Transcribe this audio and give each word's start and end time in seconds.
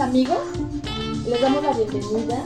Amigos. 0.00 0.38
Les 1.28 1.40
damos 1.40 1.62
la 1.62 1.72
bienvenida 1.72 2.44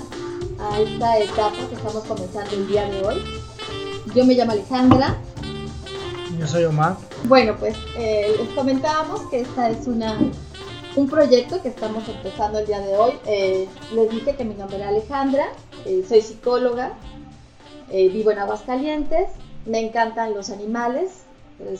a 0.58 0.80
esta 0.80 1.18
etapa 1.18 1.56
que 1.68 1.74
estamos 1.76 2.04
comenzando 2.04 2.50
el 2.50 2.68
día 2.68 2.84
de 2.90 3.02
hoy. 3.02 3.43
Yo 4.14 4.24
me 4.24 4.34
llamo 4.34 4.52
Alejandra. 4.52 5.16
Yo 6.38 6.46
soy 6.46 6.64
Omar. 6.64 6.96
Bueno, 7.24 7.56
pues 7.58 7.74
eh, 7.96 8.34
les 8.38 8.48
comentábamos 8.50 9.22
que 9.22 9.40
esta 9.40 9.70
es 9.70 9.86
una 9.86 10.16
un 10.96 11.08
proyecto 11.08 11.60
que 11.60 11.68
estamos 11.68 12.08
empezando 12.08 12.60
el 12.60 12.66
día 12.66 12.80
de 12.80 12.96
hoy. 12.96 13.12
Eh, 13.26 13.68
les 13.92 14.10
dije 14.10 14.36
que 14.36 14.44
mi 14.44 14.54
nombre 14.54 14.76
era 14.76 14.88
Alejandra, 14.88 15.46
eh, 15.84 16.04
soy 16.08 16.20
psicóloga, 16.20 16.92
eh, 17.90 18.08
vivo 18.08 18.30
en 18.30 18.38
Aguascalientes, 18.38 19.30
me 19.66 19.80
encantan 19.80 20.34
los 20.34 20.50
animales, 20.50 21.24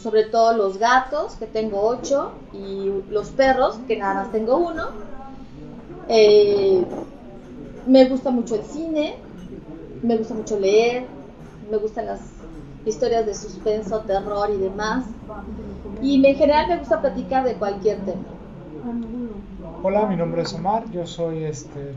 sobre 0.01 0.25
todo 0.25 0.57
los 0.57 0.79
gatos, 0.79 1.35
que 1.35 1.47
tengo 1.47 1.83
ocho, 1.83 2.33
y 2.53 2.91
los 3.11 3.29
perros, 3.31 3.79
que 3.87 3.97
nada 3.97 4.15
más 4.15 4.33
tengo 4.33 4.57
uno. 4.57 4.89
Me 7.87 8.05
gusta 8.07 8.31
mucho 8.31 8.55
el 8.55 8.65
cine, 8.65 9.17
me 10.03 10.17
gusta 10.17 10.35
mucho 10.35 10.59
leer, 10.59 11.07
me 11.71 11.77
gustan 11.79 12.07
las 12.07 12.21
historias 12.85 13.27
de 13.27 13.35
suspenso, 13.35 14.01
terror 14.01 14.51
y 14.51 14.59
demás. 14.59 15.05
Y 16.03 16.25
en 16.25 16.37
general 16.37 16.69
me 16.69 16.79
gusta 16.79 17.01
platicar 17.01 17.45
de 17.45 17.55
cualquier 17.55 17.99
tema. 18.05 18.23
Hola, 19.83 20.07
mi 20.07 20.17
nombre 20.17 20.43
es 20.43 20.53
Omar. 20.55 20.91
Yo 20.91 21.07
soy 21.07 21.45
este 21.45 21.95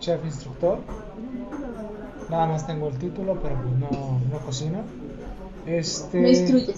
chef 0.00 0.24
instructor. 0.24 0.78
Nada 2.30 2.46
más 2.46 2.66
tengo 2.66 2.88
el 2.88 2.98
título, 2.98 3.38
pero 3.42 3.56
pues 3.56 3.74
no, 3.78 4.20
no 4.30 4.38
cocino. 4.44 4.78
Este, 5.66 6.20
Me 6.20 6.30
instruyes. 6.30 6.76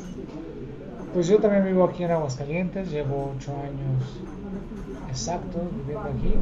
Pues 1.13 1.27
yo 1.27 1.39
también 1.39 1.65
vivo 1.65 1.85
aquí 1.85 2.05
en 2.05 2.13
Aguascalientes. 2.13 2.91
Llevo 2.91 3.33
ocho 3.37 3.53
años 3.53 4.21
exactos 5.09 5.63
viviendo 5.77 6.09
aquí. 6.09 6.35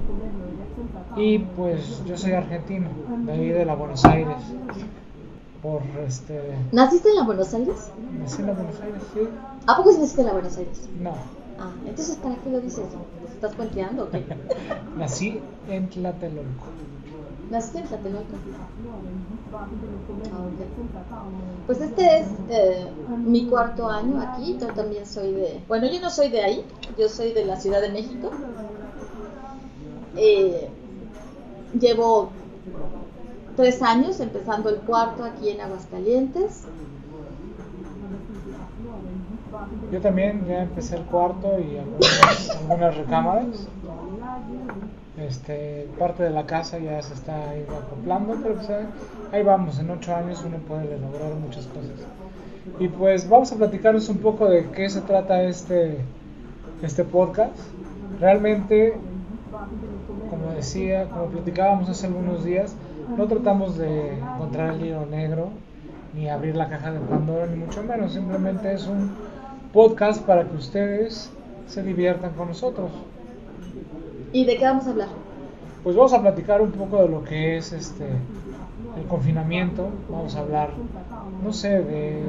Y 1.16 1.38
pues 1.38 2.02
yo 2.04 2.16
soy 2.16 2.32
argentino, 2.32 2.88
de 3.24 3.32
ahí 3.32 3.48
de 3.48 3.64
la 3.64 3.74
Buenos 3.74 4.04
Aires. 4.04 4.36
Por 5.62 5.82
este. 6.06 6.40
¿Naciste 6.72 7.08
en 7.10 7.16
la 7.16 7.24
Buenos 7.24 7.52
Aires? 7.52 7.90
Nací 8.20 8.40
en 8.42 8.46
la 8.46 8.52
Buenos 8.52 8.80
Aires, 8.80 9.02
sí. 9.12 9.20
¿A 9.66 9.76
poco 9.76 9.90
sí 9.92 9.98
naciste 9.98 10.20
en 10.20 10.26
la 10.28 10.32
Buenos 10.34 10.56
Aires? 10.56 10.88
No. 11.00 11.14
Ah, 11.60 11.72
entonces 11.84 12.14
¿para 12.16 12.36
qué 12.36 12.50
lo 12.50 12.60
dices? 12.60 12.84
¿Estás 13.34 13.54
puenteando 13.56 14.04
o 14.04 14.10
qué? 14.10 14.24
Nací 14.96 15.40
en 15.68 15.88
Tlatelolco. 15.88 16.66
¿Naciste 17.50 17.78
en 17.80 17.86
Tlatelolco? 17.86 18.36
Ah, 19.52 19.64
ok. 19.64 21.66
Pues 21.66 21.80
este 21.80 22.20
es 22.20 22.26
eh, 22.48 22.86
mi 23.26 23.46
cuarto 23.46 23.88
año 23.88 24.20
aquí, 24.20 24.56
yo 24.60 24.68
también 24.68 25.04
soy 25.04 25.32
de... 25.32 25.60
Bueno, 25.66 25.88
yo 25.90 26.00
no 26.00 26.10
soy 26.10 26.28
de 26.28 26.42
ahí, 26.42 26.64
yo 26.96 27.08
soy 27.08 27.32
de 27.32 27.44
la 27.44 27.56
Ciudad 27.56 27.80
de 27.80 27.90
México. 27.90 28.30
Eh, 30.16 30.68
llevo 31.78 32.30
tres 33.58 33.82
años 33.82 34.20
empezando 34.20 34.68
el 34.70 34.76
cuarto 34.76 35.24
aquí 35.24 35.48
en 35.48 35.60
Aguascalientes. 35.60 36.62
Yo 39.90 40.00
también 40.00 40.44
ya 40.46 40.62
empecé 40.62 40.94
el 40.96 41.02
cuarto 41.02 41.48
y 41.58 41.76
algunas, 41.76 42.96
recámaras. 42.96 43.46
Este, 45.18 45.88
parte 45.98 46.22
de 46.22 46.30
la 46.30 46.46
casa 46.46 46.78
ya 46.78 47.02
se 47.02 47.14
está 47.14 47.50
ahí 47.50 47.66
acoplando, 47.76 48.36
pero 48.40 48.54
pues, 48.54 48.70
ahí- 48.70 48.86
ahí 49.32 49.42
vamos, 49.42 49.80
en 49.80 49.90
ocho 49.90 50.14
años 50.14 50.44
uno 50.46 50.58
puede 50.58 50.96
lograr 50.96 51.34
muchas 51.44 51.66
cosas. 51.66 52.06
Y 52.78 52.86
pues 52.86 53.28
vamos 53.28 53.50
a 53.50 53.56
platicarles 53.56 54.08
un 54.08 54.18
poco 54.18 54.46
de 54.46 54.70
qué 54.70 54.88
se 54.88 55.00
trata 55.00 55.42
este, 55.42 55.98
este 56.80 57.02
podcast. 57.02 57.56
Realmente, 58.20 58.94
como 60.30 60.54
decía, 60.54 61.08
como 61.08 61.24
platicábamos 61.26 61.88
hace 61.88 62.06
algunos 62.06 62.44
días, 62.44 62.76
no 63.16 63.26
tratamos 63.26 63.76
de 63.78 64.18
encontrar 64.18 64.74
el 64.74 64.84
hilo 64.84 65.06
negro, 65.06 65.50
ni 66.14 66.28
abrir 66.28 66.56
la 66.56 66.68
caja 66.68 66.92
de 66.92 67.00
Pandora, 67.00 67.46
ni 67.46 67.56
mucho 67.56 67.82
menos. 67.82 68.12
Simplemente 68.12 68.72
es 68.72 68.86
un 68.86 69.12
podcast 69.72 70.22
para 70.22 70.44
que 70.48 70.56
ustedes 70.56 71.30
se 71.66 71.82
diviertan 71.82 72.32
con 72.32 72.48
nosotros. 72.48 72.90
¿Y 74.32 74.44
de 74.44 74.56
qué 74.56 74.64
vamos 74.64 74.86
a 74.86 74.90
hablar? 74.90 75.08
Pues 75.82 75.96
vamos 75.96 76.12
a 76.12 76.20
platicar 76.20 76.60
un 76.60 76.72
poco 76.72 77.02
de 77.02 77.08
lo 77.08 77.24
que 77.24 77.56
es 77.56 77.72
este 77.72 78.06
el 78.98 79.06
confinamiento. 79.06 79.88
Vamos 80.10 80.34
a 80.34 80.40
hablar, 80.40 80.70
no 81.42 81.52
sé, 81.52 81.82
de 81.82 82.22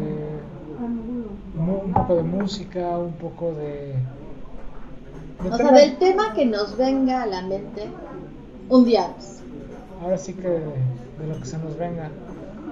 un 1.57 1.93
poco 1.93 2.15
de 2.15 2.23
música, 2.23 2.97
un 2.97 3.13
poco 3.13 3.53
de, 3.53 3.95
de 5.43 5.49
O 5.49 5.57
sea, 5.57 5.71
del 5.71 5.97
tema 5.97 6.33
que 6.33 6.45
nos 6.45 6.77
venga 6.77 7.23
a 7.23 7.25
la 7.25 7.41
mente 7.41 7.87
un 8.69 8.85
día 8.85 9.05
antes. 9.05 9.38
Ahora 10.01 10.17
sí 10.17 10.33
que 10.33 10.47
de, 10.47 10.59
de 10.59 11.27
lo 11.27 11.39
que 11.39 11.45
se 11.45 11.57
nos 11.57 11.77
venga 11.77 12.09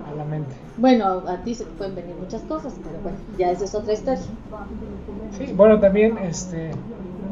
a 0.08 0.16
la 0.16 0.24
mente. 0.24 0.56
Bueno, 0.78 1.24
a 1.28 1.38
ti 1.44 1.56
se 1.56 1.66
te 1.66 1.72
pueden 1.72 1.96
venir 1.96 2.16
muchas 2.16 2.42
cosas, 2.44 2.74
pero 2.84 3.00
bueno, 3.02 3.18
ya 3.38 3.52
esa 3.52 3.66
es 3.66 3.76
otra 3.76 3.94
historia. 3.94 4.22
Sí, 5.38 5.54
bueno, 5.54 5.80
también 5.80 6.18
este 6.20 6.72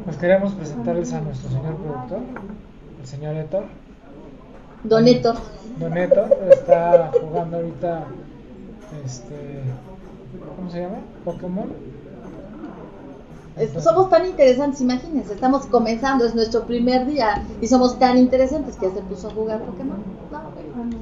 pues 0.03 0.17
queremos 0.17 0.53
presentarles 0.53 1.13
a 1.13 1.22
nuestro 1.22 1.50
señor 1.50 1.75
productor, 1.78 2.19
el 3.01 3.07
señor 3.07 3.35
Héctor. 3.35 3.63
Don 4.84 5.07
Héctor, 5.07 5.35
Don 5.79 5.97
Héctor 5.97 6.38
está 6.51 7.11
jugando 7.19 7.57
ahorita 7.57 8.03
este 9.03 9.61
¿cómo 10.55 10.69
se 10.69 10.81
llama? 10.81 10.97
Pokémon. 11.23 11.69
Somos 13.81 14.09
tan 14.09 14.25
interesantes, 14.25 14.81
imagínense, 14.81 15.33
estamos 15.33 15.66
comenzando, 15.67 16.25
es 16.25 16.35
nuestro 16.35 16.66
primer 16.66 17.05
día 17.05 17.45
y 17.61 17.67
somos 17.67 17.97
tan 17.97 18.17
interesantes 18.17 18.75
que 18.75 18.88
ya 18.88 18.93
se 18.93 19.01
puso 19.01 19.29
a 19.29 19.31
jugar 19.31 19.61
Pokémon. 19.61 20.03
No, 20.31 20.41
bueno. 20.51 20.95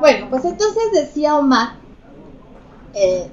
Bueno, 0.00 0.26
pues 0.28 0.44
entonces 0.44 0.92
decía 0.92 1.36
Omar 1.36 1.76
eh, 2.92 3.30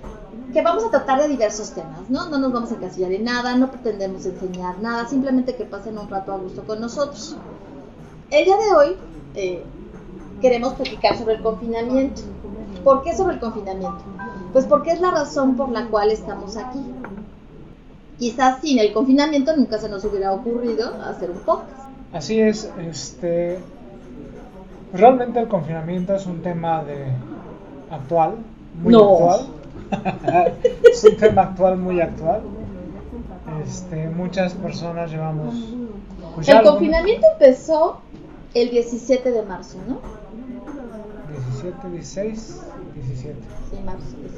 que 0.54 0.62
vamos 0.62 0.86
a 0.86 0.90
tratar 0.90 1.22
de 1.22 1.28
diversos 1.28 1.72
temas, 1.72 2.10
¿no? 2.10 2.30
No 2.30 2.38
nos 2.38 2.54
vamos 2.54 2.72
a 2.72 2.76
encasillar 2.76 3.12
en 3.12 3.24
nada, 3.24 3.56
no 3.56 3.72
pretendemos 3.72 4.26
enseñar 4.26 4.80
nada, 4.80 5.08
simplemente 5.08 5.56
que 5.56 5.66
pasen 5.66 5.98
un 5.98 6.10
rato 6.10 6.32
a 6.32 6.38
gusto 6.38 6.64
con 6.64 6.80
nosotros. 6.80 7.36
El 8.30 8.46
día 8.46 8.58
de 8.58 8.72
hoy 8.74 8.98
eh, 9.36 9.64
queremos 10.42 10.74
platicar 10.74 11.18
sobre 11.18 11.36
el 11.36 11.44
confinamiento. 11.44 12.22
¿Por 12.84 13.04
qué 13.04 13.16
sobre 13.16 13.36
el 13.36 13.40
confinamiento? 13.40 14.04
Pues 14.52 14.66
porque 14.66 14.92
es 14.92 15.02
la 15.02 15.12
razón 15.12 15.56
por 15.56 15.70
la 15.70 15.88
cual 15.88 16.12
estamos 16.12 16.58
aquí. 16.58 16.80
Quizás 18.24 18.62
sin 18.62 18.80
el 18.80 18.94
confinamiento 18.94 19.54
nunca 19.58 19.78
se 19.78 19.90
nos 19.90 20.06
hubiera 20.06 20.32
ocurrido 20.32 20.94
hacer 21.04 21.30
un 21.30 21.40
podcast. 21.40 21.90
Así 22.14 22.40
es, 22.40 22.72
este 22.80 23.60
realmente 24.94 25.42
el 25.42 25.50
confinamiento 25.50 26.16
es 26.16 26.26
un 26.26 26.42
tema 26.42 26.86
de 26.86 27.08
actual, 27.92 28.36
muy 28.82 28.94
No. 28.94 29.30
actual. 29.30 29.48
es 30.90 31.04
un 31.04 31.18
tema 31.18 31.42
actual 31.42 31.76
muy 31.78 32.00
actual. 32.00 32.44
Este, 33.68 34.08
muchas 34.08 34.54
personas 34.54 35.12
llevamos 35.12 35.56
pues, 36.34 36.48
El 36.48 36.56
algunos- 36.56 36.76
confinamiento 36.78 37.28
empezó 37.34 37.98
el 38.54 38.70
17 38.70 39.32
de 39.32 39.42
marzo, 39.42 39.80
¿no? 39.86 40.00
17, 41.52 41.90
16, 41.90 42.62
17. 42.96 43.36
Sí, 43.70 43.78
marzo 43.86 44.16
17. 44.16 44.38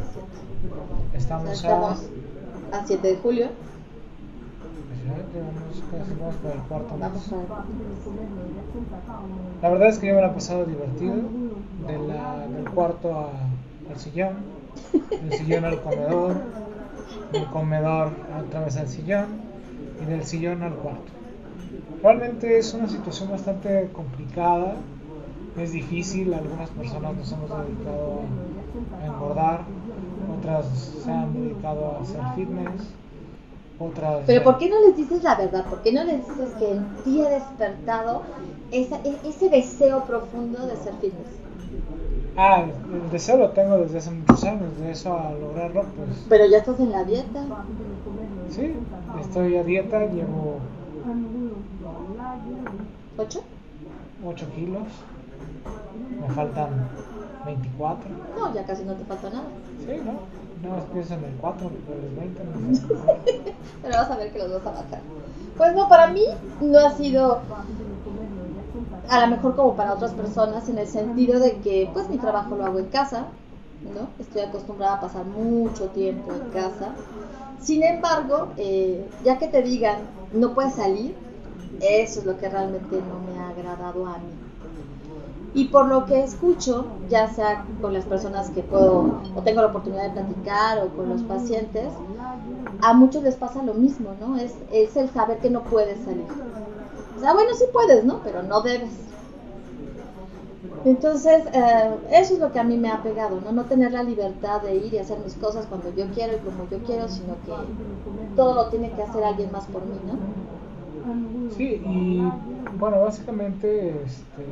O 0.73 1.11
sea, 1.11 1.19
Estamos 1.19 1.49
a 1.49 1.53
estamos 1.53 1.99
a 2.71 2.87
7 2.87 3.07
de 3.09 3.15
julio. 3.17 3.47
La 9.61 9.69
verdad 9.69 9.89
es 9.89 9.99
que 9.99 10.07
yo 10.07 10.15
me 10.15 10.21
la 10.21 10.27
he 10.27 10.31
pasado 10.31 10.65
divertido, 10.65 11.15
del 11.87 12.69
cuarto 12.73 13.29
al 13.89 13.99
sillón, 13.99 14.33
del 15.09 15.33
sillón 15.33 15.65
al 15.65 15.81
comedor, 15.81 16.35
del 17.31 17.45
comedor 17.45 18.11
otra 18.47 18.61
vez 18.61 18.77
al 18.77 18.87
sillón 18.87 19.25
y 20.01 20.05
del 20.05 20.23
sillón 20.23 20.63
al 20.63 20.73
cuarto. 20.73 21.11
Realmente 22.01 22.57
es 22.57 22.73
una 22.73 22.87
situación 22.87 23.31
bastante 23.31 23.89
complicada, 23.93 24.75
es 25.57 25.71
difícil, 25.71 26.33
algunas 26.33 26.69
personas 26.71 27.15
nos 27.15 27.31
hemos 27.31 27.49
dedicado 27.49 28.21
a 29.01 29.05
engordar, 29.05 29.61
otras 30.37 30.65
se 31.03 31.11
han 31.11 31.33
dedicado 31.33 31.95
a 31.97 32.01
hacer 32.01 32.21
fitness, 32.35 32.93
otras... 33.79 34.23
Pero 34.25 34.43
¿por 34.43 34.57
qué 34.57 34.69
no 34.69 34.79
les 34.81 34.95
dices 34.95 35.23
la 35.23 35.35
verdad? 35.35 35.65
¿Por 35.65 35.79
qué 35.79 35.91
no 35.91 36.03
les 36.03 36.27
dices 36.27 36.51
que 36.59 36.71
en 36.71 36.85
ti 37.03 37.21
ha 37.21 37.29
despertado 37.29 38.23
esa- 38.71 38.99
e- 39.03 39.19
ese 39.23 39.49
deseo 39.49 40.03
profundo 40.05 40.65
de 40.65 40.75
ser 40.77 40.93
fitness? 40.95 41.27
Ah, 42.37 42.65
el 42.91 43.09
deseo 43.11 43.37
lo 43.37 43.49
tengo 43.49 43.77
desde 43.77 43.99
hace 43.99 44.11
muchos 44.11 44.43
años, 44.43 44.77
de 44.79 44.91
eso 44.91 45.13
a 45.17 45.31
lograrlo, 45.33 45.83
pues 45.95 46.09
Pero 46.27 46.45
ya 46.45 46.57
estás 46.57 46.79
en 46.79 46.91
la 46.91 47.03
dieta. 47.03 47.45
sí, 48.49 48.73
estoy 49.21 49.55
a 49.55 49.63
dieta, 49.63 50.03
llevo 50.05 50.59
¿Ocho? 53.17 53.41
8 54.25 54.45
kilos, 54.55 54.87
me 56.21 56.27
faltan 56.29 56.69
24, 57.45 58.09
No, 58.35 58.53
ya 58.53 58.65
casi 58.65 58.83
no 58.83 58.95
te 58.95 59.03
falta 59.05 59.29
nada. 59.29 59.45
sí, 59.85 59.93
¿no? 60.03 60.19
No 60.63 60.69
más 60.69 61.11
en 61.11 61.23
el 61.23 61.35
4, 61.41 61.69
pero 61.87 61.99
el 62.01 62.15
20 62.15 62.43
no. 62.43 62.79
Pero 63.81 63.97
vas 63.97 64.09
a 64.09 64.15
ver 64.15 64.31
que 64.31 64.39
los 64.39 64.51
vas 64.51 64.65
a 64.65 64.81
bajar. 64.81 65.01
Pues 65.57 65.75
no, 65.75 65.87
para 65.87 66.07
mí 66.07 66.23
no 66.61 66.79
ha 66.79 66.91
sido 66.91 67.41
a 69.09 69.21
lo 69.21 69.27
mejor 69.35 69.55
como 69.55 69.75
para 69.75 69.93
otras 69.93 70.11
personas 70.13 70.67
en 70.69 70.77
el 70.79 70.87
sentido 70.87 71.39
de 71.39 71.57
que 71.57 71.89
pues 71.93 72.09
mi 72.09 72.17
trabajo 72.17 72.55
lo 72.55 72.65
hago 72.65 72.79
en 72.79 72.87
casa, 72.87 73.27
¿no? 73.93 74.07
Estoy 74.19 74.41
acostumbrada 74.41 74.95
a 74.95 75.01
pasar 75.01 75.25
mucho 75.25 75.89
tiempo 75.89 76.31
en 76.31 76.51
casa. 76.51 76.89
Sin 77.61 77.83
embargo, 77.83 78.49
eh, 78.57 79.05
ya 79.23 79.37
que 79.37 79.47
te 79.47 79.61
digan 79.61 79.97
no 80.33 80.53
puedes 80.53 80.73
salir, 80.73 81.15
eso 81.79 82.19
es 82.19 82.25
lo 82.25 82.37
que 82.37 82.49
realmente 82.49 83.01
no 83.01 83.19
me 83.19 83.37
ha 83.39 83.49
agradado 83.49 84.05
a 84.07 84.17
mí. 84.17 84.44
Y 85.55 85.65
por 85.69 85.87
lo 85.87 86.05
que 86.05 86.21
escucho, 86.21 86.85
ya 87.09 87.29
sea 87.29 87.65
con 87.81 87.93
las 87.93 88.03
personas 88.03 88.49
que 88.49 88.61
puedo 88.61 89.21
o 89.35 89.41
tengo 89.41 89.61
la 89.61 89.67
oportunidad 89.67 90.03
de 90.03 90.09
platicar 90.09 90.79
o 90.79 90.89
con 90.89 91.07
los 91.09 91.21
pacientes, 91.23 91.87
a 92.81 92.93
muchos 92.93 93.23
les 93.23 93.35
pasa 93.35 93.63
lo 93.63 93.73
mismo, 93.73 94.09
¿no? 94.19 94.35
Es, 94.35 94.53
es 94.71 94.97
el 94.97 95.09
saber 95.09 95.39
que 95.39 95.49
no 95.49 95.63
puedes 95.63 95.97
salir. 96.03 96.25
O 97.15 97.19
sea, 97.21 97.33
bueno, 97.33 97.53
sí 97.53 97.63
puedes, 97.71 98.03
¿no? 98.03 98.19
Pero 98.21 98.43
no 98.43 98.61
debes. 98.61 98.91
Entonces, 100.83 101.45
eh, 101.53 101.95
eso 102.11 102.33
es 102.33 102.39
lo 102.39 102.51
que 102.51 102.59
a 102.59 102.63
mí 102.63 102.77
me 102.77 102.91
ha 102.91 103.01
pegado, 103.01 103.39
¿no? 103.39 103.53
No 103.53 103.63
tener 103.63 103.93
la 103.93 104.03
libertad 104.03 104.61
de 104.61 104.75
ir 104.75 104.93
y 104.93 104.99
hacer 104.99 105.17
mis 105.19 105.35
cosas 105.35 105.65
cuando 105.67 105.89
yo 105.95 106.05
quiero 106.13 106.33
y 106.33 106.39
como 106.39 106.69
yo 106.69 106.79
quiero, 106.79 107.07
sino 107.07 107.33
que 107.45 107.53
todo 108.35 108.53
lo 108.55 108.67
tiene 108.69 108.91
que 108.91 109.01
hacer 109.01 109.23
alguien 109.23 109.51
más 109.51 109.65
por 109.65 109.83
mí, 109.85 109.97
¿no? 110.05 110.19
Sí, 111.55 111.81
y 111.85 112.21
bueno, 112.77 113.01
básicamente, 113.01 114.01
este, 114.03 114.45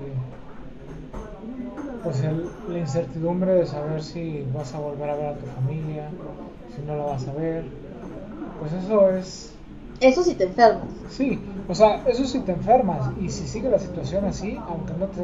pues 2.04 2.22
el- 2.24 2.50
la 2.68 2.80
incertidumbre 2.80 3.54
de 3.54 3.66
saber 3.66 4.04
si 4.04 4.46
vas 4.54 4.74
a 4.76 4.80
volver 4.80 5.10
a 5.10 5.16
ver 5.16 5.28
a 5.28 5.34
tu 5.36 5.46
familia, 5.48 6.10
si 6.76 6.82
no 6.82 6.96
la 6.98 7.04
vas 7.06 7.28
a 7.28 7.34
ver, 7.34 7.66
pues 8.60 8.74
eso 8.74 9.10
es, 9.12 9.50
Eso 10.00 10.24
sí 10.24 10.36
te 10.36 10.44
enfermas. 10.46 10.84
sí, 11.10 11.40
o 11.70 11.74
sea, 11.76 12.02
eso 12.08 12.26
si 12.26 12.40
te 12.42 12.52
enfermas 12.52 13.06
y 13.22 13.30
si 13.30 13.48
sigue 13.48 13.70
la 13.70 13.80
situación 13.80 14.26
así, 14.26 14.62
aunque 14.68 14.94
no 14.96 15.06
te, 15.08 15.22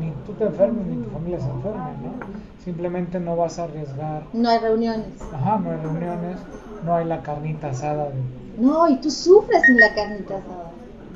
ni 0.00 0.10
tú 0.26 0.32
te 0.32 0.44
enfermes 0.44 0.84
ni 0.86 0.96
tu 0.96 1.10
familia 1.10 1.38
se 1.38 1.48
enferme, 1.50 1.90
¿no? 2.02 2.40
Simplemente 2.64 3.20
no 3.20 3.36
vas 3.36 3.58
a 3.58 3.64
arriesgar, 3.64 4.22
No 4.32 4.48
hay 4.48 4.58
reuniones. 4.58 5.06
ajá, 5.32 5.58
no 5.58 5.70
hay 5.70 5.76
reuniones, 5.78 6.38
no 6.84 6.94
hay 6.96 7.04
la 7.06 7.22
carnita 7.22 7.70
asada 7.70 8.10
de, 8.10 8.20
No, 8.58 8.88
y 8.88 8.96
tú 8.96 9.10
sufres 9.10 9.62
sin 9.64 9.78
la 9.78 9.94
carnita 9.94 10.38
asada. 10.38 10.70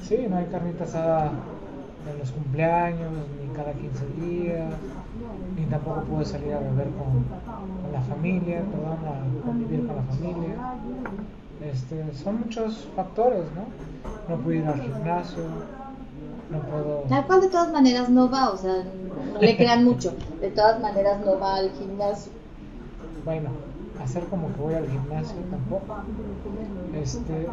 Sí, 0.06 0.26
no 0.28 0.37
hay 0.37 0.46
carnita 0.46 0.84
asada 0.84 1.32
en 2.11 2.19
los 2.19 2.31
cumpleaños, 2.31 3.11
ni 3.40 3.44
cada 3.55 3.73
15 3.73 4.06
días, 4.21 4.75
ni 5.56 5.65
tampoco 5.67 6.03
puedes 6.03 6.29
salir 6.29 6.53
a 6.53 6.59
beber 6.59 6.89
con, 6.91 7.25
con 7.83 7.93
la 7.93 8.01
familia, 8.01 8.62
perdón, 8.71 8.99
a 9.06 9.47
convivir 9.47 9.87
con 9.87 9.97
la 9.97 10.03
familia. 10.03 10.55
Este, 11.62 12.12
son 12.15 12.41
muchos 12.41 12.89
factores, 12.95 13.45
¿no? 13.55 14.35
No 14.35 14.43
puedo 14.43 14.59
ir 14.59 14.67
al 14.67 14.81
gimnasio, 14.81 15.45
no 16.51 16.59
puedo... 16.61 17.05
Tal 17.09 17.27
cual 17.27 17.41
de 17.41 17.49
todas 17.49 17.73
maneras 17.73 18.09
no 18.11 18.31
va, 18.31 18.51
o 18.51 18.56
sea, 18.56 18.85
no 19.33 19.41
le 19.41 19.57
crean 19.57 19.85
mucho. 19.89 20.15
De 20.41 20.50
todas 20.50 20.81
maneras 20.81 21.25
no 21.25 21.39
va 21.39 21.57
al 21.57 21.71
gimnasio. 21.71 22.33
Bueno, 23.25 23.50
hacer 24.03 24.25
como 24.25 24.53
que 24.53 24.61
voy 24.61 24.75
al 24.75 24.89
gimnasio 24.89 25.37
tampoco. 25.50 25.97
Este, 26.95 27.47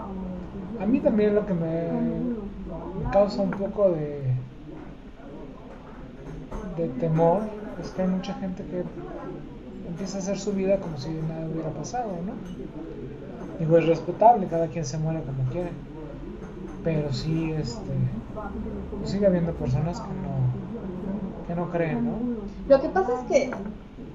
a 0.79 0.85
mí 0.85 0.99
también 0.99 1.35
lo 1.35 1.45
que 1.45 1.53
me, 1.53 1.91
me 1.91 3.11
causa 3.11 3.41
un 3.41 3.51
poco 3.51 3.91
de, 3.91 4.30
de 6.77 6.87
temor 6.87 7.41
es 7.81 7.89
que 7.91 8.01
hay 8.01 8.07
mucha 8.07 8.33
gente 8.35 8.63
que 8.63 8.83
empieza 9.87 10.17
a 10.17 10.21
hacer 10.21 10.39
su 10.39 10.53
vida 10.53 10.77
como 10.77 10.97
si 10.97 11.09
nada 11.09 11.47
hubiera 11.51 11.69
pasado, 11.69 12.09
¿no? 12.25 12.33
Digo, 13.59 13.77
es 13.77 13.85
respetable, 13.85 14.47
cada 14.47 14.67
quien 14.67 14.85
se 14.85 14.97
muere 14.97 15.21
como 15.21 15.49
quiere, 15.51 15.69
pero 16.83 17.13
sí, 17.13 17.51
este, 17.51 17.91
sigue 19.05 19.27
habiendo 19.27 19.53
personas 19.53 19.99
que 19.99 20.07
no, 20.07 21.47
que 21.47 21.55
no 21.55 21.69
creen, 21.69 22.05
¿no? 22.05 22.11
Lo 22.67 22.81
que 22.81 22.89
pasa 22.89 23.21
es 23.21 23.27
que, 23.27 23.51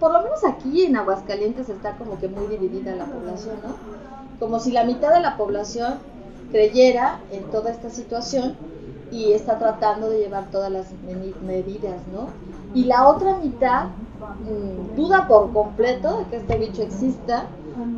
por 0.00 0.12
lo 0.12 0.22
menos 0.22 0.44
aquí 0.44 0.84
en 0.84 0.96
Aguascalientes 0.96 1.68
está 1.68 1.92
como 1.96 2.18
que 2.18 2.28
muy 2.28 2.46
dividida 2.46 2.94
la 2.96 3.04
población, 3.04 3.56
¿no? 3.62 3.76
Como 4.38 4.58
si 4.58 4.72
la 4.72 4.84
mitad 4.84 5.14
de 5.14 5.20
la 5.20 5.36
población 5.36 5.94
creyera 6.50 7.20
en 7.32 7.44
toda 7.44 7.70
esta 7.70 7.90
situación 7.90 8.56
y 9.10 9.32
está 9.32 9.58
tratando 9.58 10.10
de 10.10 10.18
llevar 10.18 10.50
todas 10.50 10.70
las 10.70 10.86
medidas, 11.46 12.00
¿no? 12.12 12.28
Y 12.74 12.84
la 12.84 13.08
otra 13.08 13.38
mitad 13.38 13.86
mm, 13.86 14.96
duda 14.96 15.28
por 15.28 15.52
completo 15.52 16.18
de 16.18 16.24
que 16.24 16.36
este 16.36 16.58
bicho 16.58 16.82
exista, 16.82 17.46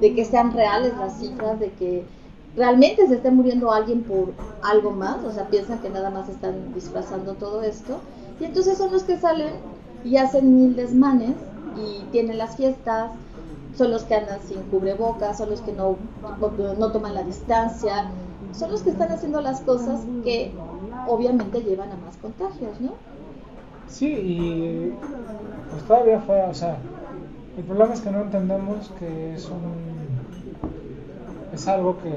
de 0.00 0.14
que 0.14 0.24
sean 0.24 0.52
reales 0.52 0.92
las 0.98 1.18
cifras, 1.18 1.58
de 1.58 1.70
que 1.72 2.04
realmente 2.56 3.06
se 3.06 3.14
esté 3.14 3.30
muriendo 3.30 3.72
alguien 3.72 4.02
por 4.02 4.32
algo 4.62 4.90
más, 4.90 5.24
o 5.24 5.32
sea, 5.32 5.46
piensan 5.48 5.78
que 5.78 5.88
nada 5.88 6.10
más 6.10 6.28
están 6.28 6.74
disfrazando 6.74 7.34
todo 7.34 7.62
esto, 7.62 8.00
y 8.40 8.44
entonces 8.44 8.76
son 8.76 8.92
los 8.92 9.04
que 9.04 9.18
salen 9.18 9.54
y 10.04 10.16
hacen 10.16 10.54
mil 10.54 10.76
desmanes 10.76 11.34
y 11.76 12.04
tienen 12.10 12.38
las 12.38 12.56
fiestas, 12.56 13.10
son 13.76 13.90
los 13.92 14.02
que 14.02 14.16
andan 14.16 14.40
sin 14.42 14.62
cubrebocas, 14.62 15.38
son 15.38 15.50
los 15.50 15.60
que 15.60 15.72
no, 15.72 15.96
no 16.78 16.92
toman 16.92 17.14
la 17.14 17.22
distancia, 17.22 18.10
son 18.52 18.72
los 18.72 18.82
que 18.82 18.90
están 18.90 19.12
haciendo 19.12 19.40
las 19.40 19.60
cosas 19.60 20.00
que 20.24 20.52
obviamente 21.08 21.62
llevan 21.62 21.90
a 21.90 21.96
más 21.96 22.16
contagios, 22.18 22.80
¿no? 22.80 22.92
Sí, 23.88 24.06
y 24.06 24.92
pues 25.70 25.82
todavía 25.84 26.20
fue, 26.20 26.42
o 26.42 26.54
sea, 26.54 26.76
el 27.56 27.64
problema 27.64 27.94
es 27.94 28.00
que 28.00 28.10
no 28.10 28.20
entendemos 28.22 28.92
que 28.98 29.34
es 29.34 29.46
un 29.46 29.98
es 31.52 31.66
algo 31.66 31.96
que 31.98 32.10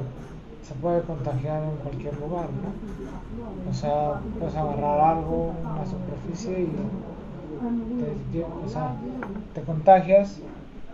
se 0.67 0.73
puede 0.81 1.01
contagiar 1.01 1.63
en 1.63 1.75
cualquier 1.77 2.19
lugar, 2.19 2.45
¿no? 2.45 3.71
O 3.71 3.73
sea, 3.73 4.21
puedes 4.37 4.55
agarrar 4.55 5.17
algo, 5.17 5.53
una 5.63 5.85
superficie 5.85 6.61
y 6.61 8.33
te, 8.33 8.43
o 8.43 8.69
sea, 8.69 8.95
te 9.53 9.61
contagias, 9.61 10.37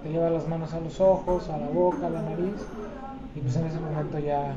te 0.03 0.09
llevas 0.09 0.31
las 0.31 0.47
manos 0.47 0.73
a 0.73 0.79
los 0.79 1.01
ojos, 1.01 1.49
a 1.49 1.57
la 1.57 1.67
boca, 1.67 2.07
a 2.07 2.09
la 2.09 2.21
nariz, 2.21 2.55
y 3.35 3.39
pues 3.39 3.55
en 3.55 3.65
ese 3.65 3.79
momento 3.79 4.19
ya 4.19 4.53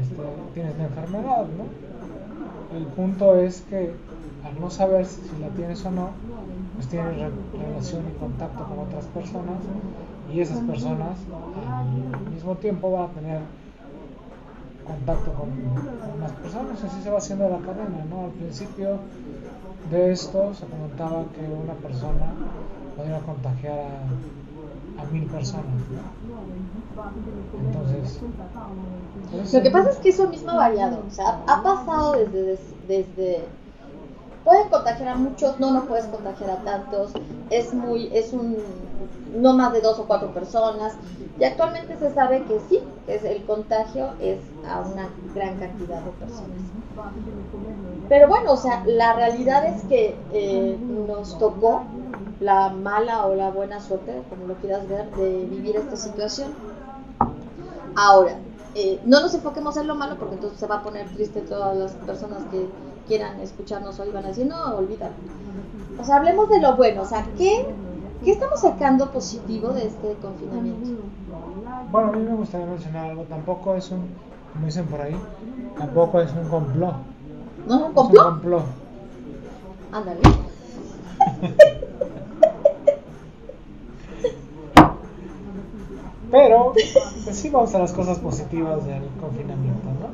este, 0.00 0.16
tienes 0.54 0.76
la 0.78 0.84
enfermedad, 0.84 1.44
¿no? 1.46 2.76
El 2.76 2.84
punto 2.86 3.36
es 3.36 3.62
que 3.62 3.94
al 4.44 4.60
no 4.60 4.70
saber 4.70 5.06
si 5.06 5.20
la 5.40 5.48
tienes 5.48 5.84
o 5.84 5.90
no, 5.90 6.10
pues 6.74 6.88
tienes 6.88 7.16
re- 7.18 7.30
relación 7.62 8.02
y 8.14 8.18
contacto 8.18 8.64
con 8.64 8.78
otras 8.80 9.04
personas 9.06 9.60
y 10.32 10.40
esas 10.40 10.58
personas 10.60 11.18
al 11.70 12.30
mismo 12.32 12.54
tiempo 12.56 12.90
van 12.92 13.04
a 13.04 13.08
tener 13.08 13.40
contacto 14.86 15.32
con, 15.34 15.50
con 15.50 16.20
más 16.20 16.32
personas, 16.32 16.82
así 16.82 17.02
se 17.02 17.10
va 17.10 17.18
haciendo 17.18 17.48
la 17.48 17.58
cadena, 17.58 18.04
¿no? 18.10 18.24
Al 18.24 18.30
principio 18.30 18.98
de 19.90 20.12
esto 20.12 20.54
se 20.54 20.66
comentaba 20.66 21.24
que 21.34 21.40
una 21.40 21.74
persona 21.74 22.32
podía 22.96 23.18
contagiar 23.20 23.78
a, 23.78 25.02
a 25.02 25.04
mil 25.12 25.26
personas, 25.26 25.64
¿no? 25.66 26.02
Lo 29.50 29.62
que 29.62 29.70
pasa 29.70 29.88
es 29.90 29.98
que 29.98 30.08
eso 30.08 30.28
mismo 30.28 30.50
ha 30.50 30.56
variado, 30.56 31.04
o 31.06 31.10
sea, 31.10 31.44
ha 31.46 31.62
pasado 31.62 32.14
desde, 32.14 32.42
des- 32.42 32.74
desde, 32.80 33.52
pueden 34.44 34.68
contagiar 34.70 35.08
a 35.10 35.16
muchos, 35.16 35.60
no, 35.60 35.72
no 35.72 35.86
puedes 35.86 36.06
contagiar 36.08 36.50
a 36.50 36.62
tantos, 36.64 37.16
es 37.48 37.72
muy, 37.74 38.08
es 38.12 38.32
un, 38.32 38.90
no 39.26 39.54
más 39.54 39.72
de 39.72 39.80
dos 39.82 39.98
o 40.00 40.06
cuatro 40.06 40.32
personas, 40.32 40.98
y 41.38 41.44
actualmente 41.44 41.98
se 41.98 42.12
sabe 42.12 42.44
que 42.44 42.60
sí, 42.60 42.80
es 43.06 43.24
el 43.24 43.44
contagio 43.44 44.14
es 44.20 44.40
a 44.62 44.82
una 44.82 45.14
gran 45.34 45.56
cantidad 45.58 46.02
de 46.02 46.12
personas. 46.12 46.72
Pero 48.08 48.28
bueno, 48.28 48.52
o 48.52 48.56
sea, 48.56 48.82
la 48.86 49.12
realidad 49.14 49.66
es 49.66 49.84
que 49.84 50.24
eh, 50.30 50.80
nos 50.86 51.36
tocó 51.38 51.90
la 52.38 52.68
mala 52.70 53.26
o 53.26 53.34
la 53.34 53.50
buena 53.50 53.80
suerte, 53.80 54.24
como 54.28 54.46
lo 54.46 54.58
quieras 54.58 54.88
ver, 54.88 55.12
de 55.14 55.46
vivir 55.48 55.76
esta 55.76 55.96
situación. 55.96 56.58
Ahora, 57.94 58.38
eh, 58.74 59.00
no 59.04 59.20
nos 59.20 59.34
enfoquemos 59.34 59.76
en 59.76 59.86
lo 59.86 59.94
malo 59.94 60.16
porque 60.18 60.34
entonces 60.36 60.58
se 60.58 60.66
va 60.66 60.76
a 60.76 60.82
poner 60.82 61.08
triste 61.10 61.40
todas 61.42 61.76
las 61.76 61.92
personas 61.92 62.42
que 62.50 62.66
quieran 63.06 63.38
escucharnos 63.40 63.98
hoy 64.00 64.10
van 64.10 64.24
a 64.24 64.28
decir, 64.28 64.46
no, 64.46 64.76
olvídalo. 64.76 65.12
O 66.00 66.04
sea, 66.04 66.16
hablemos 66.16 66.48
de 66.48 66.60
lo 66.60 66.76
bueno, 66.76 67.02
o 67.02 67.04
sea, 67.04 67.26
¿qué, 67.36 67.66
qué 68.24 68.30
estamos 68.30 68.60
sacando 68.60 69.10
positivo 69.10 69.68
de 69.68 69.86
este 69.88 70.14
confinamiento? 70.22 71.02
Bueno, 71.90 72.08
a 72.08 72.12
mí 72.12 72.22
me 72.22 72.34
gustaría 72.34 72.66
mencionar 72.66 73.10
algo, 73.10 73.24
tampoco 73.24 73.74
es 73.74 73.90
un, 73.90 74.06
como 74.52 74.66
dicen 74.66 74.86
por 74.86 75.00
ahí, 75.00 75.16
tampoco 75.78 76.20
es 76.20 76.32
un 76.32 76.48
complot. 76.48 76.94
¿No 77.66 77.74
es 77.74 77.80
un 77.80 77.82
Es 77.82 77.88
un 77.88 77.94
complot? 77.94 78.24
complot. 78.24 78.64
Ándale. 79.92 80.20
Pero, 86.32 86.72
pues 86.72 87.36
sí 87.36 87.50
vamos 87.50 87.74
a 87.74 87.78
las 87.78 87.92
cosas 87.92 88.18
positivas 88.18 88.86
del 88.86 89.02
confinamiento, 89.20 89.86
¿no? 90.00 90.08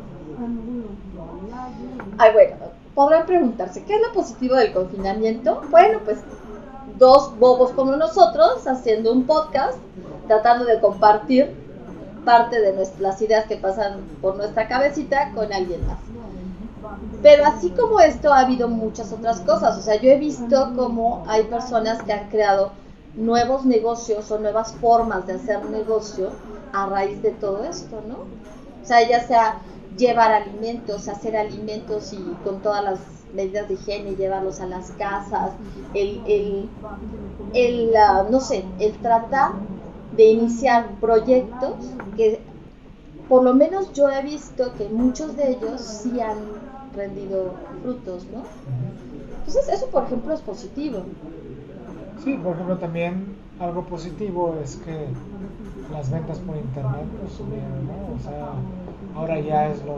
Ay, 2.19 2.33
bueno, 2.33 2.57
podrán 2.97 3.25
preguntarse, 3.25 3.85
¿qué 3.85 3.95
es 3.95 4.01
lo 4.01 4.13
positivo 4.13 4.57
del 4.57 4.73
confinamiento? 4.73 5.63
Bueno, 5.71 6.01
pues 6.05 6.19
dos 6.99 7.39
bobos 7.39 7.71
como 7.71 7.95
nosotros 7.95 8.67
haciendo 8.67 9.13
un 9.13 9.27
podcast, 9.27 9.79
tratando 10.27 10.65
de 10.65 10.81
compartir 10.81 11.55
parte 12.25 12.61
de 12.61 12.73
nuestras, 12.73 13.01
las 13.01 13.23
ideas 13.23 13.47
que 13.47 13.57
pasan 13.57 14.01
por 14.21 14.37
nuestra 14.37 14.67
cabecita 14.67 15.31
con 15.37 15.53
alguien 15.53 15.87
más. 15.87 15.99
Pero 17.23 17.47
así 17.47 17.71
como 17.71 18.01
esto 18.01 18.33
ha 18.33 18.41
habido 18.41 18.67
muchas 18.67 19.13
otras 19.13 19.41
cosas, 19.43 19.79
o 19.79 19.83
sea, 19.83 19.95
yo 20.01 20.11
he 20.11 20.19
visto 20.19 20.73
cómo 20.75 21.23
hay 21.29 21.45
personas 21.45 22.03
que 22.03 22.13
han 22.13 22.29
creado 22.29 22.73
nuevos 23.19 23.65
negocios 23.67 24.31
o 24.31 24.39
nuevas 24.39 24.73
formas 24.75 25.27
de 25.27 25.35
hacer 25.35 25.65
negocio 25.71 26.31
a 26.73 26.87
raíz 26.87 27.21
de 27.23 27.33
todo 27.33 27.65
esto, 27.65 28.01
¿no? 28.09 28.15
O 28.83 28.87
sea, 28.87 29.07
ya 29.07 29.27
sea 29.27 29.61
llevar 29.97 30.33
alimentos, 30.33 31.09
hacer 31.09 31.37
alimentos 31.37 32.13
y 32.13 32.19
con 32.45 32.61
todas 32.63 32.85
las 32.85 33.01
medidas 33.35 33.69
de 33.69 33.75
higiene, 33.75 34.15
llevarlos 34.15 34.61
a 34.61 34.67
las 34.67 34.93
casas, 34.93 35.51
el, 35.95 36.23
el, 36.27 36.69
el 37.55 37.93
no 38.31 38.41
sé, 38.41 38.65
el 38.79 38.97
tratar 38.99 39.53
de 40.17 40.25
iniciar 40.25 40.89
proyectos 41.01 41.75
que 42.17 42.41
por 43.29 43.43
lo 43.43 43.53
menos 43.53 43.93
yo 43.93 44.09
he 44.09 44.23
visto 44.23 44.73
que 44.79 44.89
muchos 44.89 45.37
de 45.37 45.51
ellos 45.51 45.81
sí 45.83 46.21
han 46.21 46.39
rendido 46.95 47.53
frutos, 47.83 48.25
¿no? 48.33 48.43
Entonces 49.47 49.69
eso, 49.69 49.87
por 49.89 50.05
ejemplo, 50.05 50.33
es 50.33 50.41
positivo. 50.41 51.03
Sí, 52.25 52.35
por 52.43 52.55
ejemplo, 52.55 52.79
también 52.79 53.37
algo 53.61 53.85
positivo 53.85 54.57
es 54.63 54.77
que 54.77 55.07
las 55.93 56.11
ventas 56.11 56.39
por 56.41 56.57
internet 56.57 57.07
pues, 57.21 57.33
subieron, 57.33 57.87
¿no? 57.87 58.15
O 58.17 58.19
sea, 58.23 58.51
ahora 59.15 59.41
ya 59.41 59.69
es 59.69 59.85
lo. 59.85 59.97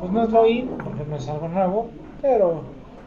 Pues 0.00 0.12
no 0.12 0.22
es 0.24 0.30
lo 0.30 0.46
in, 0.46 0.68
porque 0.68 1.04
no 1.08 1.16
es 1.16 1.28
algo 1.28 1.48
nuevo, 1.48 1.90
pero 2.20 2.62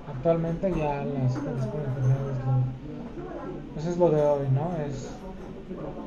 actualmente 0.07 0.71
ya 0.71 1.03
las 1.03 1.35
ventas 1.35 1.67
por 1.67 1.81
internet 1.81 2.17
es 2.31 2.45
lo. 2.45 3.73
Pues 3.73 3.85
es 3.85 3.97
lo 3.97 4.09
de 4.09 4.21
hoy, 4.21 4.47
¿no? 4.53 4.83
Es. 4.85 5.09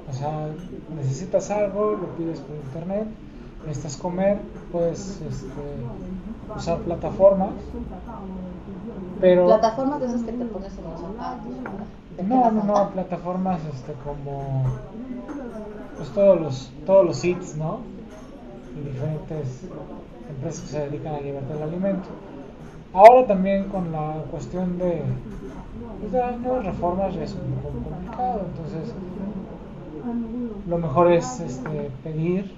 O 0.09 0.12
sea, 0.12 0.49
necesitas 0.97 1.50
algo, 1.50 1.93
lo 1.93 2.07
pides 2.17 2.41
por 2.41 2.57
internet, 2.57 3.07
necesitas 3.67 3.97
comer, 3.97 4.38
puedes 4.71 5.23
este, 5.23 5.49
usar 6.57 6.79
plataformas 6.79 7.51
pero 9.21 9.47
plataformas 9.47 10.01
de 10.01 10.07
esas 10.07 10.23
que 10.23 10.33
te 10.33 10.45
pones 10.45 10.79
en 10.79 10.85
los 10.85 11.01
zapatos 11.01 11.53
no 12.29 12.51
no 12.51 12.65
no 12.65 12.91
plataformas 12.91 13.61
este 13.75 13.93
como 14.05 14.65
pues 15.97 16.09
todos 16.11 16.41
los 16.41 16.73
todos 16.87 17.05
los 17.05 17.25
hits 17.25 17.57
no 17.57 17.81
y 18.77 18.89
diferentes 18.89 19.63
empresas 20.29 20.61
que 20.63 20.69
se 20.69 20.81
dedican 20.81 21.15
a 21.15 21.21
llevarte 21.21 21.53
el 21.53 21.63
alimento. 21.63 22.09
Ahora 22.93 23.27
también 23.27 23.69
con 23.69 23.93
la 23.93 24.15
cuestión 24.31 24.79
de 24.79 25.03
pues, 26.01 26.13
de 26.13 26.19
las 26.19 26.39
nuevas 26.39 26.65
reformas 26.65 27.15
es 27.17 27.35
un 27.35 27.55
poco 27.63 27.79
complicado 27.91 28.43
entonces 28.51 28.95
lo 30.69 30.79
mejor 30.79 31.13
es 31.13 31.41
este, 31.41 31.91
pedir 32.03 32.55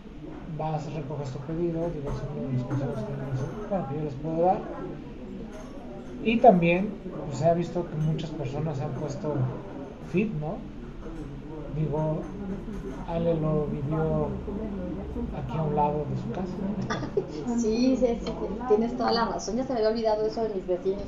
vas, 0.58 0.92
recoges 0.92 1.30
tu 1.30 1.38
pedido, 1.40 1.90
digo, 1.90 2.10
son 2.10 2.56
los 2.56 2.64
consejos 2.64 2.98
que, 3.04 3.68
bueno, 3.68 3.88
que 3.88 3.96
yo 3.96 4.04
les 4.04 4.14
puedo 4.14 4.42
dar 4.42 4.60
y 6.26 6.38
también 6.38 6.92
pues, 7.28 7.42
ha 7.42 7.54
visto 7.54 7.86
que 7.88 7.96
muchas 7.96 8.30
personas 8.30 8.80
han 8.80 8.90
puesto 8.92 9.34
fit, 10.12 10.32
¿no? 10.34 10.56
Digo, 11.76 12.20
Ale 13.08 13.34
lo 13.34 13.66
vivió 13.66 14.28
aquí 15.38 15.56
a 15.56 15.62
un 15.62 15.76
lado 15.76 16.04
de 16.10 16.16
su 16.16 16.30
casa. 16.32 17.06
Sí, 17.58 17.96
sí, 17.96 18.18
sí, 18.25 18.32
tienes 18.68 18.96
toda 18.96 19.12
la 19.12 19.26
razón. 19.26 19.56
Ya 19.56 19.64
se 19.64 19.72
me 19.72 19.78
había 19.78 19.90
olvidado 19.90 20.26
eso 20.26 20.42
de 20.42 20.48
mis 20.54 20.66
vecinos. 20.66 21.04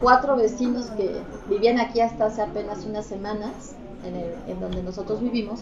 Cuatro 0.00 0.36
vecinos 0.36 0.86
que 0.90 1.22
vivían 1.48 1.78
aquí 1.78 2.00
hasta 2.00 2.26
hace 2.26 2.42
apenas 2.42 2.84
unas 2.84 3.06
semanas, 3.06 3.74
en, 4.04 4.16
el, 4.16 4.34
en 4.48 4.60
donde 4.60 4.82
nosotros 4.82 5.20
vivimos, 5.20 5.60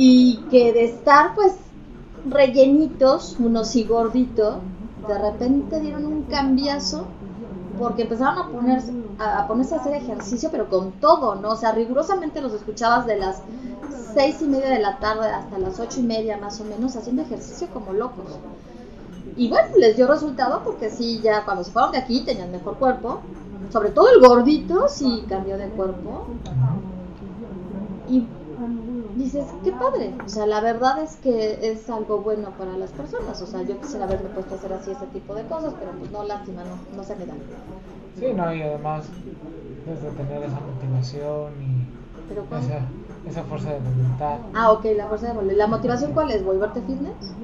y 0.00 0.36
que 0.48 0.72
de 0.72 0.84
estar 0.84 1.34
pues 1.34 1.54
rellenitos, 2.24 3.36
unos 3.40 3.74
y 3.74 3.82
gordito, 3.82 4.60
de 5.08 5.18
repente 5.18 5.80
dieron 5.80 6.06
un 6.06 6.22
cambiazo 6.22 7.06
porque 7.80 8.02
empezaron 8.02 8.38
a 8.38 8.46
ponerse, 8.46 8.92
a 9.18 9.48
ponerse 9.48 9.74
a 9.74 9.78
hacer 9.78 9.94
ejercicio, 9.94 10.50
pero 10.52 10.70
con 10.70 10.92
todo, 10.92 11.34
¿no? 11.34 11.50
O 11.50 11.56
sea, 11.56 11.72
rigurosamente 11.72 12.40
los 12.40 12.52
escuchabas 12.52 13.06
de 13.06 13.16
las 13.16 13.42
seis 14.14 14.40
y 14.40 14.44
media 14.44 14.70
de 14.70 14.78
la 14.78 15.00
tarde 15.00 15.30
hasta 15.30 15.58
las 15.58 15.80
ocho 15.80 15.98
y 15.98 16.04
media 16.04 16.36
más 16.36 16.60
o 16.60 16.64
menos 16.64 16.94
haciendo 16.94 17.22
ejercicio 17.22 17.66
como 17.72 17.92
locos. 17.92 18.38
Y 19.36 19.48
bueno, 19.48 19.68
les 19.78 19.96
dio 19.96 20.06
resultado 20.06 20.62
porque 20.64 20.90
sí, 20.90 21.18
ya 21.24 21.44
cuando 21.44 21.64
se 21.64 21.72
fueron 21.72 21.90
de 21.90 21.98
aquí 21.98 22.20
tenían 22.20 22.52
mejor 22.52 22.76
cuerpo, 22.76 23.18
sobre 23.72 23.90
todo 23.90 24.06
el 24.14 24.20
gordito 24.20 24.88
sí 24.88 25.24
cambió 25.28 25.58
de 25.58 25.66
cuerpo. 25.70 26.28
Y 28.08 28.24
dices, 29.18 29.44
qué 29.64 29.72
padre. 29.72 30.14
O 30.24 30.28
sea, 30.28 30.46
la 30.46 30.60
verdad 30.60 31.02
es 31.02 31.16
que 31.16 31.70
es 31.70 31.88
algo 31.90 32.18
bueno 32.18 32.50
para 32.56 32.76
las 32.76 32.90
personas. 32.92 33.40
O 33.42 33.46
sea, 33.46 33.62
yo 33.62 33.78
quisiera 33.80 34.04
haberme 34.04 34.30
puesto 34.30 34.54
a 34.54 34.58
hacer 34.58 34.72
así 34.72 34.90
ese 34.92 35.06
tipo 35.06 35.34
de 35.34 35.42
cosas, 35.44 35.74
pero 35.78 35.92
pues 35.92 36.10
no, 36.10 36.24
lástima, 36.24 36.62
no, 36.64 36.96
no 36.96 37.04
se 37.04 37.16
me 37.16 37.26
da. 37.26 37.34
Sí, 38.18 38.26
no, 38.34 38.54
y 38.54 38.62
además, 38.62 39.06
desde 39.86 40.10
tener 40.16 40.42
esa 40.42 40.60
motivación 40.60 41.52
y 41.62 41.88
esa, 42.64 42.80
esa, 43.28 43.42
fuerza 43.44 43.70
de 43.72 43.80
voluntad. 43.80 44.38
Ah, 44.54 44.72
ok, 44.72 44.84
la 44.96 45.06
fuerza 45.06 45.28
de 45.28 45.32
voluntad. 45.34 45.56
¿La 45.56 45.66
motivación 45.66 46.12
cuál 46.12 46.30
es? 46.30 46.44
¿Volverte 46.44 46.80
fitness? 46.82 47.34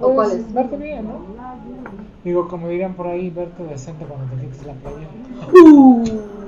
¿O 0.00 0.06
pues, 0.06 0.14
cuál 0.14 0.30
es? 0.32 0.52
Verte 0.52 0.76
bien, 0.76 1.08
¿no? 1.08 1.34
Digo, 2.24 2.48
como 2.48 2.68
dirían 2.68 2.94
por 2.94 3.06
ahí, 3.06 3.30
verte 3.30 3.64
decente 3.64 4.04
cuando 4.06 4.34
te 4.34 4.40
quites 4.40 4.66
la 4.66 4.72
playera. 4.72 5.10
Uh 5.52 6.43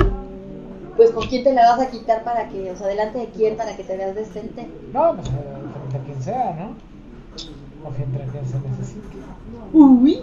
pues 0.96 1.10
con 1.10 1.26
quién 1.28 1.44
te 1.44 1.52
la 1.52 1.70
vas 1.70 1.80
a 1.80 1.90
quitar 1.90 2.24
para 2.24 2.48
que, 2.48 2.70
o 2.70 2.76
sea, 2.76 2.86
delante 2.86 3.18
de 3.18 3.26
quién 3.26 3.56
para 3.56 3.76
que 3.76 3.84
te 3.84 3.96
veas 3.96 4.14
decente. 4.14 4.68
No, 4.92 5.14
pues 5.14 5.28
frente 5.28 5.96
a 5.96 6.00
quien 6.04 6.22
sea, 6.22 6.54
¿no? 6.54 7.88
O 7.88 7.90
frente 7.92 8.22
a 8.22 8.26
quien 8.26 8.46
se 8.46 8.58
necesite. 8.60 9.16
Uy, 9.72 10.22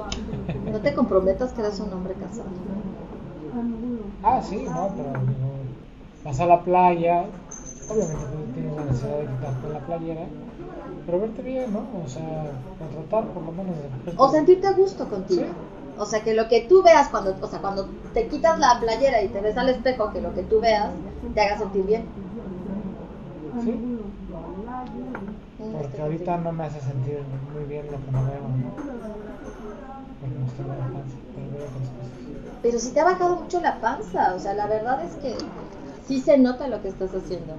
no 0.71 0.79
te 0.79 0.93
comprometas 0.93 1.51
que 1.51 1.61
eres 1.61 1.79
un 1.79 1.93
hombre 1.93 2.13
casado. 2.15 2.49
Ah, 4.23 4.41
sí, 4.41 4.65
no, 4.65 4.89
pero 4.95 5.11
vas 6.23 6.39
a 6.39 6.45
la 6.45 6.61
playa, 6.61 7.25
obviamente 7.89 8.25
tienes 8.53 8.75
la 8.75 8.85
necesidad 8.85 9.17
de 9.17 9.25
quitarte 9.25 9.69
la 9.73 9.79
playera, 9.79 10.21
pero 11.05 11.19
verte 11.19 11.41
bien, 11.41 11.73
¿no? 11.73 11.85
O 12.03 12.07
sea, 12.07 12.51
tratar 13.09 13.31
por 13.31 13.43
lo 13.43 13.51
menos 13.51 13.75
de... 14.05 14.13
O 14.17 14.29
sentirte 14.29 14.67
a 14.67 14.71
gusto 14.71 15.07
contigo. 15.07 15.43
O 15.97 16.05
sea, 16.05 16.23
que 16.23 16.33
lo 16.33 16.47
que 16.47 16.61
tú 16.61 16.81
veas 16.83 17.09
cuando, 17.09 17.35
o 17.39 17.47
sea, 17.47 17.59
cuando 17.59 17.87
te 18.13 18.27
quitas 18.27 18.59
la 18.59 18.79
playera 18.79 19.21
y 19.21 19.27
te 19.27 19.41
ves 19.41 19.57
al 19.57 19.69
espejo, 19.69 20.11
que 20.11 20.21
lo 20.21 20.33
que 20.33 20.43
tú 20.43 20.59
veas 20.59 20.89
te 21.33 21.41
haga 21.41 21.57
sentir 21.57 21.85
bien. 21.85 22.05
Sí. 23.63 23.99
Porque 25.71 26.01
ahorita 26.01 26.37
no 26.37 26.51
me 26.51 26.65
hace 26.65 26.81
sentir 26.81 27.19
muy 27.53 27.63
bien 27.65 27.85
lo 27.85 28.03
que 28.03 28.11
no 28.11 28.23
veo, 28.25 28.41
¿no? 28.41 28.71
Porque 30.19 30.39
no 30.39 30.45
estoy 30.45 30.65
la 30.65 30.75
panza, 30.75 31.17
pero 31.35 31.47
veo 31.51 31.65
otras 31.65 31.89
cosas. 31.89 32.11
Pero 32.61 32.79
si 32.79 32.91
te 32.91 32.99
ha 32.99 33.05
bajado 33.05 33.35
mucho 33.35 33.61
la 33.61 33.79
panza, 33.79 34.33
o 34.35 34.39
sea, 34.39 34.53
la 34.53 34.67
verdad 34.67 35.03
es 35.05 35.15
que 35.15 35.35
sí 36.07 36.19
se 36.19 36.37
nota 36.37 36.67
lo 36.67 36.81
que 36.81 36.89
estás 36.89 37.13
haciendo. 37.13 37.53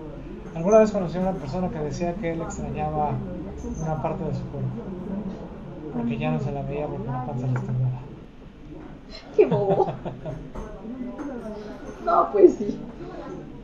Alguna 0.54 0.78
vez 0.78 0.92
conocí 0.92 1.18
a 1.18 1.20
una 1.20 1.32
persona 1.32 1.70
que 1.70 1.78
decía 1.78 2.14
que 2.14 2.32
él 2.32 2.42
extrañaba 2.42 3.12
una 3.82 4.02
parte 4.02 4.24
de 4.24 4.34
su 4.34 4.42
cuerpo, 4.42 4.68
porque 5.94 6.18
ya 6.18 6.30
no 6.30 6.40
se 6.40 6.52
la 6.52 6.62
veía 6.62 6.86
porque 6.86 7.06
la 7.06 7.26
panza 7.26 7.46
le 7.46 7.54
estaba 7.54 7.93
Qué 9.36 9.46
bobo. 9.46 9.92
No, 12.04 12.30
pues 12.32 12.54
sí. 12.58 12.78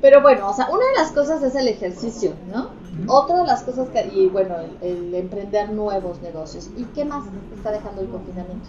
Pero 0.00 0.22
bueno, 0.22 0.48
o 0.48 0.54
sea, 0.54 0.68
una 0.70 0.84
de 0.86 0.94
las 0.96 1.12
cosas 1.12 1.42
es 1.42 1.54
el 1.54 1.68
ejercicio, 1.68 2.32
¿no? 2.50 2.70
Otra 3.06 3.42
de 3.42 3.46
las 3.46 3.62
cosas 3.62 3.88
que, 3.90 4.06
y 4.14 4.28
bueno, 4.28 4.56
el, 4.80 5.14
emprender 5.14 5.70
nuevos 5.70 6.20
negocios. 6.22 6.70
¿Y 6.76 6.84
qué 6.84 7.04
más 7.04 7.24
está 7.54 7.70
dejando 7.70 8.00
el 8.00 8.08
confinamiento? 8.08 8.68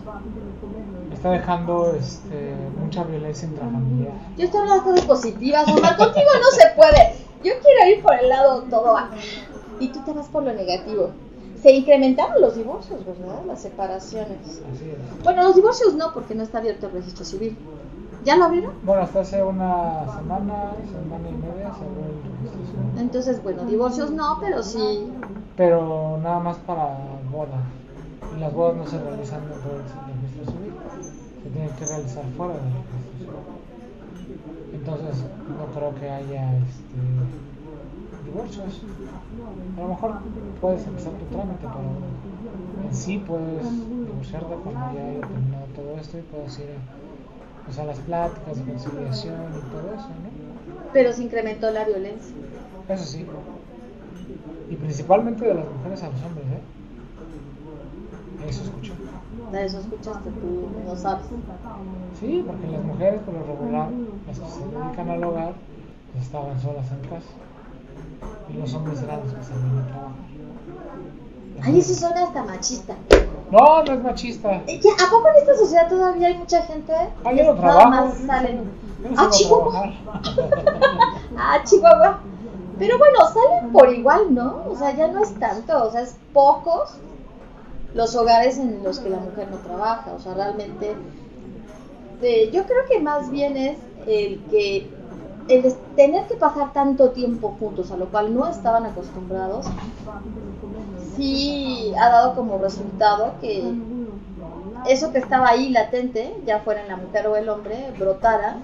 Está 1.14 1.32
dejando 1.32 1.96
este, 1.96 2.54
mucha 2.78 3.04
violencia 3.06 3.48
intrafamiliar. 3.48 4.14
Yo 4.38 4.46
estoy 4.46 4.60
hablando 4.60 4.84
de 4.84 4.92
cosas 4.92 5.06
positivas, 5.06 5.68
Omar, 5.70 5.96
contigo 5.96 6.30
no 6.38 6.52
se 6.52 6.76
puede. 6.76 7.16
Yo 7.44 7.54
quiero 7.64 7.96
ir 7.98 8.04
por 8.04 8.16
el 8.16 8.28
lado 8.28 8.64
todo 8.64 8.98
acá. 8.98 9.16
Y 9.80 9.88
tú 9.88 10.00
te 10.04 10.14
vas 10.14 10.28
por 10.28 10.44
lo 10.44 10.54
negativo 10.54 11.12
se 11.62 11.72
incrementaron 11.72 12.42
los 12.42 12.56
divorcios, 12.56 13.06
¿verdad? 13.06 13.44
Las 13.46 13.62
separaciones. 13.62 14.62
Bueno, 15.24 15.44
los 15.44 15.56
divorcios 15.56 15.94
no, 15.94 16.14
porque 16.14 16.34
no 16.34 16.44
está 16.44 16.58
abierto 16.58 16.88
el 16.88 16.94
registro 16.94 17.24
civil. 17.24 17.58
¿Ya 18.24 18.36
lo 18.36 18.46
abrieron? 18.46 18.74
Bueno, 18.84 19.04
hasta 19.04 19.22
hace 19.22 19.44
una 19.44 20.06
semana, 20.16 20.74
semana 20.86 21.30
y 21.30 21.34
media 21.34 21.74
se 21.74 21.86
abrió 21.86 22.06
el 22.06 22.24
registro 22.24 22.66
civil. 22.66 23.00
Entonces, 23.00 23.44
bueno, 23.44 23.66
divorcios 23.66 24.12
no, 24.12 24.38
pero 24.40 24.64
sí. 24.64 25.12
Pero 25.56 26.20
nada 26.22 26.40
más 26.40 26.58
para 26.58 26.98
bodas. 27.32 27.62
Y 28.36 28.40
las 28.40 28.54
bodas 28.54 28.78
no 28.78 28.88
se 28.88 29.00
realizan 29.00 29.42
dentro 29.50 29.72
del 29.72 29.82
registro 29.82 30.54
civil. 30.54 30.74
Se 31.44 31.50
tienen 31.50 31.72
que 31.72 31.86
realizar 31.86 32.24
fuera 32.38 32.54
del 32.54 32.64
registro 32.64 32.98
civil. 33.00 33.32
Entonces 34.74 35.24
no 35.50 35.66
creo 35.76 35.96
que 35.96 36.10
haya 36.10 36.58
este, 36.58 36.98
A 38.34 39.82
lo 39.82 39.88
mejor 39.90 40.14
puedes 40.62 40.88
empezar 40.88 41.12
tu 41.14 41.26
trámite, 41.26 41.60
pero 41.60 42.88
en 42.88 42.96
sí 42.96 43.18
puedes 43.18 43.64
divorciarte 43.90 44.56
cuando 44.64 44.94
ya 44.94 45.06
haya 45.06 45.20
terminado 45.20 45.66
todo 45.76 45.98
esto 46.00 46.18
y 46.18 46.22
puedes 46.22 46.58
ir 46.60 46.66
a, 46.66 47.66
pues, 47.66 47.78
a 47.80 47.84
las 47.86 48.00
pláticas 48.00 48.58
de 48.58 48.72
conciliación 48.72 49.36
y 49.36 49.62
todo 49.72 49.94
eso, 49.94 50.08
¿no? 50.08 50.30
Pero 50.94 51.12
se 51.14 51.24
incrementó 51.24 51.72
la 51.72 51.84
violencia. 51.86 52.34
Eso 52.88 53.06
sí. 53.06 53.26
Y 54.70 54.76
principalmente 54.76 55.46
de 55.46 55.54
las 55.54 55.66
mujeres 55.66 56.04
a 56.04 56.10
los 56.10 56.24
hombres, 56.24 56.46
¿eh? 56.48 56.62
Eso 58.48 58.64
escucho. 58.64 58.94
De 59.52 59.66
eso 59.66 59.80
escuchaste, 59.80 60.30
tú 60.30 60.70
no 60.86 60.96
sabes. 60.96 61.26
Sí, 62.20 62.44
porque 62.48 62.68
las 62.68 62.84
mujeres 62.84 63.22
por 63.22 63.34
lo 63.34 63.44
regular, 63.44 63.90
las 64.28 64.40
que 64.40 64.48
se 64.48 64.60
dedican 64.66 65.10
al 65.10 65.24
hogar, 65.24 65.54
pues 66.14 66.26
estaban 66.26 66.60
solas 66.62 66.90
en 66.92 67.10
casa. 67.10 67.28
Y 68.50 68.54
los 68.54 68.74
hombres 68.74 69.02
eran 69.04 69.22
los 69.24 69.34
que 69.34 69.44
salían 69.44 69.80
a 69.80 69.88
trabajar. 69.88 70.12
Ay, 71.64 71.80
eso 71.80 71.94
suena 71.94 72.24
hasta 72.24 72.44
machista. 72.44 72.96
No, 73.52 73.84
no 73.84 73.94
es 73.94 74.04
machista. 74.04 74.62
Eh. 74.68 74.80
¿A 75.06 75.10
poco 75.12 75.28
en 75.30 75.36
esta 75.42 75.58
sociedad 75.58 75.90
todavía 75.90 76.28
hay 76.30 76.38
mucha 76.38 76.62
gente 76.64 76.94
Ah, 77.24 77.34
yo 77.34 77.44
no 77.44 77.54
nada 77.54 77.60
trabajo. 77.62 77.90
más 77.90 78.14
yo 78.16 78.22
no 78.22 78.28
salen? 78.34 78.64
no 79.04 79.10
Ah, 79.22 79.30
Chihuahua. 79.30 79.94
Ah, 81.38 81.58
Chihuahua. 81.64 82.20
Pero 82.80 82.98
bueno, 82.98 83.20
salen 83.32 83.72
por 83.72 83.94
igual, 83.94 84.34
¿no? 84.34 84.64
O 84.68 84.76
sea, 84.76 84.96
ya 84.96 85.08
no 85.08 85.22
es 85.22 85.34
tanto, 85.40 85.84
o 85.86 85.92
sea, 85.92 86.02
es 86.02 86.16
pocos 86.34 86.96
los 87.94 88.16
hogares 88.16 88.58
en 88.58 88.82
los 88.84 89.00
que 89.00 89.10
la 89.10 89.20
mujer 89.20 89.50
no 89.52 89.58
trabaja. 89.58 90.12
O 90.16 90.20
sea, 90.20 90.34
realmente, 90.34 90.96
eh, 92.24 92.50
yo 92.52 92.64
creo 92.66 92.86
que 92.90 93.00
más 93.00 93.30
bien 93.30 93.56
es 93.58 93.78
el 94.08 94.42
que 94.50 94.90
el 95.48 95.74
tener 95.96 96.28
que 96.28 96.36
pasar 96.36 96.74
tanto 96.74 97.12
tiempo 97.12 97.56
juntos, 97.60 97.92
a 97.92 97.98
lo 97.98 98.08
cual 98.08 98.34
no 98.34 98.48
estaban 98.48 98.86
acostumbrados, 98.86 99.66
sí 101.16 101.94
ha 102.00 102.10
dado 102.10 102.36
como 102.36 102.58
resultado 102.58 103.34
que 103.42 103.74
eso 104.88 105.12
que 105.12 105.20
estaba 105.20 105.50
ahí 105.50 105.70
latente, 105.70 106.36
ya 106.46 106.60
fuera 106.60 106.82
en 106.82 106.88
la 106.88 106.98
mujer 106.98 107.28
o 107.28 107.36
el 107.36 107.50
hombre, 107.50 107.94
brotara 107.98 108.58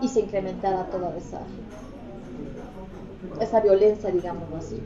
y 0.00 0.08
se 0.08 0.20
incrementara 0.20 0.84
toda 0.86 1.16
esa, 1.16 1.40
esa 3.40 3.60
violencia, 3.60 4.10
digámoslo 4.10 4.56
así. 4.56 4.80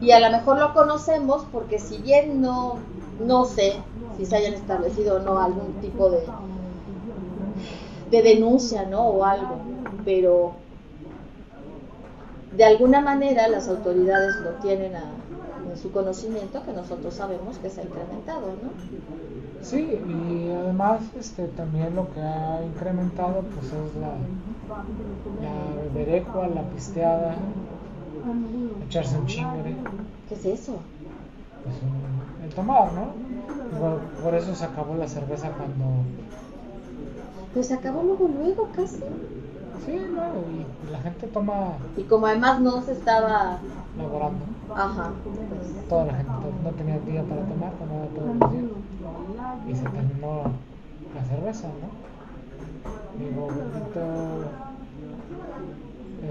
Y 0.00 0.12
a 0.12 0.20
lo 0.20 0.30
mejor 0.30 0.58
lo 0.58 0.72
conocemos 0.74 1.46
porque 1.52 1.78
si 1.78 1.98
bien 1.98 2.40
no, 2.40 2.78
no 3.24 3.44
sé 3.44 3.74
si 4.16 4.26
se 4.26 4.36
hayan 4.36 4.54
establecido 4.54 5.16
o 5.16 5.18
no 5.20 5.38
algún 5.38 5.74
tipo 5.80 6.10
de, 6.10 6.24
de 8.10 8.22
denuncia, 8.22 8.84
¿no? 8.86 9.06
O 9.08 9.24
algo, 9.24 9.56
pero 10.04 10.56
de 12.52 12.64
alguna 12.64 13.00
manera 13.00 13.48
las 13.48 13.68
autoridades 13.68 14.40
lo 14.40 14.50
tienen 14.52 14.94
a- 14.96 15.12
en 15.70 15.76
su 15.76 15.90
conocimiento 15.92 16.62
que 16.64 16.72
nosotros 16.72 17.14
sabemos 17.14 17.58
que 17.58 17.68
se 17.70 17.80
ha 17.80 17.84
incrementado, 17.84 18.46
¿no? 18.62 18.70
Sí, 19.62 19.78
y 20.06 20.50
además 20.50 21.00
este, 21.18 21.48
también 21.48 21.94
lo 21.96 22.12
que 22.12 22.20
ha 22.20 22.62
incrementado 22.64 23.42
pues 23.54 23.66
es 23.72 23.96
la, 23.96 24.14
la 25.40 25.52
beberecua, 25.82 26.48
la 26.48 26.62
pisteada, 26.70 27.36
echarse 28.86 29.16
un 29.18 29.26
chingre, 29.26 29.74
¿Qué 30.28 30.34
es 30.34 30.44
eso? 30.44 30.78
pues 31.62 31.76
el 32.44 32.54
tomar, 32.54 32.92
¿no? 32.92 33.06
Por, 33.78 34.00
por 34.22 34.34
eso 34.34 34.54
se 34.54 34.64
acabó 34.64 34.94
la 34.96 35.08
cerveza 35.08 35.50
cuando... 35.50 35.84
Pues 37.54 37.68
se 37.68 37.74
acabó 37.74 38.02
luego, 38.02 38.28
luego 38.28 38.68
casi. 38.74 38.96
Sí, 39.86 40.00
¿no? 40.14 40.22
Y, 40.52 40.90
la 40.90 40.98
gente 41.00 41.26
toma 41.28 41.74
Y 41.96 42.02
como 42.02 42.26
además 42.26 42.60
no 42.60 42.82
se 42.82 42.92
estaba, 42.92 43.58
laborando. 43.96 44.44
ajá, 44.74 45.12
pues, 45.24 45.88
Toda 45.88 46.06
la 46.06 46.14
gente 46.14 46.32
no 46.62 46.70
tenía 46.70 46.98
día 47.00 47.22
para 47.22 47.42
tomar, 47.42 47.72
tomaba 47.72 48.06
todos 48.14 48.36
los 48.36 48.52
días. 48.52 48.64
Y 49.68 49.74
se 49.76 49.84
terminó 49.84 50.42
la 51.14 51.24
cerveza, 51.28 51.68
¿no? 51.68 52.04
Digo, 53.24 53.46
bendito. 53.46 54.00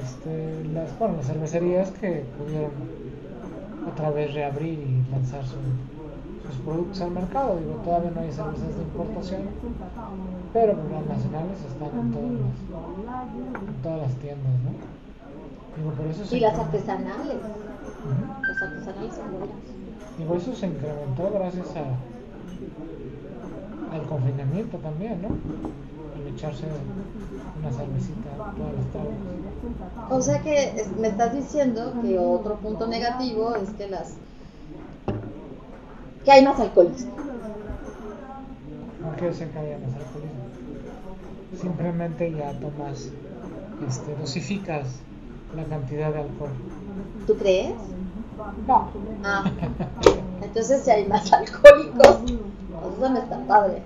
Este, 0.01 0.63
las, 0.73 0.97
bueno, 0.99 1.15
las 1.17 1.27
cervecerías 1.27 1.91
que 1.91 2.25
pudieron 2.37 2.71
otra 3.91 4.09
vez 4.09 4.33
reabrir 4.33 4.79
y 4.79 5.11
lanzar 5.11 5.45
su- 5.45 5.55
sus 6.47 6.55
productos 6.63 7.01
al 7.01 7.11
mercado. 7.11 7.57
Digo, 7.57 7.73
todavía 7.83 8.11
no 8.11 8.21
hay 8.21 8.31
cervezas 8.31 8.75
de 8.75 8.83
importación, 8.83 9.41
pero 10.51 10.73
pues 10.73 10.91
las 10.91 11.05
nacionales 11.17 11.57
están 11.65 11.99
en 11.99 12.11
todas 12.11 12.31
las, 12.31 12.55
en 13.67 13.75
todas 13.81 14.01
las 14.01 14.15
tiendas, 14.17 14.53
¿no? 14.63 14.71
Digo, 15.77 15.91
por 15.91 16.05
eso 16.07 16.35
y 16.35 16.39
las 16.39 16.59
artesanales, 16.59 17.35
Ujú. 17.35 18.23
las 18.47 18.61
artesanales 18.61 19.15
son 19.15 19.31
buenas. 19.31 19.57
Digo, 20.17 20.35
eso 20.35 20.53
se 20.55 20.67
incrementó 20.67 21.31
gracias 21.33 21.67
a, 21.75 21.85
al 23.95 24.03
confinamiento 24.03 24.77
también, 24.77 25.21
¿no? 25.21 25.29
El 26.19 26.27
echarse 26.35 26.65
una 27.59 27.71
cervecita 27.71 28.29
todas 28.57 28.73
las 28.75 28.85
tardes. 28.93 29.17
O 30.09 30.21
sea 30.21 30.41
que 30.41 30.85
me 30.99 31.07
estás 31.07 31.33
diciendo 31.33 31.93
que 32.01 32.19
otro 32.19 32.57
punto 32.57 32.87
negativo 32.87 33.55
es 33.55 33.69
que 33.71 33.89
las 33.89 34.15
que 36.23 36.31
hay 36.31 36.43
más 36.43 36.59
alcoholismo. 36.59 37.11
No 39.01 39.11
quiere 39.13 39.29
decir 39.29 39.49
que 39.49 39.59
haya 39.59 39.77
más 39.79 39.93
alcoholismo. 39.95 40.43
Simplemente 41.59 42.31
ya 42.31 42.53
tomas, 42.59 43.09
este, 43.87 44.15
dosificas 44.15 44.87
la 45.55 45.63
cantidad 45.65 46.11
de 46.11 46.21
alcohol. 46.21 46.49
¿Tú 47.27 47.35
crees? 47.35 47.73
No. 48.67 48.89
Ah, 49.23 49.43
entonces 50.41 50.81
si 50.83 50.89
hay 50.91 51.05
más 51.07 51.31
alcohólicos, 51.31 52.17
pues 52.17 52.97
eso 52.97 53.09
no 53.09 53.19
está 53.19 53.39
padre. 53.45 53.81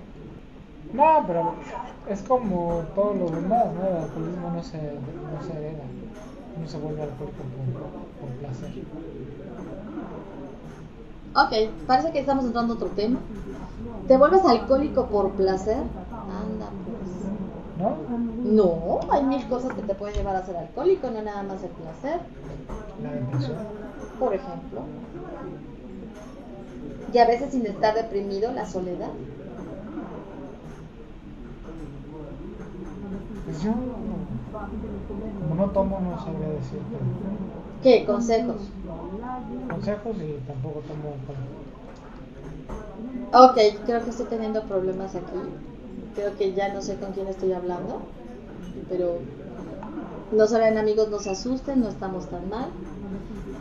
No, 0.92 1.24
pero 1.26 1.54
es 2.08 2.22
como 2.22 2.82
todo 2.94 3.14
lo 3.14 3.26
demás, 3.26 3.66
¿no? 3.74 3.86
El 3.86 3.96
alcoholismo 4.04 4.50
no 4.50 4.62
se, 4.62 4.78
no 4.78 5.42
se 5.46 5.52
hereda. 5.52 5.84
No 6.60 6.66
se 6.66 6.78
vuelve 6.78 7.02
alcohólico 7.02 7.42
por, 7.42 8.28
por 8.28 8.36
placer. 8.38 8.70
Ok, 11.34 11.70
parece 11.86 12.12
que 12.12 12.20
estamos 12.20 12.44
entrando 12.44 12.72
a 12.74 12.76
otro 12.76 12.88
tema. 12.88 13.18
¿Te 14.06 14.16
vuelves 14.16 14.44
alcohólico 14.44 15.06
por 15.06 15.32
placer? 15.32 15.76
Anda, 15.76 16.70
pues. 16.84 17.08
¿No? 17.78 17.96
No, 18.44 19.00
hay 19.12 19.24
mil 19.24 19.46
cosas 19.48 19.72
que 19.74 19.82
te 19.82 19.94
pueden 19.94 20.16
llevar 20.16 20.36
a 20.36 20.44
ser 20.44 20.56
alcohólico, 20.56 21.10
no 21.10 21.22
nada 21.22 21.42
más 21.42 21.62
el 21.62 21.70
placer, 21.70 22.20
La 23.02 23.12
depresión. 23.12 23.56
por 24.18 24.34
ejemplo. 24.34 24.80
Y 27.12 27.18
a 27.18 27.26
veces 27.26 27.52
sin 27.52 27.66
estar 27.66 27.94
deprimido, 27.94 28.52
la 28.52 28.66
soledad. 28.66 29.10
Pues 33.44 33.62
yo, 33.62 33.70
como 35.40 35.54
no 35.54 35.70
tomo, 35.70 36.00
no 36.00 36.18
sabría 36.18 36.48
decirte 36.48 36.96
¿Qué? 37.82 38.04
Consejos. 38.04 38.56
Consejos 39.68 40.16
y 40.16 40.46
tampoco 40.46 40.80
tomo. 40.80 41.14
Ok, 43.32 43.58
creo 43.86 44.04
que 44.04 44.10
estoy 44.10 44.26
teniendo 44.26 44.62
problemas 44.64 45.14
aquí. 45.14 45.38
Creo 46.14 46.36
que 46.36 46.54
ya 46.54 46.72
no 46.72 46.82
sé 46.82 46.96
con 46.96 47.12
quién 47.12 47.28
estoy 47.28 47.52
hablando. 47.52 48.00
Pero 48.88 49.18
no 50.32 50.46
saben 50.46 50.78
amigos, 50.78 51.08
no 51.08 51.18
se 51.18 51.30
asusten, 51.30 51.80
no 51.80 51.88
estamos 51.88 52.26
tan 52.26 52.48
mal. 52.48 52.68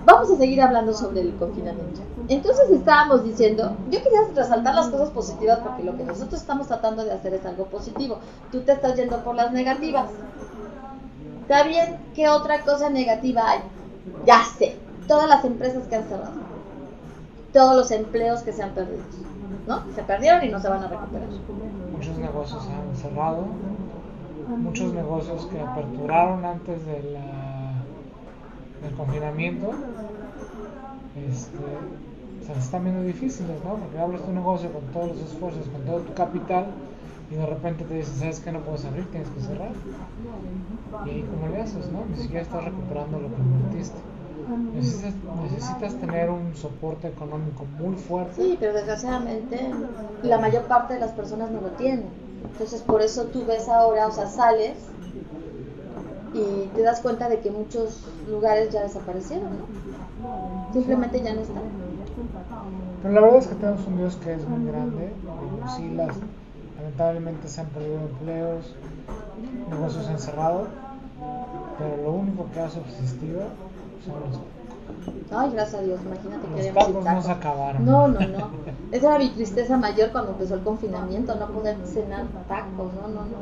Vamos 0.05 0.31
a 0.31 0.37
seguir 0.37 0.61
hablando 0.61 0.93
sobre 0.93 1.21
el 1.21 1.35
confinamiento. 1.35 1.99
Entonces 2.29 2.69
estábamos 2.71 3.23
diciendo, 3.25 3.75
yo 3.91 4.01
quería 4.01 4.21
resaltar 4.33 4.73
las 4.73 4.87
cosas 4.87 5.09
positivas 5.09 5.59
porque 5.59 5.83
lo 5.83 5.97
que 5.97 6.05
nosotros 6.05 6.39
estamos 6.39 6.67
tratando 6.67 7.03
de 7.03 7.11
hacer 7.11 7.33
es 7.33 7.45
algo 7.45 7.65
positivo. 7.65 8.19
Tú 8.51 8.61
te 8.61 8.71
estás 8.71 8.95
yendo 8.95 9.21
por 9.23 9.35
las 9.35 9.51
negativas. 9.51 10.09
Está 11.41 11.63
bien, 11.63 11.97
¿qué 12.15 12.29
otra 12.29 12.61
cosa 12.61 12.89
negativa 12.89 13.49
hay? 13.49 13.59
Ya 14.25 14.43
sé, 14.57 14.77
todas 15.07 15.29
las 15.29 15.43
empresas 15.45 15.87
que 15.87 15.95
han 15.95 16.03
cerrado, 16.03 16.31
todos 17.53 17.75
los 17.75 17.91
empleos 17.91 18.41
que 18.41 18.53
se 18.53 18.63
han 18.63 18.71
perdido, 18.71 19.03
¿no? 19.67 19.81
Se 19.95 20.03
perdieron 20.03 20.43
y 20.43 20.49
no 20.49 20.59
se 20.59 20.69
van 20.69 20.83
a 20.83 20.87
recuperar. 20.87 21.27
Muchos 21.91 22.17
negocios 22.17 22.63
se 22.63 22.71
han 22.71 22.95
cerrado, 22.95 23.45
muchos 24.47 24.93
negocios 24.93 25.45
que 25.47 25.59
aperturaron 25.59 26.45
antes 26.45 26.85
del 26.85 27.17
confinamiento, 28.95 29.71
este, 31.29 31.57
se 32.45 32.55
les 32.55 32.63
están 32.63 32.83
viendo 32.83 33.03
difíciles, 33.03 33.63
¿no? 33.65 33.75
Porque 33.75 33.99
abres 33.99 34.23
tu 34.23 34.31
negocio 34.31 34.71
con 34.71 34.83
todos 34.93 35.09
los 35.09 35.19
esfuerzos, 35.19 35.67
con 35.67 35.81
todo 35.81 35.99
tu 35.99 36.13
capital, 36.13 36.67
y 37.29 37.35
de 37.35 37.45
repente 37.45 37.83
te 37.83 37.95
dicen, 37.95 38.15
¿sabes 38.15 38.39
que 38.39 38.51
No 38.51 38.59
puedes 38.61 38.85
abrir, 38.85 39.05
tienes 39.11 39.29
que 39.29 39.41
cerrar. 39.41 39.71
Y 41.05 41.09
ahí, 41.09 41.25
¿cómo 41.29 41.53
le 41.53 41.61
haces, 41.61 41.91
no? 41.91 42.05
Ni 42.05 42.15
siquiera 42.15 42.43
estás 42.43 42.63
recuperando 42.63 43.19
lo 43.19 43.27
que 43.27 43.41
invertiste. 43.41 43.97
Necesitas, 44.73 45.13
necesitas 45.43 45.95
tener 45.95 46.29
un 46.29 46.55
soporte 46.55 47.07
económico 47.07 47.65
muy 47.79 47.95
fuerte. 47.95 48.33
Sí, 48.35 48.57
pero 48.59 48.73
desgraciadamente 48.73 49.71
la 50.23 50.37
mayor 50.37 50.63
parte 50.63 50.93
de 50.93 50.99
las 50.99 51.11
personas 51.11 51.51
no 51.51 51.61
lo 51.61 51.69
tienen. 51.71 52.05
Entonces 52.51 52.81
por 52.81 53.01
eso 53.01 53.25
tú 53.25 53.45
ves 53.45 53.67
ahora, 53.67 54.07
o 54.07 54.11
sea, 54.11 54.27
sales 54.27 54.77
y 56.33 56.67
te 56.75 56.81
das 56.81 57.01
cuenta 57.01 57.29
de 57.29 57.39
que 57.39 57.51
muchos 57.51 58.05
lugares 58.29 58.71
ya 58.71 58.83
desaparecieron, 58.83 59.49
¿no? 59.49 60.73
Simplemente 60.73 61.21
ya 61.21 61.33
no 61.33 61.41
están. 61.41 61.63
Pero 63.01 63.13
la 63.13 63.21
verdad 63.21 63.39
es 63.39 63.47
que 63.47 63.55
tenemos 63.55 63.87
un 63.87 63.97
Dios 63.97 64.15
que 64.17 64.33
es 64.33 64.47
muy 64.47 64.65
grande, 64.65 65.11
y 65.65 65.69
sí 65.75 65.89
las, 65.95 66.15
lamentablemente 66.77 67.47
se 67.47 67.61
han 67.61 67.67
perdido 67.67 67.99
empleos, 67.99 68.75
negocios 69.69 70.09
encerrados, 70.09 70.67
pero 71.77 72.03
lo 72.03 72.11
único 72.11 72.47
que 72.53 72.59
ha 72.59 72.69
subsistido 72.69 73.41
Ay, 75.29 75.51
gracias 75.51 75.81
a 75.81 75.83
Dios, 75.83 75.99
imagínate 76.05 76.47
que 76.47 76.71
Los 76.73 76.85
tacos 76.85 77.05
no 77.05 77.21
se 77.21 77.31
acabaron. 77.31 77.85
No, 77.85 78.07
no, 78.07 78.19
no. 78.19 78.49
Esa 78.91 79.07
era 79.07 79.19
mi 79.19 79.29
tristeza 79.29 79.77
mayor 79.77 80.11
cuando 80.11 80.31
empezó 80.31 80.55
el 80.55 80.61
confinamiento, 80.61 81.35
no 81.35 81.47
poder 81.47 81.77
cenar 81.85 82.25
tacos, 82.47 82.93
no, 82.93 83.07
no, 83.09 83.25
no. 83.25 83.37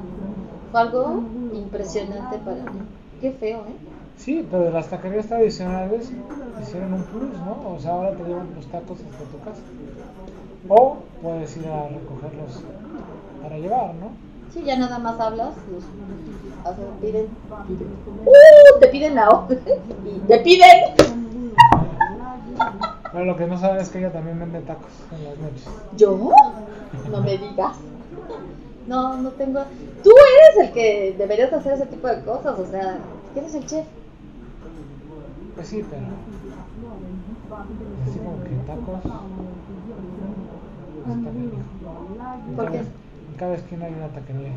Fue 0.72 0.82
algo 0.82 1.24
impresionante 1.54 2.38
para 2.40 2.58
mí. 2.58 2.82
Qué 3.22 3.32
feo, 3.32 3.60
¿eh? 3.60 3.76
Sí, 4.18 4.48
pero 4.50 4.64
de 4.64 4.72
las 4.72 4.90
taquerías 4.90 5.28
tradicionales 5.28 6.12
hicieron 6.62 6.94
un 6.94 7.04
plus, 7.04 7.38
¿no? 7.46 7.76
O 7.76 7.80
sea, 7.80 7.92
ahora 7.92 8.12
te 8.12 8.24
llevan 8.24 8.48
los 8.56 8.66
tacos 8.68 8.98
hasta 9.00 9.24
tu 9.26 9.40
casa. 9.44 9.62
O 10.68 10.98
puedes 11.22 11.56
ir 11.58 11.68
a 11.68 11.88
recogerlos 11.90 12.64
para 13.42 13.58
llevar, 13.58 13.94
¿no? 13.96 14.10
Sí, 14.56 14.64
ya 14.64 14.78
nada 14.78 15.00
más 15.00 15.20
hablas, 15.20 15.54
los, 15.70 15.84
o 16.64 16.76
sea, 16.76 16.86
piden, 17.02 17.28
piden. 17.68 17.88
¡Uh! 18.26 18.80
Te 18.80 18.88
piden 18.88 19.16
la 19.16 19.30
orden 19.30 19.60
y 20.06 20.20
te 20.20 20.40
piden. 20.40 20.96
Pero 23.12 23.26
lo 23.26 23.36
que 23.36 23.48
no 23.48 23.60
saben 23.60 23.82
es 23.82 23.90
que 23.90 24.00
ella 24.00 24.14
también 24.14 24.40
vende 24.40 24.62
tacos 24.62 24.92
en 25.12 25.26
las 25.26 25.38
noches. 25.40 25.68
¿Yo? 25.98 26.32
No 27.12 27.22
me 27.22 27.38
digas. 27.38 27.76
No, 28.88 29.18
no 29.18 29.30
tengo. 29.32 29.62
Tú 30.02 30.12
eres 30.12 30.70
el 30.70 30.74
que 30.74 31.16
deberías 31.18 31.52
hacer 31.52 31.74
ese 31.74 31.88
tipo 31.88 32.08
de 32.08 32.24
cosas, 32.24 32.58
o 32.58 32.66
sea, 32.66 32.98
¿quién 33.34 33.44
es 33.44 33.56
el 33.56 33.66
chef? 33.66 33.86
Pues 35.56 35.68
sí, 35.68 35.84
pero. 35.90 36.06
Así 38.08 38.20
como 38.20 38.42
que 38.42 38.56
tacos. 38.66 39.02
¿Por 42.56 42.72
qué? 42.72 43.05
En 43.36 43.40
cada 43.40 43.56
esquina 43.56 43.86
hay 43.88 43.94
una 43.94 44.08
taquería. 44.08 44.54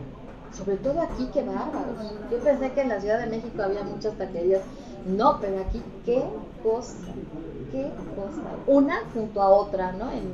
Sobre 0.53 0.77
todo 0.77 1.01
aquí, 1.01 1.29
qué 1.33 1.43
bárbaros. 1.43 1.99
Yo 2.31 2.38
pensé 2.38 2.71
que 2.71 2.81
en 2.83 2.88
la 2.91 3.01
Ciudad 3.01 3.19
de 3.19 3.27
México 3.27 3.61
había 3.61 3.83
muchas 3.83 4.14
taquerías. 4.14 4.62
No, 5.05 5.41
pero 5.41 5.59
aquí, 5.61 5.83
qué 6.07 6.23
cosa. 6.62 6.95
Qué 7.73 7.91
cosa. 8.14 8.41
Una 8.69 9.01
junto 9.12 9.43
a 9.43 9.49
otra, 9.49 9.91
¿no? 9.93 10.12
En, 10.12 10.29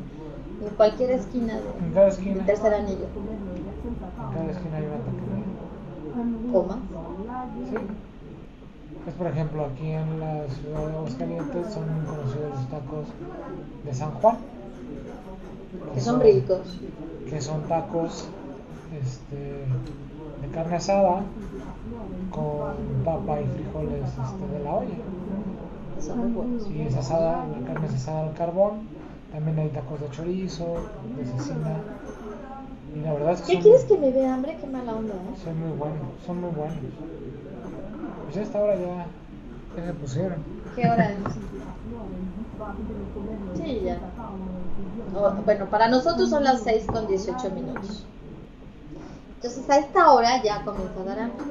en 0.62 0.74
cualquier 0.76 1.12
esquina 1.12 1.54
En 1.80 1.88
de, 1.88 1.94
cada 1.94 2.07
de 2.07 2.12
esquina. 2.12 2.44
tercer 2.44 2.74
anillo. 2.74 3.07
En 3.07 4.35
cada 4.35 4.50
esquina 4.50 4.76
hay 4.76 4.85
una 4.85 4.98
taquería. 4.98 6.52
Coma. 6.52 6.78
Sí. 7.70 7.76
Pues 9.04 9.16
por 9.16 9.26
ejemplo, 9.26 9.64
aquí 9.64 9.90
en 9.90 10.20
la 10.20 10.44
ciudad 10.48 10.87
de 10.87 10.92
Aguascalientes 10.96 11.72
son 11.72 11.94
muy 11.94 12.04
conocidos 12.07 12.50
los 12.50 12.68
tacos 12.68 13.07
de 13.85 13.94
San 13.94 14.11
Juan. 14.12 14.37
Que 15.94 16.00
son 16.00 16.20
ricos. 16.20 16.78
Que 17.28 17.40
son 17.40 17.62
tacos 17.62 18.28
este, 19.02 19.37
de 20.42 20.48
carne 20.52 20.76
asada 20.76 21.22
con 22.30 22.74
papa 23.04 23.40
y 23.40 23.46
frijoles 23.46 24.04
este, 24.08 24.58
de 24.58 24.64
la 24.64 24.74
olla. 24.74 24.94
Son 26.00 26.18
muy 26.18 26.32
buenos. 26.32 26.70
Y 26.70 26.82
es 26.82 26.96
asada, 26.96 27.46
la 27.46 27.66
carne 27.66 27.87
es 27.87 27.94
asada 27.94 28.28
al 28.28 28.34
carbón. 28.34 28.88
También 29.32 29.58
hay 29.58 29.68
tacos 29.70 30.00
de 30.00 30.10
chorizo, 30.10 30.76
de 31.16 31.24
cecina. 31.24 31.80
Y 32.94 33.00
la 33.00 33.14
verdad 33.14 33.32
es 33.32 33.40
que 33.42 33.54
¿Qué 33.54 33.60
quieres 33.60 33.84
que 33.84 33.98
me 33.98 34.12
dé 34.12 34.26
hambre? 34.26 34.56
Qué 34.60 34.66
mala 34.68 34.94
onda, 34.94 35.14
¿eh? 35.14 35.37
son 35.42 35.58
muy 35.58 35.76
buenos, 35.76 36.06
son 36.24 36.40
muy 36.40 36.50
buenos. 36.50 36.76
Pues 38.24 38.37
ya 38.37 38.42
hasta 38.42 38.58
ahora 38.58 38.76
ya, 38.76 39.06
ya 39.76 39.87
se 39.87 39.94
pusieron. 39.94 40.38
¿Qué 40.76 40.88
hora 40.88 41.10
es? 41.10 41.18
Sí, 43.56 43.80
ya. 43.84 43.98
Bueno, 45.44 45.66
para 45.66 45.88
nosotros 45.88 46.30
son 46.30 46.44
las 46.44 46.62
6 46.62 46.86
con 46.86 47.06
18 47.06 47.50
minutos. 47.50 48.04
Entonces 49.36 49.68
a 49.70 49.78
esta 49.78 50.12
hora 50.12 50.42
ya 50.42 50.64
comienza 50.64 51.00
a 51.00 51.04
dar 51.04 51.18
hambre. 51.18 51.44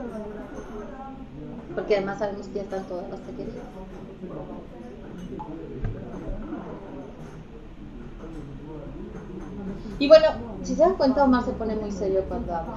Porque 1.75 1.97
además 1.97 2.19
sabemos 2.19 2.47
que 2.47 2.55
ya 2.55 2.61
están 2.63 2.83
todas 2.83 3.09
las 3.09 3.19
taquerías. 3.21 3.65
Y 9.99 10.07
bueno, 10.07 10.27
si 10.63 10.75
se 10.75 10.81
dan 10.81 10.95
cuenta, 10.95 11.23
Omar 11.23 11.45
se 11.45 11.53
pone 11.53 11.75
muy 11.75 11.91
serio 11.91 12.23
cuando 12.27 12.53
habla. 12.55 12.73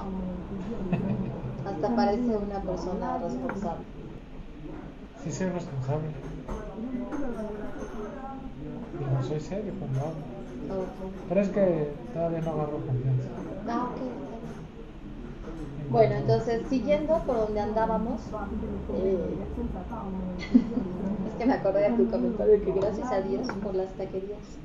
Hasta 1.65 1.95
parece 1.95 2.37
una 2.37 2.61
persona 2.61 3.17
responsable. 3.17 3.83
Sí, 5.23 5.31
soy 5.31 5.47
responsable. 5.49 6.07
No 9.17 9.23
soy 9.23 9.39
serio 9.39 9.73
cuando 9.79 9.99
hablo. 9.99 10.83
Ok. 10.83 10.87
Pero 11.29 11.41
es 11.41 11.49
que 11.49 11.91
todavía 12.13 12.41
no 12.41 12.51
agarro 12.51 12.77
confianza. 12.85 13.27
Ah, 13.67 13.89
ok, 13.89 13.95
está 13.95 14.37
bien. 14.37 14.67
Bueno, 15.89 16.15
entonces 16.15 16.61
siguiendo 16.69 17.17
por 17.25 17.37
donde 17.37 17.59
andábamos, 17.61 18.21
eh, 18.93 19.37
es 21.27 21.35
que 21.35 21.45
me 21.45 21.53
acordé 21.53 21.89
de 21.89 21.97
tu 21.97 22.09
comentario 22.11 22.61
que 22.63 22.71
gracias 22.73 23.11
a 23.11 23.21
Dios 23.21 23.47
por 23.63 23.73
las 23.73 23.89
taquerías. 23.93 24.59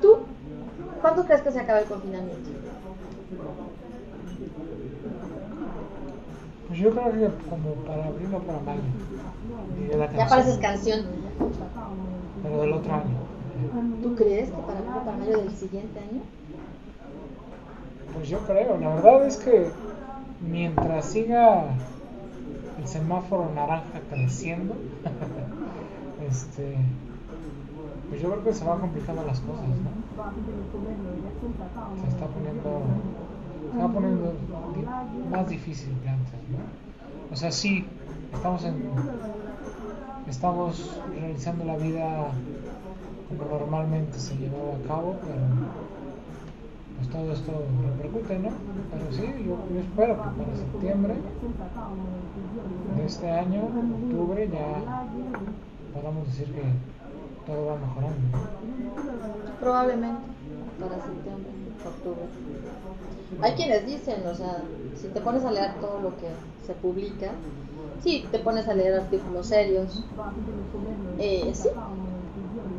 ¿Tú 0.00 0.18
cuándo 1.00 1.24
crees 1.24 1.42
que 1.42 1.52
se 1.52 1.60
acabe 1.60 1.80
el 1.80 1.86
confinamiento? 1.88 2.50
Pues 6.72 6.80
yo 6.80 6.90
creo 6.90 7.12
que 7.12 7.28
como 7.50 7.74
para 7.86 8.06
abril 8.06 8.34
o 8.34 8.38
para 8.38 8.58
mayo. 8.60 8.80
la 9.90 10.06
Ya 10.06 10.06
canción. 10.06 10.28
pareces 10.30 10.56
canción. 10.58 11.00
Pero 12.42 12.60
del 12.62 12.72
otro 12.72 12.94
año. 12.94 14.02
¿Tú 14.02 14.14
crees 14.14 14.48
que 14.48 14.56
para 14.56 14.78
abril 14.78 14.92
o 14.96 15.04
para 15.04 15.16
mayo 15.18 15.36
del 15.36 15.50
siguiente 15.50 15.98
año? 16.00 16.22
Pues 18.14 18.28
yo 18.30 18.38
creo, 18.46 18.78
la 18.78 18.94
verdad 18.94 19.26
es 19.26 19.36
que 19.36 19.70
mientras 20.40 21.04
siga 21.04 21.64
el 22.80 22.88
semáforo 22.88 23.50
naranja 23.54 24.00
creciendo, 24.08 24.74
este, 26.26 26.78
pues 28.08 28.22
yo 28.22 28.30
creo 28.30 28.44
que 28.44 28.54
se 28.54 28.64
van 28.64 28.80
complicando 28.80 29.22
las 29.26 29.40
cosas, 29.40 29.66
¿no? 29.68 29.92
Se 32.00 32.08
está 32.08 32.26
poniendo, 32.28 32.80
se 33.72 33.78
va 33.78 33.88
poniendo 33.88 34.34
más 35.30 35.48
difícil 35.48 35.92
que 36.02 36.08
antes, 36.08 36.34
¿no? 36.50 36.58
O 37.32 37.36
sea, 37.36 37.50
sí, 37.50 37.86
estamos 38.34 38.64
en, 38.64 38.82
estamos 40.28 41.00
realizando 41.18 41.64
la 41.64 41.76
vida 41.76 42.26
como 43.28 43.58
normalmente 43.58 44.18
se 44.18 44.36
llevaba 44.36 44.74
a 44.74 44.88
cabo, 44.88 45.16
pero 45.22 45.40
pues 46.96 47.08
todo 47.08 47.32
esto 47.32 47.52
repercute, 47.96 48.38
¿no? 48.38 48.50
Pero 48.92 49.12
sí, 49.12 49.44
yo, 49.46 49.56
yo 49.72 49.80
espero 49.80 50.16
que 50.16 50.42
para 50.42 50.56
septiembre 50.56 51.14
de 52.96 53.06
este 53.06 53.30
año, 53.30 53.62
octubre, 53.62 54.50
ya 54.52 55.06
podamos 55.94 56.26
decir 56.26 56.52
que 56.52 56.62
todo 57.46 57.66
va 57.66 57.76
mejorando. 57.76 58.38
Probablemente 59.60 60.20
para 60.78 60.96
septiembre, 60.96 61.61
octubre. 61.88 62.22
Hay 63.40 63.52
quienes 63.52 63.86
dicen, 63.86 64.26
o 64.26 64.34
sea, 64.34 64.62
si 65.00 65.08
te 65.08 65.20
pones 65.20 65.44
a 65.44 65.50
leer 65.50 65.72
todo 65.80 66.00
lo 66.00 66.10
que 66.16 66.28
se 66.66 66.74
publica, 66.74 67.30
sí, 68.02 68.24
te 68.30 68.38
pones 68.38 68.68
a 68.68 68.74
leer 68.74 68.94
artículos 68.94 69.46
serios, 69.46 70.02
eh, 71.18 71.50
sí, 71.54 71.68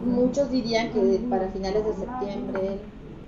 muchos 0.05 0.49
dirían 0.51 0.91
que 0.91 1.21
para 1.29 1.47
finales 1.49 1.85
de 1.85 1.93
septiembre, 1.93 2.77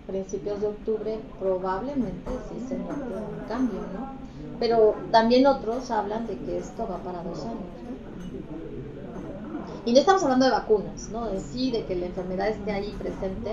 principios 0.07 0.61
de 0.61 0.67
octubre, 0.67 1.19
probablemente 1.39 2.31
sí 2.49 2.65
se 2.67 2.77
note 2.77 2.93
un 2.93 3.47
cambio, 3.47 3.79
¿no? 3.79 4.25
Pero 4.59 4.95
también 5.11 5.45
otros 5.47 5.91
hablan 5.91 6.27
de 6.27 6.37
que 6.37 6.57
esto 6.59 6.87
va 6.89 6.97
para 6.99 7.23
dos 7.23 7.43
años. 7.45 7.59
Y 9.85 9.93
no 9.93 9.99
estamos 9.99 10.23
hablando 10.23 10.45
de 10.45 10.51
vacunas, 10.51 11.09
¿no? 11.11 11.27
Sí, 11.39 11.71
de 11.71 11.85
que 11.85 11.95
la 11.95 12.07
enfermedad 12.07 12.47
esté 12.47 12.71
ahí 12.71 12.95
presente 12.97 13.51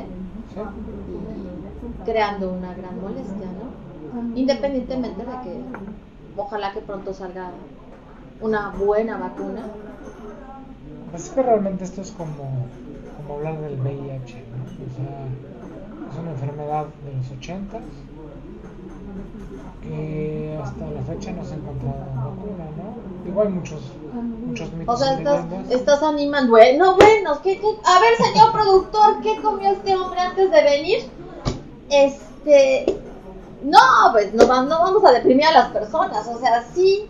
creando 2.05 2.53
una 2.53 2.75
gran 2.75 3.01
molestia, 3.01 3.47
¿no? 3.47 4.37
Independientemente 4.37 5.25
de 5.25 5.33
que 5.43 5.61
ojalá 6.37 6.73
que 6.73 6.81
pronto 6.81 7.15
salga 7.15 7.51
una 8.41 8.71
buena 8.71 9.19
vacuna. 9.19 9.63
Pues 11.11 11.25
es 11.25 11.31
que 11.31 11.43
realmente 11.43 11.85
esto 11.85 12.01
es 12.01 12.11
como, 12.13 12.67
como 13.17 13.35
hablar 13.35 13.61
del 13.61 13.81
VIH, 13.81 14.45
¿no? 14.51 14.65
O 14.65 14.95
sea, 14.95 15.27
es 16.11 16.19
una 16.19 16.31
enfermedad 16.33 16.87
de 17.05 17.17
los 17.17 17.31
80 17.31 17.79
que 19.83 20.59
hasta 20.63 20.91
la 20.91 21.03
fecha 21.03 21.33
no 21.33 21.45
se 21.45 21.55
ha 21.55 21.57
encontrado 21.57 21.97
vacuna, 22.17 22.65
¿no? 22.77 23.41
Hay 23.41 23.49
muchos, 23.49 23.81
muchos 24.47 24.73
mitos 24.75 24.95
O 24.95 25.05
sea, 25.05 25.19
estás, 25.19 25.45
estás 25.71 26.03
animando. 26.03 26.51
Bueno, 26.51 26.97
bueno, 26.97 27.41
¿qué, 27.43 27.59
qué? 27.59 27.67
a 27.67 28.01
ver, 28.01 28.17
señor 28.17 28.53
productor, 28.53 29.23
¿qué 29.23 29.41
comió 29.41 29.71
este 29.71 29.97
hombre 29.97 30.21
antes 30.21 30.51
de 30.51 30.63
venir? 30.63 31.03
Este, 31.93 32.87
no, 33.63 33.79
pues 34.13 34.33
no, 34.33 34.47
no 34.47 34.79
vamos 34.81 35.05
a 35.05 35.13
deprimir 35.13 35.45
a 35.45 35.53
las 35.53 35.69
personas, 35.69 36.27
o 36.27 36.39
sea, 36.39 36.65
sí, 36.75 37.07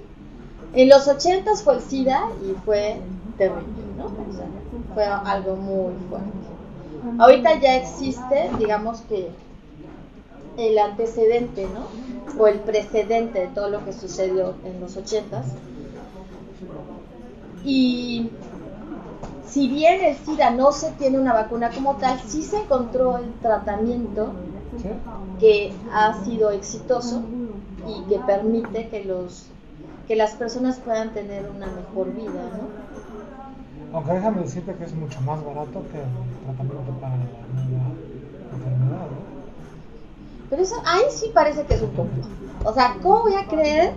en 0.75 0.89
los 0.89 1.07
ochentas 1.07 1.63
fue 1.63 1.75
el 1.77 1.83
SIDA 1.83 2.29
y 2.43 2.53
fue 2.65 3.01
terrible, 3.39 3.63
¿no? 3.97 4.07
O 4.07 4.37
sea, 4.37 4.47
fue 4.95 5.05
algo 5.05 5.57
muy 5.57 5.95
fuerte. 6.09 6.29
Ahorita 7.19 7.61
ya 7.61 7.77
existe, 7.77 8.51
digamos 8.59 9.03
que 9.03 9.31
el 10.57 10.79
antecedente, 10.79 11.69
¿no? 11.69 11.87
O 12.41 12.47
el 12.47 12.59
precedente 12.61 13.41
de 13.41 13.47
todo 13.49 13.69
lo 13.69 13.85
que 13.85 13.93
sucedió 13.93 14.55
en 14.65 14.81
los 14.81 14.97
ochentas. 14.97 15.47
Y 17.65 18.31
si 19.47 19.69
bien 19.69 20.03
el 20.03 20.17
SIDA 20.17 20.51
no 20.51 20.73
se 20.73 20.91
tiene 20.93 21.19
una 21.19 21.33
vacuna 21.33 21.71
como 21.71 21.97
tal, 21.97 22.21
sí 22.27 22.43
se 22.43 22.59
encontró 22.59 23.19
el 23.19 23.33
tratamiento 23.35 24.33
¿Sí? 24.81 24.89
que 25.41 25.73
ha 25.93 26.23
sido 26.25 26.51
exitoso 26.51 27.23
y 27.87 28.03
que 28.09 28.19
permite 28.21 28.89
que 28.89 29.05
los 29.05 29.47
que 30.07 30.15
las 30.17 30.33
personas 30.33 30.79
puedan 30.79 31.11
tener 31.15 31.49
una 31.55 31.67
mejor 31.67 32.13
vida, 32.15 32.31
¿no? 32.57 33.97
Aunque 33.97 34.13
déjame 34.13 34.43
decirte 34.43 34.75
que 34.75 34.85
es 34.85 34.95
mucho 34.95 35.21
más 35.23 35.45
barato 35.45 35.83
que 35.91 35.99
el 35.99 36.45
tratamiento 36.45 36.93
para 37.01 37.17
la 37.17 37.23
enfermedad. 37.25 39.07
¿no? 39.11 39.33
Pero 40.51 40.63
eso 40.63 40.75
ahí 40.87 41.03
sí 41.11 41.31
parece 41.35 41.65
que 41.65 41.75
es 41.75 41.83
un 41.83 41.91
complot. 41.91 42.27
O 42.65 42.73
sea, 42.73 42.97
¿cómo 43.03 43.23
voy 43.23 43.35
a 43.35 43.47
creer 43.49 43.93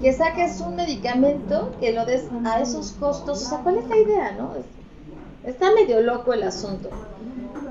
que 0.00 0.12
saques 0.12 0.60
un 0.60 0.76
medicamento 0.76 1.70
que 1.80 1.92
lo 1.92 2.04
des 2.06 2.24
a 2.44 2.60
esos 2.60 2.92
costos? 2.92 3.42
O 3.42 3.44
sea, 3.48 3.58
¿cuál 3.58 3.76
es 3.78 3.88
la 3.88 3.96
idea, 3.96 4.32
no? 4.32 4.52
Es- 4.56 5.50
está 5.54 5.66
medio 5.74 6.00
loco 6.00 6.32
el 6.32 6.42
asunto. 6.42 6.90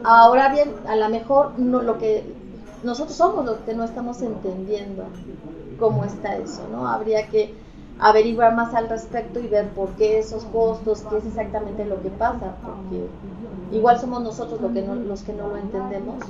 Ahora 0.04 0.50
bien, 0.50 0.76
a 0.86 0.96
lo 0.96 1.10
mejor 1.10 1.58
no, 1.60 1.82
lo 1.82 1.98
que 1.98 2.36
nosotros 2.84 3.18
somos 3.18 3.46
los 3.46 3.60
que 3.60 3.74
no 3.74 3.84
estamos 3.84 4.22
entendiendo 4.22 5.12
cómo 5.78 6.04
está 6.06 6.38
eso, 6.38 6.68
¿no? 6.68 6.88
Habría 6.88 7.30
que 7.30 7.54
averiguar 7.98 8.56
más 8.56 8.74
al 8.74 8.90
respecto 8.90 9.40
y 9.40 9.48
ver 9.48 9.74
por 9.74 9.96
qué 9.96 10.20
esos 10.20 10.46
costos, 10.46 11.02
qué 11.04 11.18
es 11.18 11.26
exactamente 11.26 11.86
lo 11.86 12.02
que 12.02 12.12
pasa, 12.12 12.58
porque 12.66 13.12
igual 13.70 14.00
somos 14.00 14.22
nosotros 14.24 14.62
lo 14.62 14.72
que 14.72 14.82
no- 14.84 14.96
los 14.96 15.24
que 15.24 15.34
no 15.34 15.48
lo 15.50 15.58
entendemos 15.58 16.24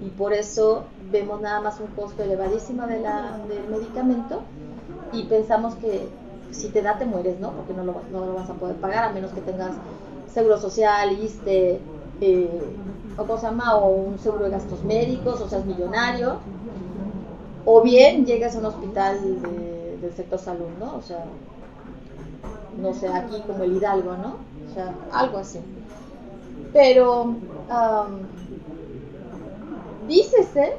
y 0.00 0.10
por 0.10 0.32
eso 0.32 0.88
vemos 1.10 1.40
nada 1.40 1.60
más 1.60 1.80
un 1.80 1.88
costo 1.88 2.22
elevadísimo 2.24 2.86
de 2.86 3.00
la, 3.00 3.40
del 3.48 3.68
medicamento 3.68 4.42
y 5.10 5.24
pensamos 5.24 5.74
que 5.76 6.08
si 6.50 6.68
te 6.70 6.82
da 6.82 6.98
te 6.98 7.06
mueres, 7.06 7.38
¿no? 7.40 7.52
Porque 7.54 7.74
no 7.74 7.84
lo, 7.84 8.02
no 8.10 8.24
lo 8.26 8.34
vas 8.34 8.50
a 8.50 8.54
poder 8.54 8.76
pagar 8.76 9.04
a 9.04 9.12
menos 9.12 9.32
que 9.32 9.40
tengas 9.40 9.76
seguro 10.26 10.58
social, 10.58 11.12
ISSSTE, 11.12 11.80
eh, 12.22 12.48
o 13.18 13.24
cosa 13.24 13.50
llama, 13.50 13.76
o 13.76 13.88
un 13.90 14.18
seguro 14.18 14.44
de 14.44 14.50
gastos 14.50 14.82
médicos, 14.84 15.40
o 15.40 15.48
seas 15.48 15.64
millonario, 15.66 16.36
o 17.64 17.82
bien 17.82 18.24
llegas 18.26 18.54
a 18.54 18.58
un 18.58 18.66
hospital 18.66 19.20
de- 19.22 19.96
del 20.00 20.12
sector 20.14 20.38
salud, 20.38 20.66
¿no? 20.80 20.96
O 20.96 21.02
sea, 21.02 21.24
no 22.82 22.92
sé, 22.94 23.08
aquí 23.08 23.40
como 23.46 23.62
el 23.64 23.76
Hidalgo, 23.76 24.16
¿no? 24.16 24.36
O 24.70 24.74
sea, 24.74 24.94
algo 25.12 25.38
así. 25.38 25.58
Pero, 26.72 27.36
dícese 30.08 30.72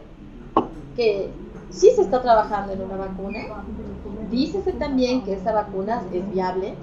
que 0.95 1.29
sí 1.71 1.89
se 1.95 2.01
está 2.01 2.21
trabajando 2.21 2.73
en 2.73 2.81
una 2.81 2.97
vacuna, 2.97 3.39
dícese 4.31 4.73
también 4.73 5.23
que 5.23 5.33
esa 5.33 5.51
vacuna 5.53 6.03
es 6.13 6.29
viable 6.31 6.75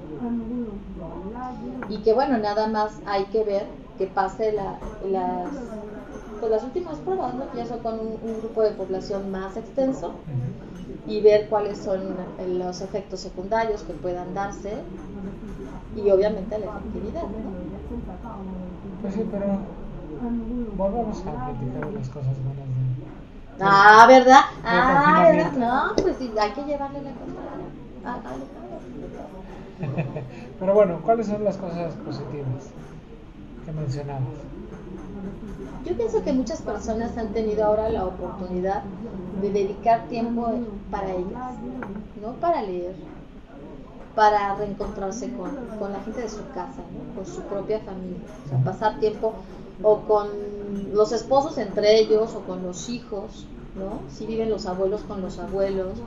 y 1.89 1.99
que 1.99 2.13
bueno, 2.13 2.39
nada 2.39 2.67
más 2.69 3.01
hay 3.07 3.25
que 3.27 3.45
ver 3.45 3.67
que 3.99 4.07
pase 4.07 4.53
la- 4.53 4.79
las, 5.11 5.51
pues, 6.41 6.51
las 6.51 6.63
últimas 6.65 6.97
pruebas, 6.99 7.35
¿no? 7.35 7.45
Ya 7.55 7.67
son 7.67 7.81
con 7.81 7.95
un, 7.99 8.19
un 8.23 8.39
grupo 8.41 8.63
de 8.63 8.71
población 8.71 9.31
más 9.31 9.57
extenso 9.57 10.13
y 11.07 11.21
ver 11.21 11.49
cuáles 11.49 11.79
son 11.79 12.01
los 12.59 12.81
efectos 12.81 13.21
secundarios 13.21 13.83
que 13.83 13.93
puedan 13.95 14.33
darse 14.35 14.75
y 15.97 16.09
obviamente 16.11 16.59
la 16.59 16.67
efectividad, 16.67 17.23
¿no? 17.23 17.51
Pues 19.03 19.15
sí, 19.15 19.27
pero 19.31 19.47
volvamos 20.77 21.19
a 21.21 21.33
platicar 21.33 21.93
las 21.95 22.09
cosas 22.09 22.37
buenas 22.45 22.67
de... 22.67 23.63
Ah, 23.63 24.07
¿verdad? 24.09 24.41
Ah, 24.65 25.25
¿verdad? 25.33 25.53
No, 25.97 26.03
pues 26.03 26.17
sí, 26.19 26.33
hay 26.39 26.51
que 26.53 26.65
llevarle 26.65 27.03
la 27.03 27.11
cosa 27.11 27.41
a- 28.05 28.09
a 28.11 28.15
Alejandro. 28.15 28.60
Pero 30.59 30.75
bueno, 30.75 31.01
¿cuáles 31.05 31.27
son 31.27 31.45
las 31.45 31.57
cosas 31.57 31.95
positivas 31.97 32.71
que 33.65 33.73
mencionabas? 33.73 34.29
Yo 35.85 35.97
pienso 35.97 36.23
que 36.23 36.33
muchas 36.33 36.61
personas 36.61 37.17
han 37.17 37.33
tenido 37.33 37.65
ahora 37.65 37.89
la 37.89 38.05
oportunidad 38.07 38.83
de 39.41 39.51
dedicar 39.51 40.09
tiempo 40.09 40.51
para 40.91 41.13
ellas, 41.15 41.55
¿no? 42.21 42.33
Para 42.35 42.63
leer, 42.63 42.95
para 44.15 44.55
reencontrarse 44.57 45.31
con, 45.33 45.93
la 45.93 46.01
gente 46.01 46.21
de 46.23 46.29
su 46.29 46.43
casa, 46.53 46.83
con 47.15 47.25
su 47.27 47.43
propia 47.43 47.81
familia, 47.81 48.19
o 48.45 48.49
sea, 48.49 48.59
pasar 48.65 48.99
tiempo 48.99 49.35
o 49.83 49.99
con 50.01 50.29
los 50.93 51.13
esposos 51.13 51.57
entre 51.59 51.99
ellos 52.01 52.35
o 52.35 52.41
con 52.41 52.63
los 52.63 52.89
hijos, 52.89 53.47
¿no? 53.79 54.01
Si 54.11 54.27
viven 54.27 54.51
los 54.51 54.67
abuelos 54.67 55.03
con 55.03 55.23
los 55.23 55.39
abuelos, 55.39 55.99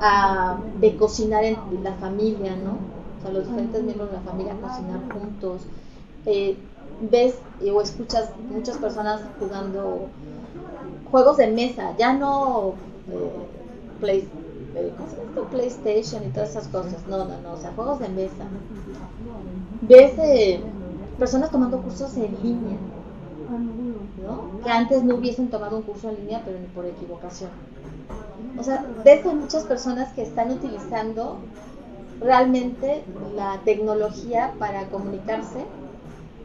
a- 0.00 0.56
de 0.80 0.96
cocinar 0.96 1.44
en 1.44 1.56
la 1.82 1.92
familia, 1.94 2.56
¿no? 2.56 2.78
O 3.18 3.22
sea, 3.22 3.30
los 3.32 3.46
diferentes 3.46 3.82
miembros 3.82 4.10
de 4.10 4.16
la 4.16 4.22
familia 4.22 4.54
cocinar 4.60 5.00
juntos. 5.12 5.62
Eh, 6.26 6.56
ves 7.10 7.34
o 7.72 7.80
escuchas 7.80 8.30
muchas 8.50 8.76
personas 8.78 9.20
jugando 9.38 10.08
juegos 11.10 11.36
de 11.36 11.46
mesa, 11.48 11.94
ya 11.98 12.12
no 12.14 12.74
eh, 13.10 13.30
play- 14.00 14.28
eh. 14.76 14.92
PlayStation 15.50 16.24
y 16.24 16.30
todas 16.30 16.50
esas 16.50 16.68
cosas, 16.68 17.06
no, 17.08 17.18
no, 17.24 17.40
no, 17.42 17.52
o 17.54 17.56
sea, 17.60 17.72
juegos 17.74 18.00
de 18.00 18.08
mesa. 18.08 18.44
Ves 19.80 20.12
eh, 20.18 20.60
personas 21.18 21.50
tomando 21.50 21.80
cursos 21.82 22.16
en 22.16 22.36
línea, 22.42 22.78
¿no? 24.22 24.60
Que 24.62 24.70
antes 24.70 25.02
no 25.04 25.14
hubiesen 25.16 25.48
tomado 25.50 25.76
un 25.76 25.82
curso 25.82 26.08
en 26.10 26.16
línea, 26.16 26.42
pero 26.44 26.58
ni 26.58 26.66
por 26.66 26.84
equivocación. 26.86 27.50
O 28.58 28.62
sea, 28.62 28.84
ves 29.04 29.24
a 29.24 29.32
muchas 29.34 29.64
personas 29.64 30.12
que 30.12 30.22
están 30.22 30.50
utilizando 30.50 31.38
realmente 32.20 33.04
la 33.34 33.60
tecnología 33.64 34.54
para 34.58 34.86
comunicarse 34.86 35.64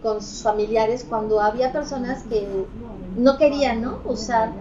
con 0.02 0.22
sus 0.22 0.44
familiares 0.44 1.06
cuando 1.08 1.40
había 1.40 1.72
personas 1.72 2.24
que 2.24 2.48
no 3.16 3.38
querían 3.38 3.82
¿no? 3.82 4.00
usar 4.06 4.52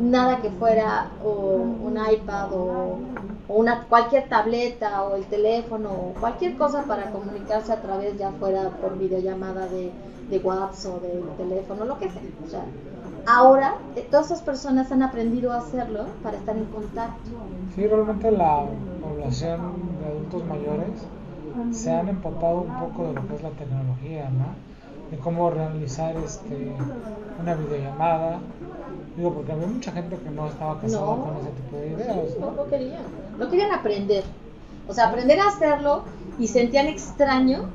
nada 0.00 0.40
que 0.40 0.50
fuera 0.50 1.10
o 1.22 1.56
un 1.82 1.98
iPad 2.10 2.52
o, 2.52 2.98
una 3.46 3.84
cualquier 3.84 4.28
tableta 4.28 5.02
o 5.02 5.16
el 5.16 5.26
teléfono 5.26 5.90
o 5.90 6.14
cualquier 6.18 6.56
cosa 6.56 6.84
para 6.84 7.10
comunicarse 7.10 7.72
a 7.72 7.82
través 7.82 8.16
ya 8.16 8.30
fuera 8.32 8.70
por 8.80 8.96
videollamada 8.96 9.66
de, 9.66 9.92
de 10.30 10.38
WhatsApp 10.38 10.94
o 10.94 11.00
del 11.00 11.22
teléfono, 11.36 11.84
lo 11.84 11.98
que 11.98 12.08
sea. 12.08 12.22
O 12.46 12.48
sea, 12.48 12.64
ahora 13.26 13.76
eh, 13.96 14.06
todas 14.10 14.26
esas 14.26 14.42
personas 14.42 14.90
han 14.92 15.02
aprendido 15.02 15.52
a 15.52 15.58
hacerlo 15.58 16.06
para 16.22 16.38
estar 16.38 16.56
en 16.56 16.64
contacto. 16.66 17.30
Sí, 17.74 17.86
realmente 17.86 18.30
la 18.30 18.64
población 19.04 19.60
de 20.00 20.06
adultos 20.06 20.44
mayores 20.46 20.88
se 21.72 21.92
han 21.92 22.08
empapado 22.08 22.62
un 22.62 22.78
poco 22.80 23.06
de 23.08 23.12
lo 23.14 23.28
que 23.28 23.34
es 23.36 23.42
la 23.42 23.50
tecnología, 23.50 24.28
¿no? 24.30 24.46
De 25.10 25.18
cómo 25.18 25.50
realizar 25.50 26.16
este, 26.16 26.72
una 27.40 27.54
videollamada. 27.54 28.40
Digo, 29.16 29.32
porque 29.34 29.52
había 29.52 29.68
mucha 29.68 29.92
gente 29.92 30.16
que 30.16 30.30
no 30.30 30.48
estaba 30.48 30.80
casada 30.80 31.06
No. 31.06 31.24
con 31.24 31.36
ese 31.36 31.50
tipo 31.50 31.76
de 31.76 31.86
ideas, 31.92 32.16
no, 32.40 32.50
¿no? 32.50 32.56
no 32.56 32.66
querían. 32.68 33.02
No 33.38 33.48
querían 33.48 33.70
aprender. 33.72 34.24
O 34.88 34.92
sea, 34.92 35.08
aprender 35.08 35.38
a 35.38 35.48
hacerlo 35.48 36.02
y 36.38 36.48
sentían 36.48 36.88
extraño 36.88 37.66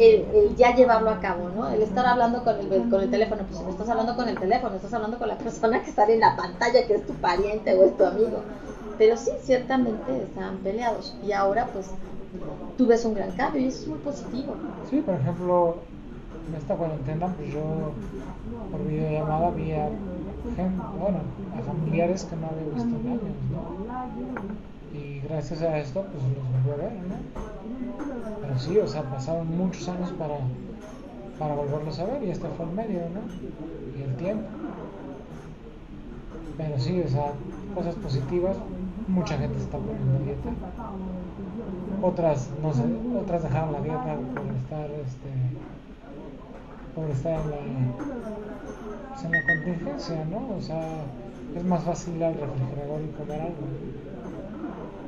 el, 0.00 0.26
el 0.34 0.56
ya 0.56 0.74
llevarlo 0.74 1.10
a 1.10 1.20
cabo, 1.20 1.48
¿no? 1.54 1.68
El 1.68 1.80
estar 1.82 2.04
hablando 2.04 2.42
con 2.42 2.56
el, 2.58 2.90
con 2.90 3.00
el 3.00 3.10
teléfono. 3.10 3.42
Pues 3.44 3.58
si 3.58 3.64
no 3.64 3.70
estás 3.70 3.88
hablando 3.88 4.16
con 4.16 4.28
el 4.28 4.36
teléfono, 4.38 4.74
estás 4.74 4.92
hablando 4.92 5.18
con 5.18 5.28
la 5.28 5.38
persona 5.46 5.82
que 5.82 5.92
sale 5.92 6.14
en 6.14 6.20
la 6.20 6.34
pantalla, 6.34 6.84
que 6.86 6.94
es 6.96 7.06
tu 7.06 7.12
pariente 7.14 7.72
o 7.74 7.84
es 7.84 7.96
tu 7.96 8.04
amigo. 8.04 8.40
Pero 8.98 9.16
sí, 9.16 9.30
ciertamente 9.42 10.22
estaban 10.22 10.56
peleados. 10.58 11.16
Y 11.26 11.32
ahora, 11.32 11.66
pues, 11.72 11.90
tú 12.76 12.86
ves 12.86 13.04
un 13.04 13.14
gran 13.14 13.30
cambio 13.32 13.62
y 13.62 13.66
eso 13.66 13.82
es 13.82 13.88
muy 13.88 13.98
positivo. 13.98 14.54
Sí, 14.90 15.00
por 15.00 15.14
ejemplo, 15.14 15.76
en 16.48 16.54
esta 16.56 16.74
cuarentena, 16.74 17.28
pues 17.36 17.52
yo 17.52 17.92
por 18.70 18.86
videollamada 18.86 19.50
vi 19.50 19.72
a 19.72 19.88
gente, 20.56 20.82
bueno, 21.00 21.18
a 21.58 21.62
familiares 21.62 22.24
que 22.24 22.36
no 22.36 22.46
había 22.48 22.74
visto 22.74 23.00
en 23.00 23.08
años, 23.08 23.22
¿no? 23.50 24.98
Y 24.98 25.20
gracias 25.20 25.62
a 25.62 25.78
esto, 25.78 26.02
pues 26.02 26.22
los 26.22 26.64
volví 26.64 26.70
a 26.70 26.84
ver, 26.84 26.92
¿no? 26.92 27.16
Pero 28.42 28.58
sí, 28.58 28.78
o 28.78 28.86
sea, 28.86 29.02
pasaron 29.02 29.56
muchos 29.56 29.88
años 29.88 30.12
para, 30.12 30.36
para 31.38 31.54
volverlos 31.54 31.98
a 31.98 32.04
ver 32.04 32.22
y 32.22 32.30
este 32.30 32.46
fue 32.48 32.66
el 32.66 32.72
medio, 32.72 33.00
¿no? 33.00 33.98
Y 33.98 34.02
el 34.02 34.16
tiempo. 34.16 34.44
Pero 36.56 36.78
sí, 36.78 37.02
o 37.04 37.08
sea, 37.08 37.32
cosas 37.74 37.94
positivas, 37.96 38.56
mucha 39.08 39.36
gente 39.36 39.58
está 39.58 39.78
poniendo 39.78 40.18
dieta. 40.24 40.50
Otras, 42.02 42.50
no 42.62 42.72
sé, 42.72 42.82
otras 43.20 43.42
dejaron 43.42 43.72
la 43.72 43.80
dieta 43.80 44.16
por 44.34 44.46
estar, 44.56 44.90
este, 44.90 45.30
por 46.94 47.10
estar 47.10 47.40
en 47.40 47.50
la, 47.50 47.56
pues, 49.10 49.24
en 49.24 49.32
la 49.32 49.46
contingencia, 49.46 50.24
¿no? 50.30 50.56
O 50.56 50.60
sea, 50.60 50.86
es 51.56 51.64
más 51.64 51.82
fácil 51.82 52.16
ir 52.16 52.24
al 52.24 52.34
refrigerador 52.34 53.00
y 53.02 53.08
comer 53.16 53.40
algo. 53.40 53.66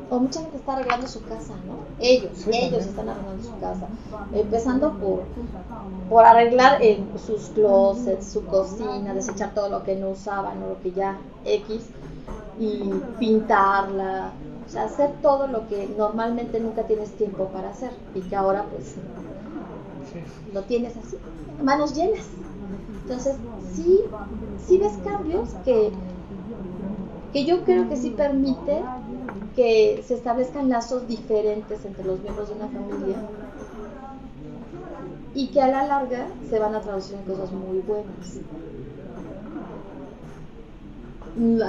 O 0.08 0.18
mucha 0.20 0.40
gente 0.40 0.56
está 0.56 0.74
arreglando 0.74 1.06
su 1.08 1.22
casa, 1.24 1.54
¿no? 1.66 1.78
Ellos, 1.98 2.30
Sí, 2.34 2.50
ellos 2.52 2.86
están 2.86 3.08
arreglando 3.08 3.42
su 3.42 3.58
casa. 3.58 3.88
Empezando 4.32 4.92
por, 4.92 5.22
por 6.08 6.24
arreglar 6.24 6.80
eh, 6.80 7.02
sus 7.26 7.48
closets, 7.50 8.26
su 8.26 8.44
cocina, 8.44 9.14
desechar 9.14 9.52
todo 9.52 9.68
lo 9.68 9.82
que 9.82 9.96
no 9.96 10.10
usaban 10.10 10.62
o 10.62 10.68
lo 10.68 10.82
que 10.82 10.92
ya 10.92 11.16
X, 11.44 11.82
y 12.58 12.92
pintarla. 13.18 14.30
O 14.66 14.70
sea, 14.70 14.84
hacer 14.84 15.10
todo 15.22 15.46
lo 15.46 15.68
que 15.68 15.88
normalmente 15.96 16.60
nunca 16.60 16.82
tienes 16.84 17.10
tiempo 17.12 17.46
para 17.46 17.70
hacer 17.70 17.90
y 18.14 18.20
que 18.20 18.36
ahora 18.36 18.64
pues 18.70 18.94
lo 20.52 20.62
tienes 20.62 20.96
así, 20.96 21.16
manos 21.62 21.94
llenas. 21.94 22.26
Entonces, 23.02 23.36
sí, 23.74 24.00
sí 24.66 24.78
ves 24.78 24.94
cambios 25.04 25.50
que, 25.64 25.92
que 27.32 27.44
yo 27.44 27.64
creo 27.64 27.88
que 27.88 27.96
sí 27.96 28.10
permite 28.10 28.82
que 29.56 30.04
se 30.06 30.14
establezcan 30.14 30.68
lazos 30.68 31.08
diferentes 31.08 31.84
entre 31.84 32.04
los 32.04 32.20
miembros 32.20 32.48
de 32.50 32.54
una 32.54 32.68
familia 32.68 33.16
y 35.34 35.48
que 35.48 35.60
a 35.60 35.68
la 35.68 35.86
larga 35.86 36.28
se 36.48 36.58
van 36.58 36.74
a 36.74 36.80
traducir 36.80 37.16
en 37.16 37.22
cosas 37.22 37.50
muy 37.52 37.78
buenas. 37.78 38.40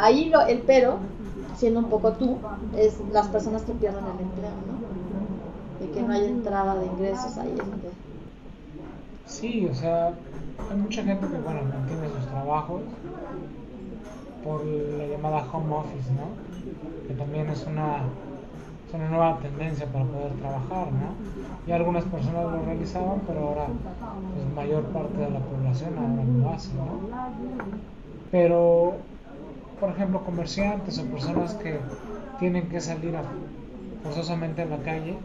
Ahí 0.01 0.29
lo, 0.29 0.41
el 0.41 0.59
pero, 0.59 0.97
siendo 1.57 1.79
un 1.79 1.89
poco 1.89 2.11
tú, 2.13 2.37
es 2.77 2.97
las 3.11 3.27
personas 3.27 3.63
que 3.63 3.73
pierden 3.73 4.03
el 4.03 4.21
empleo, 4.21 4.51
¿no? 4.51 5.85
De 5.85 5.91
que 5.91 6.01
no 6.01 6.13
hay 6.13 6.25
entrada 6.25 6.75
de 6.75 6.85
ingresos 6.85 7.37
ahí 7.37 7.51
es 7.51 7.57
donde 7.57 7.89
Sí, 9.25 9.67
o 9.69 9.75
sea, 9.75 10.13
hay 10.69 10.77
mucha 10.77 11.03
gente 11.03 11.27
que, 11.27 11.37
bueno, 11.37 11.61
mantiene 11.63 12.07
sus 12.09 12.27
trabajos 12.27 12.81
por 14.47 14.65
la 14.65 15.05
llamada 15.07 15.45
home 15.51 15.75
office, 15.75 16.09
¿no? 16.13 17.07
Que 17.07 17.13
también 17.15 17.49
es 17.49 17.65
una, 17.67 17.97
es 18.87 18.93
una 18.93 19.09
nueva 19.09 19.39
tendencia 19.39 19.85
para 19.87 20.05
poder 20.05 20.31
trabajar, 20.35 20.87
¿no? 20.93 21.67
Y 21.67 21.71
algunas 21.73 22.05
personas 22.05 22.45
lo 22.45 22.63
realizaban, 22.63 23.19
pero 23.27 23.49
ahora, 23.49 23.65
pues, 23.65 24.55
mayor 24.55 24.83
parte 24.85 25.17
de 25.17 25.29
la 25.29 25.39
población 25.39 25.97
ahora 25.97 26.23
lo 26.23 26.49
hace, 26.49 26.69
¿no? 26.75 26.85
Pero, 28.31 28.93
por 29.81 29.89
ejemplo, 29.89 30.21
comerciantes 30.21 30.97
o 30.97 31.03
personas 31.05 31.53
que 31.55 31.79
tienen 32.39 32.69
que 32.69 32.79
salir 32.79 33.15
forzosamente 34.03 34.61
a 34.61 34.65
la 34.65 34.77
calle, 34.77 35.17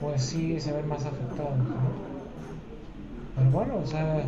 pues 0.00 0.22
sí 0.22 0.60
se 0.60 0.72
ven 0.72 0.88
más 0.88 1.04
afectados. 1.04 1.58
Pero 3.34 3.50
bueno, 3.50 3.74
o 3.82 3.86
sea, 3.86 4.22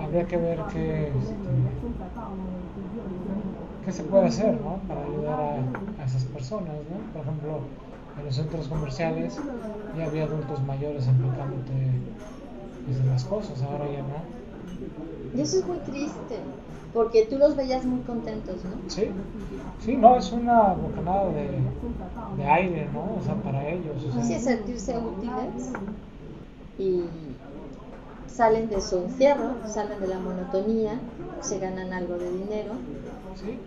habría 0.00 0.26
que 0.26 0.36
ver 0.36 0.58
qué, 0.72 1.12
qué 3.84 3.92
se 3.92 4.02
puede 4.04 4.26
hacer, 4.26 4.60
¿no? 4.60 4.76
Para 4.88 5.04
ayudar 5.04 5.40
a, 5.40 6.02
a 6.02 6.04
esas 6.04 6.24
personas, 6.24 6.74
¿no? 6.74 7.12
Por 7.12 7.22
ejemplo, 7.22 7.60
en 8.18 8.24
los 8.24 8.34
centros 8.34 8.68
comerciales 8.68 9.38
ya 9.96 10.04
había 10.06 10.24
adultos 10.24 10.62
mayores 10.64 11.08
aplicándote 11.08 11.72
pues, 12.86 12.98
en 12.98 13.08
las 13.08 13.24
cosas, 13.24 13.62
ahora 13.62 13.84
ya 13.90 14.00
no. 14.02 14.42
Y 15.36 15.40
eso 15.40 15.58
es 15.58 15.66
muy 15.66 15.78
triste, 15.78 16.36
porque 16.92 17.26
tú 17.26 17.38
los 17.38 17.56
veías 17.56 17.84
muy 17.84 18.00
contentos, 18.00 18.56
¿no? 18.64 18.90
Sí, 18.90 19.08
sí, 19.84 19.96
no, 19.96 20.16
es 20.16 20.30
una 20.32 20.74
bocanada 20.74 21.26
de, 21.28 21.48
de 22.36 22.44
aire, 22.44 22.88
¿no? 22.92 23.18
O 23.18 23.24
sea, 23.24 23.34
para 23.36 23.66
ellos. 23.68 23.96
O 24.04 24.22
sea, 24.22 24.38
sentirse 24.38 24.98
útiles 24.98 25.72
y 26.78 27.04
salen 28.32 28.68
de 28.68 28.80
su 28.80 28.98
encierro, 28.98 29.56
salen 29.66 30.00
de 30.00 30.08
la 30.08 30.18
monotonía, 30.18 30.98
se 31.40 31.58
ganan 31.58 31.92
algo 31.92 32.16
de 32.16 32.30
dinero, 32.30 32.72
sí, 33.34 33.58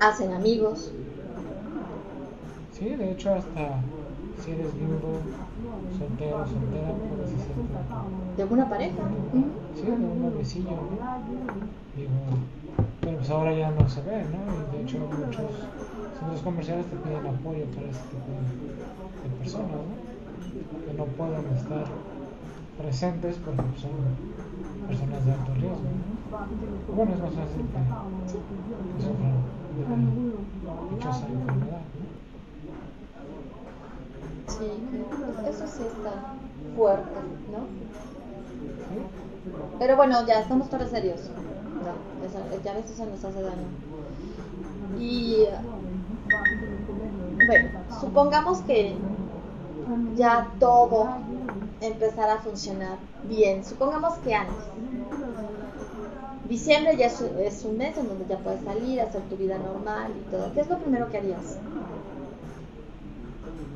hacen 0.00 0.32
amigos, 0.32 0.92
sí, 2.72 2.88
de 2.90 3.12
hecho 3.12 3.34
hasta 3.34 3.80
si 4.44 4.50
eres 4.52 4.72
viudo, 4.74 5.18
soltero, 5.98 6.46
soltera, 6.46 6.92
puedes 7.08 7.34
hacerte 7.34 8.36
de 8.36 8.42
alguna 8.42 8.68
pareja. 8.68 9.02
Sí, 9.74 9.82
de 9.82 9.92
un 9.92 10.22
noviecillo, 10.22 10.70
¿no? 10.70 10.76
Digo, 11.96 12.10
pero 13.00 13.16
pues 13.16 13.30
ahora 13.30 13.54
ya 13.54 13.70
no 13.70 13.88
se 13.88 14.02
ve, 14.02 14.24
¿no? 14.24 14.38
Y 14.52 14.76
de 14.76 14.82
hecho 14.82 14.98
muchos 14.98 15.50
centros 16.18 16.42
comerciales 16.42 16.86
te 16.86 16.96
piden 16.96 17.26
apoyo 17.26 17.64
para 17.74 17.88
este 17.88 18.04
tipo 18.10 18.28
de, 18.28 19.28
de 19.28 19.36
personas, 19.38 19.70
¿no? 19.70 20.86
Que 20.86 20.98
no 20.98 21.04
pueden 21.06 21.56
estar 21.56 21.86
presentes 22.78 23.36
porque 23.44 23.62
son 23.80 23.90
personas 24.86 25.24
de 25.24 25.32
alto 25.32 25.54
riesgo, 25.54 25.80
¿no? 25.80 26.94
Bueno, 26.94 27.12
es 27.14 27.20
más 27.20 27.32
fácil 27.32 27.62
que, 27.72 27.78
sufran 29.02 29.36
de 29.76 29.82
la 30.64 30.74
dichosa 30.90 31.26
enfermedad, 31.26 31.80
¿no? 31.96 32.06
Sí, 34.52 34.70
eso 35.48 35.66
sí 35.66 35.82
está 35.82 36.12
fuerte, 36.76 37.20
¿no? 37.52 37.58
¿Sí? 38.88 39.02
Pero 39.78 39.96
bueno, 39.96 40.26
ya 40.26 40.40
estamos 40.40 40.68
todos 40.70 40.90
serios. 40.90 41.20
Eso- 41.20 42.62
ya 42.64 42.70
a 42.72 42.74
veces 42.74 42.92
eso 42.92 43.06
nos 43.06 43.24
hace 43.24 43.42
daño. 43.42 43.66
Y 44.98 45.44
bueno, 47.46 47.68
supongamos 48.00 48.60
que 48.62 48.96
ya 50.16 50.46
todo 50.58 51.08
empezara 51.80 52.34
a 52.34 52.38
funcionar 52.38 52.98
bien. 53.24 53.64
Supongamos 53.64 54.14
que 54.18 54.34
antes. 54.34 54.56
Diciembre 56.48 56.96
ya 56.96 57.06
es, 57.06 57.20
es 57.20 57.64
un 57.64 57.76
mes 57.76 57.96
en 57.98 58.08
donde 58.08 58.24
ya 58.28 58.38
puedes 58.38 58.62
salir, 58.62 59.00
hacer 59.00 59.22
tu 59.22 59.36
vida 59.36 59.58
normal 59.58 60.12
y 60.16 60.30
todo. 60.30 60.52
¿Qué 60.52 60.60
es 60.60 60.68
lo 60.68 60.78
primero 60.78 61.10
que 61.10 61.18
harías? 61.18 61.58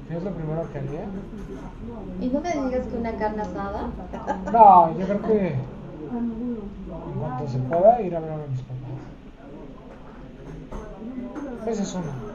¿Qué 0.09 0.17
es 0.17 0.23
lo 0.23 0.31
primero 0.33 0.71
que 0.73 0.79
haría? 0.79 1.05
Y 2.21 2.29
no 2.29 2.41
me 2.41 2.53
digas 2.53 2.87
que 2.87 2.97
una 2.97 3.13
carne 3.17 3.43
asada. 3.43 3.91
No, 4.53 4.99
yo 4.99 5.07
creo 5.07 5.23
que 5.23 5.49
en 5.49 7.21
cuanto 7.21 7.49
se 7.49 7.59
pueda 7.59 8.03
ir 8.03 8.17
a 8.17 8.21
ver 8.21 8.33
a 8.33 8.37
mis 8.37 8.61
papás. 8.61 8.91
Esa 11.67 11.83
es 11.83 11.95
una. 11.95 12.30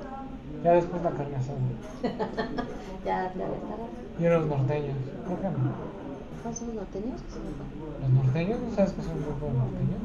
Ya 0.66 0.74
después 0.74 1.04
la 1.04 1.12
carne 1.12 1.36
asada. 1.36 1.60
ya 3.06 3.32
te 3.34 3.44
estarás. 3.44 3.90
Y 4.20 4.26
unos 4.26 4.48
norteños. 4.48 4.98
¿Por 5.28 5.38
qué 5.38 5.44
no? 5.44 5.60
¿Cuáles 6.42 6.58
son 6.58 6.68
los 6.70 6.76
norteños? 6.78 7.22
Que. 7.22 8.02
¿Los 8.02 8.10
norteños? 8.10 8.60
¿No 8.62 8.76
sabes 8.76 8.94
qué 8.94 9.02
es 9.02 9.08
un 9.08 9.22
grupo 9.22 9.46
de 9.46 9.54
norteños? 9.54 10.02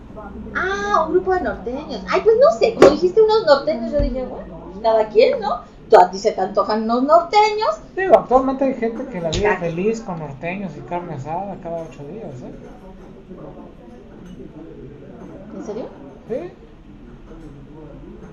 Ah, 0.55 1.07
un 1.07 1.13
grupo 1.15 1.33
de 1.33 1.41
norteños. 1.41 2.05
Ay, 2.11 2.21
pues 2.23 2.37
no 2.39 2.59
sé, 2.59 2.75
como 2.75 2.91
dijiste 2.91 3.23
unos 3.23 3.47
norteños, 3.47 3.91
yo 3.91 4.01
dije, 4.03 4.27
bueno, 4.27 4.61
pues 4.67 4.83
cada 4.83 5.09
quien, 5.09 5.41
¿no? 5.41 5.63
Tú 5.89 5.97
a 5.99 6.11
ti 6.11 6.19
se 6.19 6.33
te 6.33 6.41
antojan 6.43 6.83
unos 6.83 7.05
norteños. 7.05 7.81
Digo, 7.97 8.19
actualmente 8.19 8.65
hay 8.65 8.75
gente 8.75 9.07
que 9.07 9.19
la 9.19 9.31
vive 9.31 9.57
feliz 9.57 10.03
con 10.03 10.19
norteños 10.19 10.73
y 10.77 10.81
carne 10.81 11.15
asada 11.15 11.57
cada 11.63 11.85
ocho 11.85 12.07
días, 12.07 12.35
¿eh? 12.43 12.53
¿En 15.57 15.65
serio? 15.65 15.87
Sí. 16.29 16.35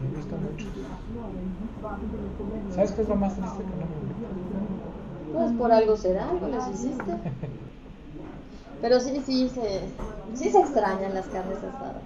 He 0.04 0.16
visto 0.18 0.36
muchos. 0.36 0.77
¿Sabes 2.76 2.92
qué 2.92 3.02
es 3.02 3.10
lo 3.10 3.16
más 3.16 3.36
triste 3.36 3.64
que 3.64 3.70
no? 3.70 5.40
Pues 5.40 5.52
por 5.54 5.72
algo 5.72 5.98
será, 5.98 6.30
algo 6.30 6.48
les 6.48 6.68
hiciste. 6.68 7.12
Pero 8.82 9.00
sí, 9.00 9.22
sí 9.26 9.50
se, 9.50 9.82
sí 10.36 10.50
se 10.52 10.60
extrañan 10.60 11.14
las 11.14 11.26
carnes 11.28 11.58
asadas. 11.58 12.04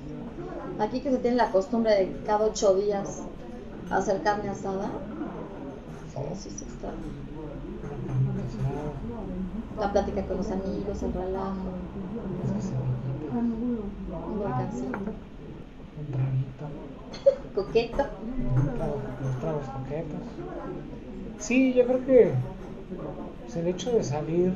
Aquí 0.79 1.01
que 1.01 1.11
se 1.11 1.17
tiene 1.17 1.37
la 1.37 1.51
costumbre 1.51 1.91
de 1.91 2.15
cada 2.25 2.45
ocho 2.45 2.75
días 2.75 3.21
hacer 3.91 4.21
carne 4.23 4.49
asada, 4.49 4.89
sí, 6.13 6.49
sí 6.49 6.49
se 6.57 6.65
extraña. 6.65 6.95
La 9.79 9.91
plática 9.91 10.23
con 10.23 10.37
los 10.37 10.49
amigos, 10.51 11.03
el 11.03 11.13
relajo, 11.13 11.55
un 13.33 14.39
volcancito, 14.39 15.11
un 16.01 16.07
traguito. 16.11 16.65
coqueto. 17.55 18.03
Los 18.55 18.75
tragos, 18.75 19.01
los 19.23 19.39
tragos 19.39 19.65
coquetos. 19.65 20.19
Sí, 21.39 21.73
yo 21.73 21.85
creo 21.85 22.05
que 22.05 22.33
pues, 23.41 23.55
el 23.55 23.67
hecho 23.67 23.91
de 23.91 24.03
salir 24.03 24.53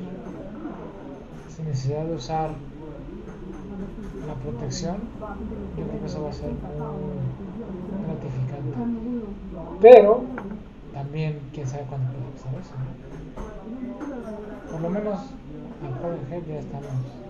sin 1.55 1.65
necesidad 1.65 2.05
de 2.05 2.15
usar 2.15 2.51
la 4.27 4.33
protección, 4.35 4.97
yo 5.77 5.85
creo 5.87 5.99
que 5.99 6.05
eso 6.05 6.23
va 6.23 6.29
a 6.29 6.33
ser 6.33 6.49
muy 6.49 8.05
gratificante. 8.05 8.77
Pero 9.81 10.23
también, 10.93 11.39
quién 11.53 11.67
sabe 11.67 11.83
cuándo 11.89 12.11
puede 12.11 12.25
pasar 12.31 12.53
eso. 12.61 12.73
Por 14.71 14.81
lo 14.81 14.89
menos 14.89 15.19
en 15.83 16.27
gel 16.29 16.45
ya 16.45 16.59
estamos. 16.59 17.24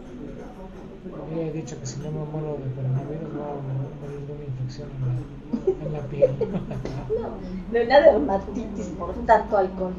He 1.36 1.52
dicho 1.52 1.80
que 1.80 1.86
si 1.86 2.00
no 2.00 2.12
me 2.12 2.26
muero 2.26 2.58
de 2.58 2.72
coronavirus, 2.74 3.34
voy 3.34 3.44
a 3.44 4.02
morir 4.02 4.28
de 4.28 4.34
una 4.34 4.44
infección 4.46 4.90
en 4.96 5.02
la, 5.08 5.86
en 5.86 5.94
la 5.94 6.00
piel. 6.08 6.32
De 7.72 7.86
una 7.86 8.00
dermatitis 8.00 8.88
por 8.98 9.14
tanto 9.26 9.58
alcohol. 9.58 9.94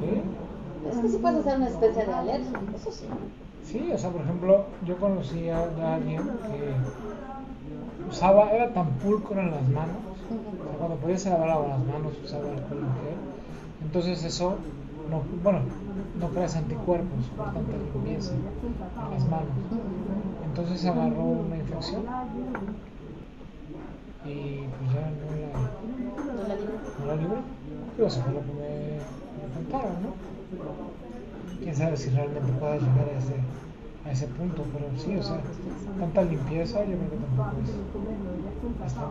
¿Sí? 0.00 0.22
Es 0.90 0.96
que 0.96 1.08
sí 1.08 1.18
puedes 1.18 1.40
hacer 1.40 1.56
una 1.56 1.68
especie 1.68 2.04
de 2.06 2.12
alergia, 2.12 2.60
eso 2.74 2.90
sí. 2.90 3.06
Sí, 3.64 3.90
o 3.94 3.98
sea, 3.98 4.10
por 4.10 4.22
ejemplo, 4.22 4.64
yo 4.84 4.96
conocí 4.96 5.48
a, 5.48 5.58
a 5.60 5.94
alguien 5.94 6.22
usaba, 8.10 8.50
era 8.50 8.72
tan 8.72 8.90
pulcro 8.94 9.40
en 9.40 9.50
las 9.50 9.68
manos, 9.68 9.96
o 10.28 10.64
sea, 10.64 10.78
cuando 10.78 10.96
podía 10.96 11.18
se 11.18 11.30
lavaba 11.30 11.68
las 11.68 11.78
manos 11.78 12.12
usaba 12.22 12.44
alcohol 12.50 12.78
en 12.78 12.94
gel, 13.04 13.18
entonces 13.82 14.24
eso, 14.24 14.56
no, 15.10 15.22
bueno, 15.42 15.60
no 16.20 16.28
creas 16.28 16.56
anticuerpos 16.56 17.24
por 17.36 17.46
tanta 17.52 17.72
limpieza 17.76 18.32
en 18.34 19.10
las 19.14 19.24
manos, 19.28 19.48
entonces 20.52 20.84
agarró 20.84 21.22
una 21.24 21.56
infección 21.56 22.02
y 24.24 24.68
pues 24.78 24.92
ya 24.92 25.10
no 25.10 25.26
la, 25.36 26.32
¿No 26.34 26.48
la 26.48 26.54
libró? 26.54 26.74
no 27.00 27.06
la 27.06 27.16
libró, 27.16 27.36
pero 27.96 28.08
eso 28.08 28.22
fue 28.22 28.32
lo 28.34 28.40
que 28.40 28.52
me, 28.52 28.98
me 29.48 29.54
contaron, 29.54 30.02
¿no? 30.02 30.14
Quién 31.62 31.74
sabe 31.74 31.96
si 31.96 32.10
realmente 32.10 32.52
pueda 32.52 32.76
llegar 32.76 33.08
a 33.08 33.18
ese, 33.18 33.34
a 34.04 34.12
ese 34.12 34.26
punto, 34.28 34.64
pero 34.72 34.86
sí, 34.96 35.16
o 35.16 35.22
sea, 35.22 35.40
tanta 35.98 36.22
limpieza 36.22 36.80
yo 36.84 36.96
creo 36.96 37.10
que 37.10 37.16
tampoco 37.16 37.56
es. 37.62 37.70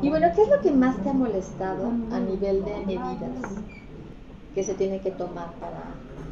Y 0.01 0.09
bueno, 0.09 0.27
¿qué 0.35 0.41
es 0.43 0.49
lo 0.49 0.61
que 0.61 0.71
más 0.71 1.01
te 1.03 1.09
ha 1.09 1.13
molestado 1.13 1.87
a 2.11 2.19
nivel 2.19 2.63
de 2.65 2.85
medidas 2.85 3.63
que 4.53 4.63
se 4.63 4.73
tiene 4.75 4.99
que 5.01 5.11
tomar 5.11 5.51
para 5.59 5.81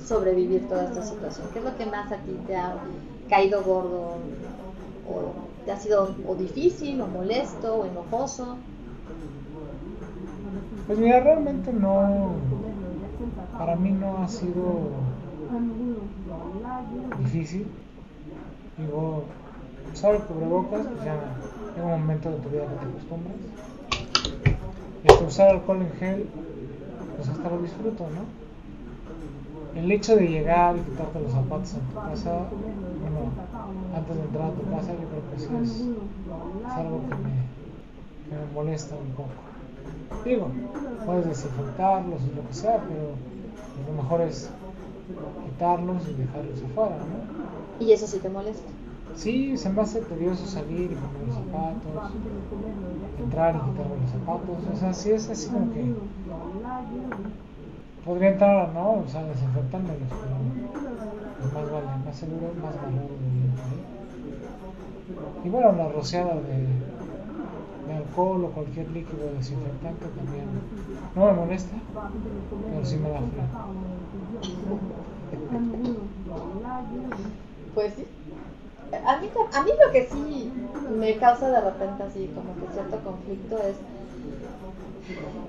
sobrevivir 0.06 0.68
toda 0.68 0.86
esta 0.86 1.02
situación? 1.02 1.48
¿Qué 1.54 1.60
es 1.60 1.66
lo 1.66 1.76
que 1.78 1.86
más 1.86 2.12
a 2.12 2.18
ti 2.18 2.32
te 2.48 2.56
ha 2.56 2.76
caído 3.30 3.64
gordo 3.64 4.18
o 5.10 5.66
te 5.66 5.72
ha 5.72 5.78
sido 5.78 6.16
o 6.28 6.36
difícil 6.36 7.02
o 7.02 7.08
molesto 7.08 7.76
o 7.76 7.86
enojoso? 7.86 8.58
Pues 10.88 11.00
mira, 11.00 11.20
realmente 11.20 11.72
no, 11.74 12.32
para 13.58 13.76
mí 13.76 13.92
no 13.92 14.24
ha 14.24 14.28
sido 14.28 14.90
difícil. 17.20 17.68
Digo, 18.78 19.24
usar 19.94 20.16
el 20.16 20.22
cubrebocas, 20.22 20.82
pues 20.88 21.04
ya 21.04 21.16
llega 21.76 21.86
un 21.86 22.02
momento 22.02 22.32
de 22.32 22.38
tu 22.38 22.50
vida 22.50 22.64
que 22.64 22.76
te 22.76 22.86
acostumbras. 22.86 23.36
Y 25.04 25.12
hasta 25.12 25.26
usar 25.26 25.50
alcohol 25.50 25.82
en 25.82 25.92
gel, 26.00 26.26
pues 27.18 27.30
hasta 27.30 27.50
lo 27.50 27.62
disfruto, 27.62 28.06
¿no? 28.06 28.40
El 29.80 29.92
hecho 29.92 30.16
de 30.16 30.28
llegar 30.28 30.76
y 30.78 30.80
quitarte 30.80 31.20
los 31.20 31.32
zapatos 31.32 31.74
en 31.74 31.82
tu 31.82 31.96
casa, 31.96 32.48
bueno, 33.20 33.96
antes 33.96 34.16
de 34.16 34.22
entrar 34.24 34.46
a 34.48 34.52
tu 34.52 34.64
casa, 34.70 34.92
yo 34.94 35.08
creo 35.10 35.24
que 35.32 35.40
sí 35.40 35.48
es, 35.62 35.72
es 35.82 36.78
algo 36.78 37.02
que 37.10 37.16
me, 37.16 37.32
que 38.30 38.36
me 38.36 38.54
molesta 38.54 38.96
un 38.96 39.12
poco. 39.12 39.30
Digo, 40.26 40.50
puedes 41.06 41.26
desinfectarlos 41.26 42.22
y 42.22 42.36
lo 42.36 42.48
que 42.48 42.54
sea, 42.54 42.78
pero 42.88 43.16
lo 43.88 44.04
mejor 44.04 44.22
es 44.22 44.50
quitarlos 45.46 46.08
y 46.10 46.14
dejarlos 46.14 46.64
afuera, 46.64 46.98
¿no? 46.98 47.86
Y 47.86 47.92
eso 47.92 48.08
sí 48.08 48.20
te 48.20 48.30
molesta. 48.30 48.70
Sí, 49.16 49.58
se 49.58 49.70
me 49.70 49.82
hace 49.82 50.02
tedioso 50.02 50.46
salir 50.46 50.92
y 50.92 50.96
poner 50.96 51.28
los 51.28 51.36
zapatos, 51.36 52.12
entrar 53.20 53.56
y 53.56 53.60
quitarme 53.60 53.96
los 54.02 54.12
zapatos, 54.12 54.58
o 54.74 54.78
sea, 54.78 54.94
sí 54.94 55.12
es 55.12 55.30
así 55.30 55.50
como 55.50 55.74
que 55.74 55.94
podría 58.06 58.30
entrar, 58.30 58.74
¿no? 58.74 58.92
O 58.92 59.08
sea, 59.08 59.24
desinfectándolos, 59.24 60.08
pero 60.10 60.89
más 61.54 61.72
vale, 61.72 61.88
más 62.06 62.16
seguro, 62.16 62.54
más 62.62 62.76
valor 62.76 63.10
ahí. 63.10 63.80
Y 65.44 65.50
bueno, 65.50 65.72
la 65.74 65.90
rociada 65.90 66.36
de, 66.36 66.68
alcohol 67.96 68.46
o 68.46 68.50
cualquier 68.50 68.90
líquido 68.92 69.34
desinfectante 69.36 70.06
también 70.06 70.46
no 71.16 71.26
me 71.26 71.34
molesta, 71.34 71.76
pero 72.72 72.86
sí 72.86 72.98
me 72.98 73.10
da 73.10 73.18
frío. 73.18 73.44
Pues 77.74 77.94
sí. 77.96 78.06
A 79.06 79.18
mí, 79.20 79.30
a 79.54 79.64
mí 79.64 79.72
lo 79.86 79.92
que 79.92 80.08
sí 80.08 80.52
me 80.98 81.18
causa 81.18 81.50
de 81.50 81.62
repente 81.62 82.04
así 82.04 82.30
como 82.34 82.54
que 82.56 82.74
cierto 82.74 82.98
conflicto 83.00 83.58
es 83.60 83.76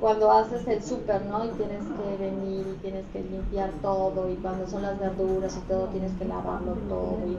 cuando 0.01 0.31
haces 0.33 0.67
el 0.67 0.83
súper, 0.83 1.23
¿no? 1.27 1.45
Y 1.45 1.51
tienes 1.51 1.85
que 1.97 2.17
venir 2.17 2.67
y 2.69 2.77
tienes 2.83 3.07
que 3.13 3.23
limpiar 3.23 3.71
todo 3.83 4.31
y 4.31 4.37
cuando 4.37 4.67
son 4.67 4.83
las 4.83 4.99
verduras 4.99 5.57
y 5.57 5.61
todo 5.63 5.89
tienes 5.89 6.13
que 6.15 6.25
lavarlo 6.25 6.75
todo. 6.89 7.27
Y 7.27 7.39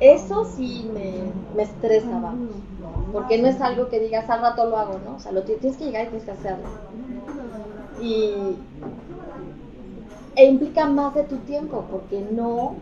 eso 0.00 0.44
sí 0.44 0.90
me, 0.92 1.32
me 1.54 1.62
estresa, 1.64 2.18
vamos. 2.20 2.50
Porque 3.12 3.38
no 3.38 3.48
es 3.48 3.60
algo 3.60 3.88
que 3.88 4.00
digas 4.00 4.28
al 4.30 4.40
rato 4.40 4.66
lo 4.66 4.78
hago, 4.78 4.98
¿no? 4.98 5.16
O 5.16 5.20
sea, 5.20 5.32
lo 5.32 5.44
ti- 5.44 5.56
tienes 5.60 5.78
que 5.78 5.84
llegar 5.86 6.04
y 6.06 6.08
tienes 6.08 6.24
que 6.24 6.32
hacerlo. 6.32 6.68
Y 7.98 8.56
e 10.34 10.44
implica 10.46 10.86
más 10.86 11.14
de 11.14 11.24
tu 11.24 11.38
tiempo 11.38 11.86
porque 11.90 12.20
no 12.20 12.74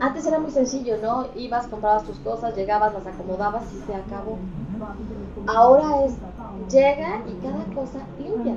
antes 0.00 0.26
era 0.26 0.38
muy 0.38 0.50
sencillo, 0.50 0.96
¿no? 1.02 1.26
Ibas, 1.36 1.66
comprabas 1.66 2.04
tus 2.04 2.18
cosas, 2.18 2.56
llegabas, 2.56 2.92
las 2.92 3.06
acomodabas 3.06 3.64
y 3.72 3.86
se 3.86 3.94
acabó. 3.94 4.38
Ahora 5.46 6.04
es, 6.04 6.14
llega 6.70 7.22
y 7.26 7.34
cada 7.44 7.64
cosa 7.74 8.00
limpia. 8.18 8.54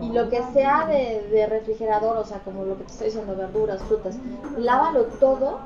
Y 0.00 0.12
lo 0.12 0.28
que 0.28 0.42
sea 0.52 0.86
de, 0.86 1.46
refrigerador, 1.48 2.16
o 2.16 2.24
sea, 2.24 2.38
como 2.40 2.64
lo 2.64 2.76
que 2.78 2.84
te 2.84 2.92
estoy 2.92 3.06
diciendo, 3.08 3.34
verduras, 3.36 3.82
frutas, 3.82 4.16
lávalo 4.56 5.04
todo 5.20 5.58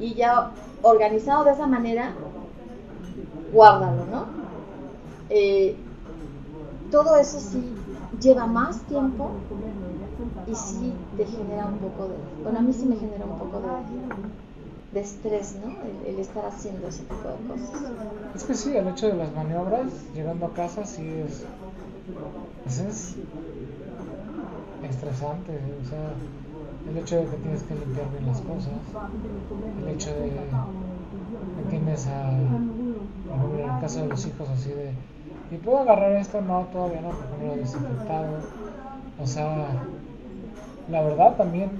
y 0.00 0.14
ya 0.14 0.52
organizado 0.82 1.44
de 1.44 1.52
esa 1.52 1.66
manera, 1.66 2.14
guárdalo, 3.52 4.04
¿no? 4.10 4.26
Eh, 5.30 5.76
todo 6.90 7.16
eso 7.16 7.38
sí 7.38 7.74
lleva 8.20 8.46
más 8.46 8.80
tiempo 8.82 9.30
y 10.50 10.54
sí 10.54 10.92
te 11.16 11.26
genera 11.26 11.66
un 11.66 11.78
poco 11.78 12.08
de, 12.08 12.14
bueno, 12.42 12.58
a 12.58 12.62
mí 12.62 12.72
sí 12.72 12.86
me 12.86 12.96
genera 12.96 13.24
un 13.24 13.38
poco 13.38 13.60
de, 13.60 13.68
de 14.92 15.00
estrés, 15.00 15.56
¿no? 15.64 15.74
El, 16.06 16.18
estar 16.18 16.46
haciendo 16.46 16.88
ese 16.88 17.02
tipo 17.02 17.28
de 17.28 17.48
cosas. 17.48 17.92
Es 18.34 18.44
que 18.44 18.54
sí, 18.54 18.76
el 18.76 18.88
hecho 18.88 19.08
de 19.08 19.14
las 19.14 19.32
maniobras, 19.34 19.90
llegando 20.14 20.46
a 20.46 20.52
casa, 20.54 20.84
sí 20.84 21.06
es. 21.06 21.44
pues 22.64 22.78
es 22.78 23.16
estresante. 24.88 25.52
O 25.84 25.88
sea, 25.88 26.12
el 26.90 26.96
hecho 26.96 27.16
de 27.16 27.26
que 27.26 27.36
tienes 27.36 27.62
que 27.64 27.74
limpiar 27.74 28.10
bien 28.12 28.26
las 28.26 28.40
cosas, 28.40 28.72
el 29.82 29.88
hecho 29.88 30.10
de 30.10 30.30
que 30.30 31.70
tienes 31.70 32.06
a. 32.06 32.30
En 32.30 33.60
el 33.60 33.80
caso 33.80 34.00
de 34.00 34.08
los 34.08 34.26
hijos, 34.26 34.48
así 34.48 34.70
de. 34.70 34.92
¿Y 35.50 35.56
puedo 35.56 35.78
agarrar 35.78 36.12
esto? 36.12 36.40
No, 36.40 36.66
todavía 36.72 37.00
no, 37.00 37.08
porque 37.10 37.36
no 37.40 37.46
lo 37.46 37.54
he 37.54 37.58
desinfectado. 37.58 38.26
O 39.20 39.26
sea, 39.26 39.66
la 40.90 41.02
verdad 41.02 41.36
también 41.36 41.70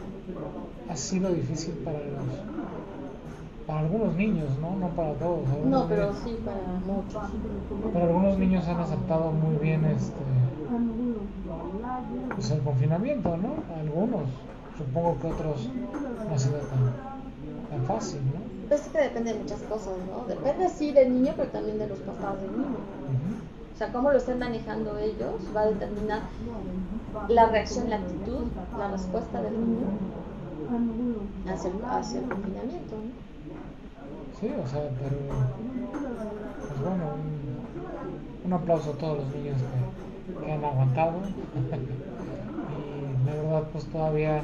ha 0.90 0.96
sido 0.96 1.30
difícil 1.30 1.74
para 1.84 1.98
los. 1.98 2.06
Para 3.66 3.80
algunos 3.80 4.14
niños, 4.16 4.48
¿no? 4.62 4.76
No 4.76 4.88
para 4.94 5.12
todos. 5.14 5.46
No, 5.48 5.54
algunos 5.82 5.86
pero 5.88 6.02
niños- 6.06 6.18
sí 6.24 6.36
para 6.44 6.56
muchos. 6.86 7.22
pero 7.92 8.04
algunos 8.06 8.38
niños 8.38 8.66
han 8.68 8.80
aceptado 8.80 9.30
muy 9.32 9.56
bien 9.56 9.84
este 9.84 10.12
pues 12.34 12.50
el 12.50 12.60
confinamiento, 12.60 13.36
¿no? 13.36 13.54
Algunos. 13.78 14.28
Supongo 14.76 15.18
que 15.20 15.26
otros 15.26 15.68
no 16.28 16.34
ha 16.34 16.38
sido 16.38 16.58
tan, 16.58 16.92
tan 17.70 17.86
fácil, 17.86 18.20
¿no? 18.26 18.68
Pues 18.68 18.82
es 18.82 18.88
que 18.88 18.98
depende 18.98 19.32
de 19.32 19.40
muchas 19.40 19.60
cosas, 19.62 19.94
¿no? 20.08 20.24
Depende 20.28 20.68
sí 20.68 20.92
del 20.92 21.12
niño, 21.14 21.32
pero 21.36 21.48
también 21.50 21.78
de 21.78 21.88
los 21.88 21.98
papás 22.00 22.40
del 22.40 22.52
niño. 22.52 22.64
Ujú. 22.68 23.37
O 23.78 23.80
sea, 23.80 23.92
cómo 23.92 24.10
lo 24.10 24.18
estén 24.18 24.40
manejando 24.40 24.98
ellos 24.98 25.40
va 25.54 25.60
a 25.60 25.66
determinar 25.66 26.22
la 27.28 27.46
reacción, 27.46 27.88
la 27.88 27.94
actitud, 27.94 28.46
la 28.76 28.90
respuesta 28.90 29.40
del 29.40 29.52
niño 29.52 29.86
hacia 31.48 31.70
el, 31.70 31.84
hacia 31.84 32.18
el 32.18 32.28
confinamiento, 32.28 32.96
¿no? 32.96 33.12
Sí, 34.40 34.52
o 34.52 34.66
sea, 34.66 34.90
pero. 34.98 35.16
Pues 36.58 36.80
bueno, 36.80 37.04
un, 37.14 38.46
un 38.46 38.52
aplauso 38.52 38.90
a 38.90 38.94
todos 38.94 39.18
los 39.18 39.28
niños 39.36 39.58
que, 39.62 40.44
que 40.44 40.52
han 40.52 40.64
aguantado. 40.64 41.12
y 42.74 43.26
la 43.26 43.32
verdad, 43.32 43.62
pues 43.72 43.84
todavía 43.84 44.42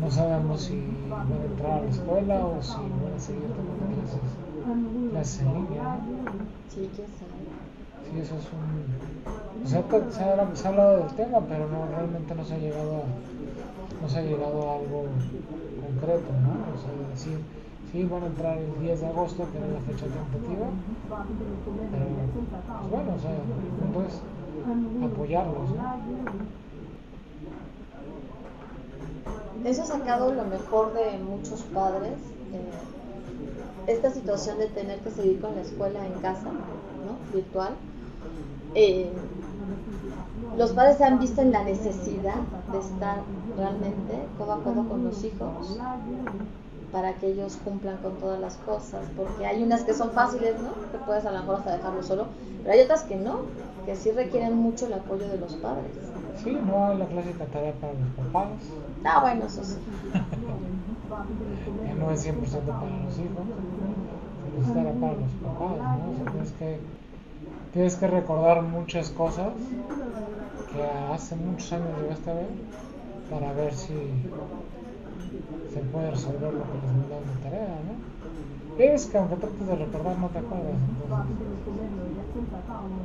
no 0.00 0.10
sabemos 0.12 0.60
si 0.60 0.80
van 1.10 1.26
a 1.32 1.44
entrar 1.44 1.72
a 1.72 1.80
la 1.82 1.90
escuela 1.90 2.46
o 2.46 2.62
si 2.62 2.76
van 2.76 3.14
a 3.16 3.18
seguir 3.18 3.48
tomando 3.48 3.96
clases, 3.96 5.10
clases 5.10 5.40
en 5.40 5.54
línea. 5.54 5.98
Sí, 6.68 6.88
sabe. 6.94 7.43
Sí, 8.14 8.20
eso 8.20 8.36
es 8.36 8.46
un... 8.52 9.64
o 9.64 9.66
sea, 9.66 9.82
se, 10.54 10.66
ha, 10.66 10.70
hablado 10.70 10.98
del 10.98 11.16
tema, 11.16 11.40
pero 11.48 11.68
no 11.68 11.86
realmente 11.96 12.32
no 12.32 12.44
se 12.44 12.54
ha 12.54 12.58
llegado 12.58 12.98
a, 12.98 14.02
no 14.02 14.08
se 14.08 14.18
ha 14.18 14.22
llegado 14.22 14.70
a 14.70 14.74
algo 14.76 15.06
concreto, 15.82 16.30
¿no? 16.30 16.52
O 16.70 16.78
sea, 16.78 16.92
de 16.94 17.10
decir, 17.10 17.40
sí, 17.90 18.04
van 18.04 18.22
a 18.22 18.26
entrar 18.26 18.58
el 18.58 18.78
10 18.80 19.00
de 19.00 19.06
agosto, 19.08 19.48
que 19.50 19.58
era 19.58 19.66
la 19.66 19.80
fecha 19.80 20.06
tentativa, 20.06 20.66
pero, 21.90 22.06
pues 22.78 22.90
bueno, 22.90 23.14
o 23.14 23.18
sea, 23.18 23.32
el 23.32 23.38
punto 23.82 24.04
es 24.06 25.12
apoyarlos, 25.12 25.70
¿no? 25.70 25.82
Eso 29.68 29.82
ha 29.82 29.86
sacado 29.86 30.32
lo 30.32 30.44
mejor 30.44 30.92
de 30.92 31.18
muchos 31.18 31.62
padres. 31.62 32.12
eh, 32.52 32.94
esta 33.86 34.10
situación 34.10 34.58
de 34.58 34.68
tener 34.68 35.00
que 35.00 35.10
seguir 35.10 35.40
con 35.40 35.54
la 35.54 35.60
escuela 35.62 36.06
en 36.06 36.14
casa, 36.14 36.44
¿no? 36.44 37.34
Virtual. 37.34 37.74
Eh, 38.74 39.10
los 40.56 40.72
padres 40.72 40.98
se 40.98 41.04
han 41.04 41.18
visto 41.18 41.42
en 41.42 41.52
la 41.52 41.64
necesidad 41.64 42.40
de 42.72 42.78
estar 42.78 43.18
realmente 43.56 44.26
codo 44.38 44.52
a 44.52 44.62
codo 44.62 44.88
con 44.88 45.04
los 45.04 45.24
hijos 45.24 45.78
para 46.92 47.12
que 47.14 47.26
ellos 47.26 47.58
cumplan 47.64 47.96
con 47.96 48.12
todas 48.18 48.40
las 48.40 48.56
cosas, 48.58 49.04
porque 49.16 49.44
hay 49.46 49.64
unas 49.64 49.82
que 49.82 49.94
son 49.94 50.12
fáciles, 50.12 50.54
¿no? 50.60 50.70
Que 50.92 50.98
puedes 51.04 51.26
a 51.26 51.32
lo 51.32 51.40
mejor 51.40 51.56
hasta 51.56 51.76
dejarlo 51.76 52.02
solo, 52.04 52.26
pero 52.62 52.72
hay 52.72 52.82
otras 52.82 53.02
que 53.02 53.16
no, 53.16 53.40
que 53.84 53.96
sí 53.96 54.12
requieren 54.12 54.56
mucho 54.56 54.86
el 54.86 54.92
apoyo 54.92 55.26
de 55.26 55.38
los 55.38 55.54
padres. 55.54 55.90
Sí, 56.42 56.56
no 56.64 56.86
hay 56.86 56.98
la 56.98 57.06
clásica 57.06 57.46
tarea 57.46 57.72
para 57.80 57.94
los 57.94 58.08
papás. 58.10 58.48
Ah, 59.04 59.20
bueno, 59.22 59.46
eso 59.46 59.64
sí. 59.64 59.76
no 61.98 62.10
es 62.12 62.26
100% 62.26 62.32
para 62.32 63.04
los 63.04 63.18
hijos, 63.18 63.44
es 64.60 64.72
tarea 64.72 64.92
para 64.92 65.12
los 65.14 65.32
papás, 65.42 65.76
¿no? 65.98 66.12
O 66.12 66.16
sea, 66.16 66.30
tienes 66.30 66.52
que, 66.52 66.78
tienes 67.74 67.96
que 67.96 68.06
recordar 68.06 68.62
muchas 68.62 69.10
cosas 69.10 69.48
que 70.72 71.12
hace 71.12 71.34
muchos 71.34 71.72
años 71.72 71.88
llegaste 72.00 72.30
a 72.30 72.34
ver 72.34 72.46
para 73.28 73.52
ver 73.52 73.74
si 73.74 73.94
se 75.72 75.80
puede 75.80 76.12
resolver 76.12 76.54
lo 76.54 76.62
que 76.62 76.78
les 76.78 76.92
mandaron 76.96 77.26
de 77.34 77.42
tarea, 77.42 77.78
¿no? 77.88 78.82
Es 78.82 79.06
que 79.06 79.18
aunque 79.18 79.36
trates 79.36 79.66
de 79.66 79.76
recordar 79.76 80.18
no 80.18 80.28
te 80.28 80.38
acuerdas, 80.38 80.74
entonces. 80.88 81.36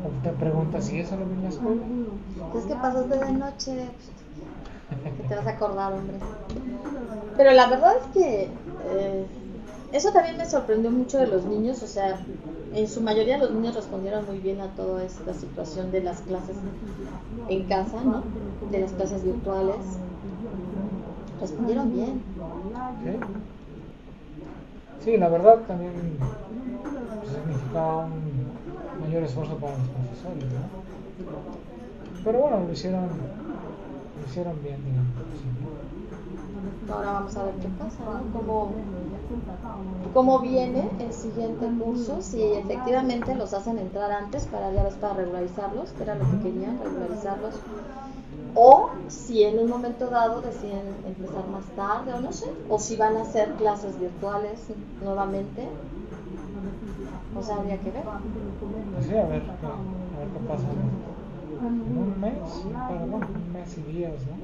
O 0.05 0.23
te 0.23 0.29
preguntas 0.29 0.85
si 0.85 0.99
eso 0.99 1.17
lo 1.17 1.25
vi 1.25 1.33
en 1.33 1.43
la 1.43 1.49
escuela. 1.49 1.81
Es 2.55 2.63
que 2.65 2.75
pasaste 2.75 3.17
de 3.17 3.31
noche. 3.31 3.87
Que 5.17 5.23
te 5.29 5.35
vas 5.35 5.47
a 5.47 5.49
acordar, 5.51 5.93
hombre. 5.93 6.17
Pero 7.37 7.51
la 7.51 7.67
verdad 7.67 7.93
es 7.97 8.07
que 8.13 8.43
eh, 8.43 9.25
eso 9.91 10.11
también 10.11 10.37
me 10.37 10.45
sorprendió 10.45 10.91
mucho 10.91 11.17
de 11.17 11.27
los 11.27 11.45
niños, 11.45 11.81
o 11.81 11.87
sea, 11.87 12.19
en 12.73 12.87
su 12.87 13.01
mayoría 13.01 13.37
los 13.37 13.51
niños 13.51 13.75
respondieron 13.75 14.25
muy 14.25 14.37
bien 14.37 14.61
a 14.61 14.67
toda 14.75 15.03
esta 15.03 15.33
situación 15.33 15.91
de 15.91 16.01
las 16.01 16.21
clases 16.21 16.57
en 17.47 17.63
casa, 17.67 18.03
¿no? 18.03 18.23
De 18.71 18.79
las 18.81 18.91
clases 18.91 19.23
virtuales. 19.23 19.77
Respondieron 21.41 21.93
bien. 21.93 22.21
Sí, 25.03 25.17
la 25.17 25.29
verdad 25.29 25.59
también 25.67 25.93
significaba 27.25 28.05
un 28.05 29.01
mayor 29.01 29.23
esfuerzo 29.23 29.55
para 29.55 29.77
los 29.77 29.87
profesores, 29.87 30.43
¿no? 30.53 30.79
Pero 32.23 32.39
bueno, 32.39 32.59
lo 32.67 32.73
hicieron, 32.73 33.05
lo 33.05 34.27
hicieron 34.29 34.61
bien, 34.61 34.83
digamos. 34.83 35.09
Ahora 36.91 37.11
vamos 37.13 37.37
a 37.37 37.43
ver 37.43 37.53
qué 37.55 37.67
pasa, 37.69 38.03
¿no? 38.03 38.39
Cómo, 38.39 38.71
cómo 40.13 40.39
viene 40.39 40.89
el 40.99 41.13
siguiente 41.13 41.67
curso, 41.79 42.21
si 42.21 42.41
efectivamente 42.41 43.35
los 43.35 43.53
hacen 43.53 43.77
entrar 43.77 44.11
antes 44.11 44.45
para 44.47 44.71
ya 44.71 44.87
para 44.89 45.13
regularizarlos, 45.13 45.91
que 45.91 46.03
era 46.03 46.15
lo 46.15 46.29
que 46.31 46.39
querían, 46.39 46.79
regularizarlos 46.83 47.55
o 48.55 48.89
si 49.07 49.43
en 49.43 49.59
un 49.59 49.69
momento 49.69 50.07
dado 50.07 50.41
deciden 50.41 50.81
empezar 51.05 51.47
más 51.47 51.65
tarde 51.75 52.13
o 52.13 52.21
no 52.21 52.31
sé, 52.31 52.51
o 52.67 52.79
si 52.79 52.95
van 52.95 53.17
a 53.17 53.21
hacer 53.21 53.53
clases 53.53 53.99
virtuales 53.99 54.59
nuevamente. 55.03 55.67
O 57.37 57.43
sea, 57.43 57.57
habría 57.57 57.77
que 57.77 57.91
ver. 57.91 58.03
Pues 58.03 59.05
sí, 59.05 59.15
a 59.15 59.25
ver, 59.25 59.43
a 59.43 60.19
ver 60.19 60.27
qué 60.33 60.39
pasa 60.47 60.63
un 61.61 62.21
mes, 62.21 62.33
bueno, 62.63 63.27
un 63.27 63.53
mes 63.53 63.77
y 63.77 63.81
días, 63.91 64.13
¿no? 64.27 64.37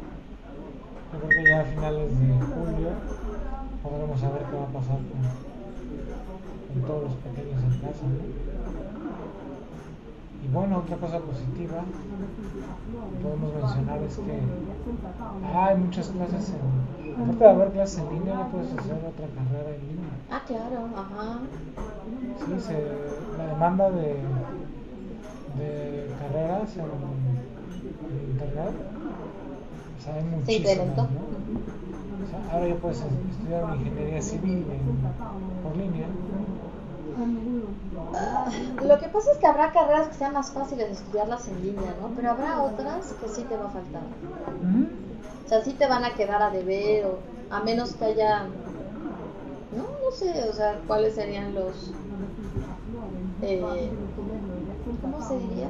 Yo 1.13 1.25
creo 1.25 1.43
que 1.43 1.49
ya 1.49 1.61
a 1.61 1.65
finales 1.65 2.19
de 2.19 2.27
julio 2.27 2.89
podremos 3.89 4.19
saber 4.19 4.41
qué 4.49 4.57
va 4.57 4.63
a 4.63 4.73
pasar 4.73 4.97
con, 4.97 5.21
con 6.73 6.87
todos 6.87 7.03
los 7.03 7.13
pequeños 7.21 7.61
en 7.63 7.79
casa, 7.79 8.05
¿no? 8.09 8.65
Y 10.43 10.47
bueno, 10.53 10.77
otra 10.77 10.97
cosa 10.97 11.19
positiva 11.19 11.83
podemos 13.21 13.53
mencionar 13.55 13.99
es 14.03 14.17
que 14.17 14.39
hay 15.57 15.77
muchas 15.77 16.07
clases 16.09 16.49
en. 16.49 16.85
Aparte 17.15 17.43
de 17.43 17.49
haber 17.49 17.71
clases 17.71 17.99
en 17.99 18.09
línea, 18.09 18.35
ya 18.35 18.47
puedes 18.51 18.71
hacer 18.73 18.93
otra 18.93 19.27
carrera 19.33 19.75
en 19.75 19.87
línea. 19.87 20.13
Ah, 20.29 20.41
claro, 20.45 20.89
ajá. 20.95 21.39
Sí, 22.39 22.59
se, 22.59 23.37
la 23.37 23.47
demanda 23.53 23.89
de, 23.89 24.17
de 25.57 26.11
carreras 26.19 26.75
en, 26.75 28.31
internet, 28.31 28.73
o 29.97 30.03
sea, 30.03 30.13
hay 30.15 30.23
muchísimas, 30.23 30.97
¿no? 30.97 31.24
Ahora 32.51 32.67
ya 32.67 32.75
puedes 32.75 32.97
estudiar 32.97 33.75
ingeniería 33.75 34.21
civil 34.21 34.65
en, 34.71 35.63
por 35.63 35.77
línea 35.77 36.07
lo 38.85 38.99
que 38.99 39.07
pasa 39.07 39.31
es 39.31 39.37
que 39.37 39.47
habrá 39.47 39.71
carreras 39.71 40.07
que 40.07 40.15
sean 40.15 40.33
más 40.33 40.51
fáciles 40.51 40.87
de 40.87 40.93
estudiarlas 40.93 41.47
en 41.47 41.61
línea, 41.61 41.93
¿no? 42.01 42.09
Pero 42.15 42.31
habrá 42.31 42.61
otras 42.61 43.13
que 43.13 43.27
sí 43.29 43.43
te 43.43 43.55
va 43.55 43.65
a 43.65 43.69
faltar. 43.69 44.01
O 45.45 45.49
sea, 45.49 45.63
sí 45.63 45.73
te 45.73 45.87
van 45.87 46.03
a 46.03 46.13
quedar 46.13 46.41
a 46.41 46.49
deber, 46.49 47.05
o 47.05 47.17
a 47.49 47.61
menos 47.61 47.93
que 47.93 48.05
haya. 48.05 48.43
No, 49.75 49.83
no 49.83 50.11
sé, 50.11 50.49
o 50.49 50.53
sea, 50.53 50.77
cuáles 50.87 51.15
serían 51.15 51.53
los. 51.53 51.91
Eh, 53.41 53.91
¿Cómo 55.01 55.21
se 55.21 55.39
diría? 55.39 55.69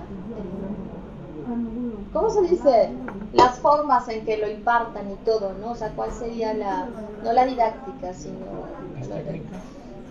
¿Cómo 2.12 2.30
se 2.30 2.42
dice? 2.44 2.90
Las 3.34 3.60
formas 3.60 4.08
en 4.10 4.26
que 4.26 4.38
lo 4.38 4.50
impartan 4.50 5.12
y 5.12 5.16
todo, 5.26 5.54
¿no? 5.62 5.72
O 5.72 5.76
sea, 5.76 5.90
cuál 5.90 6.12
sería 6.12 6.54
la. 6.54 6.88
No 7.24 7.34
la 7.34 7.46
didáctica, 7.46 8.14
sino. 8.14 8.46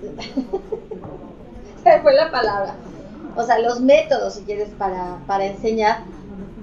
fue 2.03 2.15
la 2.15 2.31
palabra. 2.31 2.75
O 3.37 3.43
sea, 3.43 3.59
los 3.59 3.81
métodos, 3.81 4.35
si 4.35 4.43
quieres, 4.43 4.69
para, 4.79 5.19
para 5.27 5.47
enseñar, 5.47 5.99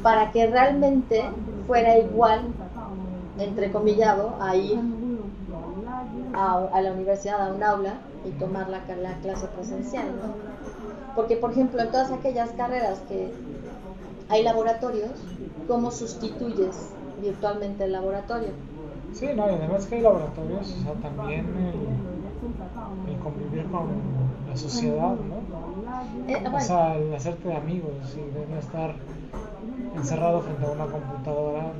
para 0.01 0.31
que 0.31 0.47
realmente 0.47 1.23
fuera 1.67 1.97
igual, 1.97 2.41
entrecomillado, 3.37 4.35
a 4.39 4.55
ir 4.55 4.79
a, 6.33 6.67
a, 6.71 6.81
la 6.81 6.91
universidad, 6.93 7.47
a 7.47 7.53
un 7.53 7.63
aula 7.63 7.95
y 8.25 8.31
tomar 8.31 8.69
la, 8.69 8.81
la 8.95 9.13
clase 9.21 9.47
presencial, 9.47 10.05
¿no? 10.07 10.33
Porque, 11.15 11.35
por 11.35 11.51
ejemplo, 11.51 11.81
en 11.81 11.91
todas 11.91 12.11
aquellas 12.11 12.51
carreras 12.51 12.99
que 13.09 13.33
hay 14.31 14.43
laboratorios, 14.43 15.11
¿cómo 15.67 15.91
sustituyes 15.91 16.89
virtualmente 17.21 17.83
el 17.83 17.91
laboratorio? 17.91 18.49
Sí, 19.13 19.27
no, 19.35 19.49
y 19.49 19.53
además 19.53 19.85
que 19.85 19.95
hay 19.95 20.01
laboratorios, 20.01 20.75
o 20.79 20.83
sea, 20.83 20.93
también 20.93 21.45
el, 21.57 23.13
el 23.13 23.19
convivir 23.19 23.65
con 23.65 23.87
la 24.49 24.55
sociedad, 24.55 25.15
¿no? 25.15 26.31
Eh, 26.33 26.43
o 26.51 26.59
sea, 26.61 26.95
el 26.95 27.13
hacerte 27.13 27.53
amigos 27.53 28.15
y 28.15 28.39
de 28.39 28.47
no 28.47 28.59
estar 28.59 28.95
encerrado 29.95 30.41
frente 30.41 30.65
a 30.65 30.71
una 30.71 30.85
computadora 30.85 31.71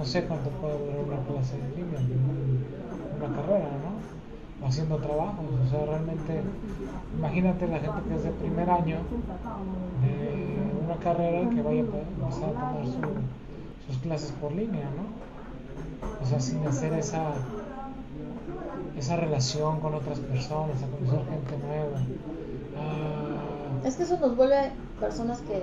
no 0.00 0.06
sé 0.06 0.24
cuánto 0.24 0.48
puede 0.50 0.78
durar 0.78 1.04
una 1.04 1.18
clase 1.28 1.56
en 1.56 1.76
línea, 1.76 2.00
una 3.18 3.36
carrera, 3.36 3.68
¿no? 3.84 4.64
O 4.64 4.68
haciendo 4.68 4.96
trabajos, 4.96 5.44
o 5.66 5.70
sea, 5.70 5.84
realmente, 5.84 6.40
imagínate 7.18 7.68
la 7.68 7.78
gente 7.80 8.00
que 8.08 8.14
es 8.14 8.22
de 8.24 8.30
primer 8.30 8.70
año 8.70 8.96
de 10.00 10.59
una 10.90 11.00
carrera 11.00 11.48
que 11.48 11.62
vaya 11.62 11.82
a 11.82 11.84
empezar 11.84 12.48
a 12.48 12.52
tomar 12.52 12.84
sus 13.86 13.98
clases 13.98 14.32
por 14.32 14.52
línea, 14.52 14.84
¿no? 14.96 16.20
O 16.22 16.26
sea, 16.26 16.40
sin 16.40 16.66
hacer 16.66 16.92
esa 16.94 17.32
esa 18.98 19.16
relación 19.16 19.80
con 19.80 19.94
otras 19.94 20.18
personas, 20.18 20.82
a 20.82 20.86
conocer 20.88 21.24
gente 21.30 21.66
nueva. 21.66 21.98
Ah. 22.76 23.86
Es 23.86 23.96
que 23.96 24.02
eso 24.02 24.18
nos 24.18 24.36
vuelve 24.36 24.72
personas 24.98 25.40
que 25.42 25.62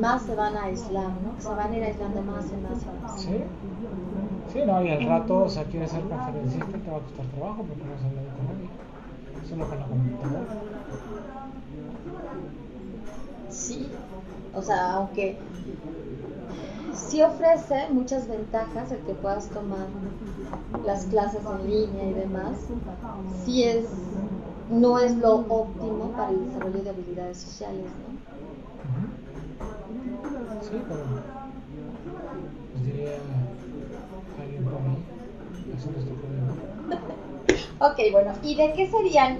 más 0.00 0.22
se 0.22 0.34
van 0.34 0.56
a 0.56 0.64
aislar, 0.64 1.10
¿no? 1.22 1.40
Se 1.40 1.48
van 1.48 1.72
a 1.72 1.76
ir 1.76 1.84
aislando 1.84 2.22
más 2.22 2.46
y 2.46 2.56
más 2.56 2.82
y 2.82 3.02
más. 3.02 3.20
Sí, 3.20 3.44
sí, 4.52 4.60
no, 4.66 4.82
y 4.82 4.90
al 4.90 5.04
rato, 5.04 5.44
o 5.44 5.48
sea, 5.48 5.64
quieres 5.64 5.90
ser 5.90 6.02
conferencista, 6.02 6.78
te 6.78 6.90
va 6.90 6.96
a 6.96 7.00
costar 7.00 7.26
trabajo 7.26 7.64
porque 7.64 7.84
no 7.84 7.92
hablado 7.94 8.36
con 8.36 8.46
nadie, 8.46 8.68
solo 9.48 9.68
con 9.68 9.78
la 9.78 9.86
computadora. 9.86 10.68
Sí, 13.50 13.88
o 14.54 14.62
sea, 14.62 14.92
aunque 14.94 15.38
sí 16.94 17.22
ofrece 17.22 17.88
muchas 17.90 18.28
ventajas 18.28 18.92
el 18.92 18.98
que 19.00 19.14
puedas 19.14 19.48
tomar 19.48 19.86
las 20.84 21.06
clases 21.06 21.40
en 21.44 21.70
línea 21.70 22.04
y 22.04 22.14
demás. 22.14 22.56
Sí 23.44 23.64
es, 23.64 23.86
no 24.70 24.98
es 24.98 25.16
lo 25.16 25.36
óptimo 25.48 26.10
para 26.16 26.30
el 26.30 26.46
desarrollo 26.46 26.82
de 26.82 26.90
habilidades 26.90 27.38
sociales, 27.38 27.84
¿no? 27.84 28.18
Sí, 30.62 30.82
pero 30.86 31.00
pues 32.72 32.84
diría 32.84 33.12
alguien 34.38 34.64
por 34.64 34.80
mí, 34.82 34.98
eso 35.76 35.90
no 35.90 35.98
es 35.98 36.04
tu 36.04 36.14
problema. 36.14 36.52
ok, 37.92 38.12
bueno, 38.12 38.32
¿y 38.42 38.54
de 38.56 38.72
qué 38.74 38.90
serían 38.90 39.38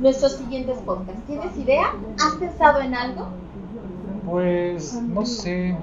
nuestros 0.00 0.32
siguientes 0.32 0.76
podcasts? 0.78 1.22
¿Tienes 1.26 1.56
idea? 1.56 1.94
¿Has 2.18 2.34
pensado 2.34 2.80
en 2.80 2.94
algo? 2.94 3.28
Pues 4.24 5.00
no 5.02 5.24
sé, 5.24 5.76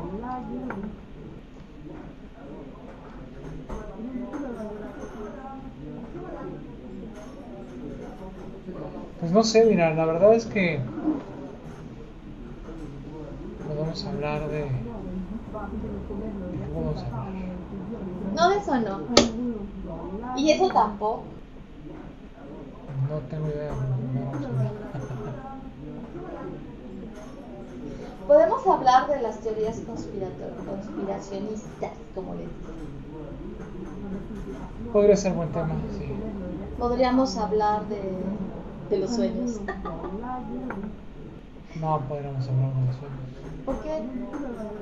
Pues 9.20 9.32
no 9.32 9.44
sé, 9.44 9.66
mira, 9.66 9.94
la 9.96 10.06
verdad 10.06 10.36
es 10.36 10.46
que 10.46 10.80
podemos 13.68 14.06
hablar 14.06 14.48
de... 14.48 14.60
¿De 14.60 14.68
qué 14.68 16.66
podemos 16.74 17.04
hablar? 17.04 17.28
No, 18.36 18.50
de 18.50 18.58
eso 18.58 18.80
no. 18.80 19.00
Y 20.38 20.52
eso 20.52 20.70
tampoco. 20.70 21.24
No 23.10 23.18
tengo 23.30 23.48
idea. 23.48 23.72
Podemos 28.28 28.68
hablar 28.68 29.08
de 29.08 29.22
las 29.22 29.40
teorías 29.40 29.80
conspiracionistas, 29.80 31.92
como 32.14 32.34
les 32.34 32.42
digo. 32.42 32.52
Podría 34.92 35.16
ser 35.16 35.32
buen 35.34 35.50
tema, 35.50 35.76
sí. 35.98 36.06
Podríamos 36.78 37.38
hablar 37.38 37.88
de, 37.88 38.02
de 38.90 38.98
los 39.00 39.16
sueños. 39.16 39.62
No 41.80 42.00
podríamos 42.10 42.48
hablar 42.48 42.74
de 42.74 42.86
los 42.88 42.96
sueños. 42.96 43.20
¿Por 43.66 43.76
qué? 43.82 44.02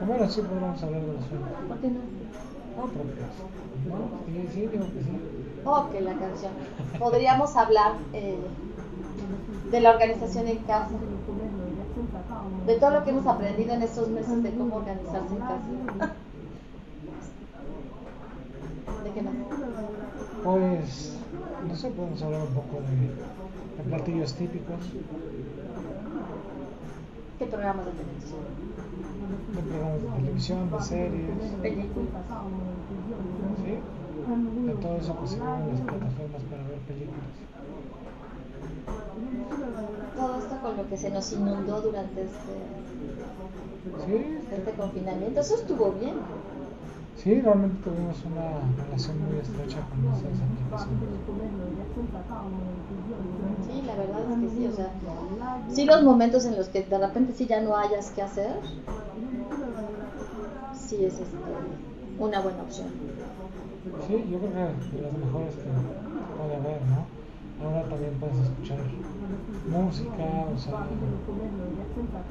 Bueno, 0.06 0.30
sí 0.30 0.42
podríamos 0.42 0.82
hablar 0.82 1.02
de 1.02 1.08
los 1.14 1.26
sueños. 1.26 1.50
¿Por 1.68 1.78
qué 1.80 1.88
no? 1.90 2.00
No, 2.78 2.86
pero 2.88 3.04
pues, 3.04 3.20
no, 3.90 3.98
sí, 4.28 4.48
sí, 4.54 4.62
digo 4.68 4.86
que 4.86 5.02
sí. 5.04 5.12
Oh, 5.66 5.90
que 5.92 6.00
la 6.00 6.14
canción. 6.14 6.54
Podríamos 6.98 7.58
hablar 7.58 7.96
eh, 8.14 8.38
de 9.72 9.82
la 9.82 9.90
organización 9.92 10.48
en 10.48 10.60
casa. 10.60 10.88
De 12.66 12.76
todo 12.80 12.92
lo 12.92 13.04
que 13.04 13.10
hemos 13.12 13.28
aprendido 13.28 13.74
en 13.74 13.82
estos 13.84 14.10
meses 14.10 14.42
de 14.44 14.52
cómo 14.56 14.76
organizarse 14.78 15.34
en 15.34 15.40
casa. 15.40 15.60
¿De 19.04 19.12
qué 19.12 19.22
más? 19.22 19.34
Pues, 20.44 21.18
no 21.68 21.76
sé, 21.76 21.90
podemos 21.90 22.22
hablar 22.22 22.42
un 22.42 22.54
poco 22.54 22.82
de, 22.82 23.84
de 23.84 23.90
platillos 23.90 24.34
típicos, 24.36 24.78
¿Qué 27.40 27.46
programas 27.48 27.86
de 27.86 27.92
televisión? 27.92 28.40
de 29.56 29.62
programas 29.62 30.02
de 30.02 30.08
televisión, 30.08 30.72
de 30.72 30.82
series, 30.82 31.38
Películas. 31.62 32.24
¿sí? 33.66 33.74
De 34.66 34.74
todo 34.76 34.96
eso 34.98 35.20
que 35.22 35.28
se 35.28 35.36
en 35.36 35.42
las 35.42 35.82
plataformas 35.82 36.44
para 36.50 36.64
ver 36.64 36.80
películas. 36.88 37.36
Todo 40.16 40.38
esto 40.38 40.56
con 40.62 40.78
lo 40.78 40.88
que 40.90 40.98
se 40.98 41.10
nos 41.10 41.32
inundó 41.34 41.82
durante 41.82 42.24
este, 42.24 42.54
Sí, 44.06 44.38
este 44.52 44.72
confinamiento. 44.72 45.40
Eso 45.40 45.56
estuvo 45.56 45.92
bien. 45.94 46.16
sí, 47.18 47.42
realmente 47.42 47.78
tuvimos 47.84 48.18
una 48.26 48.84
relación 48.86 49.18
muy 49.28 49.40
estrecha 49.40 49.80
con 49.90 50.00
esas 50.14 50.42
aplicaciones. 50.42 51.10
Sí, 53.68 53.82
la 53.86 53.96
verdad 53.96 54.20
es 54.32 54.40
que 54.40 54.56
sí. 54.56 54.68
O 54.68 54.76
sea, 54.76 54.90
sí 55.70 55.86
los 55.86 56.04
momentos 56.04 56.46
en 56.46 56.56
los 56.58 56.68
que 56.70 56.84
de 56.84 56.98
repente 56.98 57.34
sí 57.34 57.46
ya 57.48 57.62
no 57.62 57.76
hayas 57.78 58.12
que 58.12 58.22
hacer, 58.22 58.60
sí 60.74 61.04
es 61.06 61.14
este, 61.14 61.26
una 62.20 62.42
buena 62.42 62.62
opción. 62.64 62.88
Sí, 64.08 64.26
yo 64.30 64.40
creo 64.40 64.52
que 64.52 64.98
de 64.98 65.02
las 65.04 65.14
mejores 65.14 65.56
que 65.56 66.38
puede 66.38 66.56
haber, 66.56 66.82
¿no? 66.88 67.06
Ahora 67.64 67.84
también 67.90 68.14
puedes 68.20 68.38
escuchar 68.38 68.78
música, 69.70 70.24
o 70.54 70.58
sea, 70.58 70.86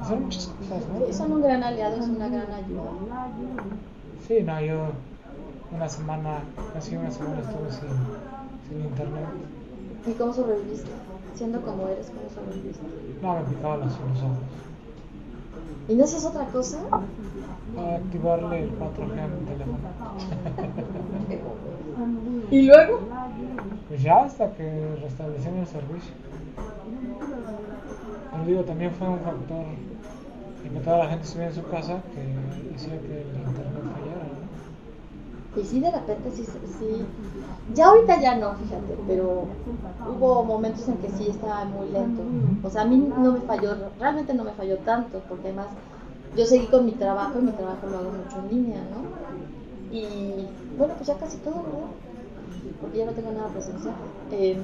hacer 0.01 0.19
muchas 0.19 0.47
cosas, 0.47 0.83
Sí, 0.83 1.05
¿no? 1.07 1.13
son 1.13 1.31
un 1.33 1.41
gran 1.41 1.63
aliado, 1.63 1.97
es 1.97 2.07
una 2.07 2.29
gran 2.29 2.51
ayuda. 2.51 2.83
Sí, 4.27 4.43
no, 4.43 4.61
yo 4.61 4.87
una 5.75 5.89
semana, 5.89 6.39
casi 6.73 6.95
una 6.95 7.11
semana 7.11 7.39
estuve 7.41 7.71
sin, 7.71 7.89
sin 8.69 8.85
internet. 8.85 9.25
¿Y 10.05 10.11
cómo 10.11 10.31
sobreviviste? 10.33 10.91
Siendo 11.33 11.61
como 11.61 11.87
eres, 11.87 12.11
¿cómo 12.11 12.29
sobreviviste? 12.29 12.83
No, 13.21 13.33
me 13.35 13.41
picaba 13.45 13.77
los, 13.77 13.87
los 13.87 13.97
ojos. 13.97 14.37
¿Y 15.89 15.95
no 15.95 16.03
haces 16.03 16.25
otra 16.25 16.45
cosa? 16.45 16.77
A 17.77 17.95
activarle 17.95 18.63
el 18.63 18.69
4G 18.79 19.19
a 19.19 19.27
mi 19.27 19.45
teléfono. 19.45 19.77
¿Y 22.51 22.61
luego? 22.63 22.99
Pues 23.87 24.01
ya 24.01 24.23
hasta 24.23 24.51
que 24.53 24.95
restablecieron 25.01 25.59
el 25.59 25.67
servicio. 25.67 26.13
Pero 28.31 28.45
digo, 28.45 28.61
también 28.63 28.91
fue 28.91 29.07
un 29.07 29.19
factor 29.19 29.65
de 30.63 30.69
que 30.69 30.79
toda 30.79 30.97
la 30.99 31.07
gente 31.07 31.23
estuviera 31.25 31.51
en 31.51 31.55
su 31.55 31.63
casa 31.69 32.01
que 32.13 32.75
hacía 32.75 32.99
que 32.99 33.21
el 33.21 33.27
internet 33.27 33.83
fallara, 33.93 34.25
¿no? 34.25 35.61
Y 35.61 35.63
sí, 35.63 35.79
de 35.79 35.91
repente 35.91 36.31
sí, 36.31 36.43
sí. 36.43 37.05
Ya 37.73 37.87
ahorita 37.87 38.21
ya 38.21 38.35
no, 38.35 38.53
fíjate, 38.55 38.97
pero 39.07 39.45
hubo 40.09 40.43
momentos 40.43 40.87
en 40.89 40.97
que 40.97 41.09
sí 41.09 41.27
estaba 41.29 41.63
muy 41.65 41.87
lento. 41.89 42.21
O 42.63 42.69
sea, 42.69 42.81
a 42.81 42.85
mí 42.85 42.97
no 42.97 43.31
me 43.31 43.39
falló, 43.41 43.75
realmente 43.99 44.33
no 44.33 44.43
me 44.43 44.51
falló 44.51 44.77
tanto, 44.79 45.21
porque 45.29 45.47
además 45.47 45.67
yo 46.35 46.45
seguí 46.45 46.67
con 46.67 46.85
mi 46.85 46.91
trabajo 46.91 47.39
y 47.39 47.43
mi 47.43 47.51
trabajo 47.51 47.87
lo 47.89 47.97
hago 47.97 48.11
mucho 48.11 48.39
en 48.39 48.49
línea, 48.49 48.81
¿no? 48.91 49.95
Y 49.95 50.47
bueno, 50.77 50.93
pues 50.95 51.07
ya 51.07 51.17
casi 51.17 51.37
todo, 51.37 51.55
¿verdad? 51.55 51.89
Porque 52.81 52.97
ya 52.97 53.05
no 53.05 53.11
tengo 53.13 53.31
nada 53.31 53.47
presencial. 53.49 53.95
Eh, 54.31 54.59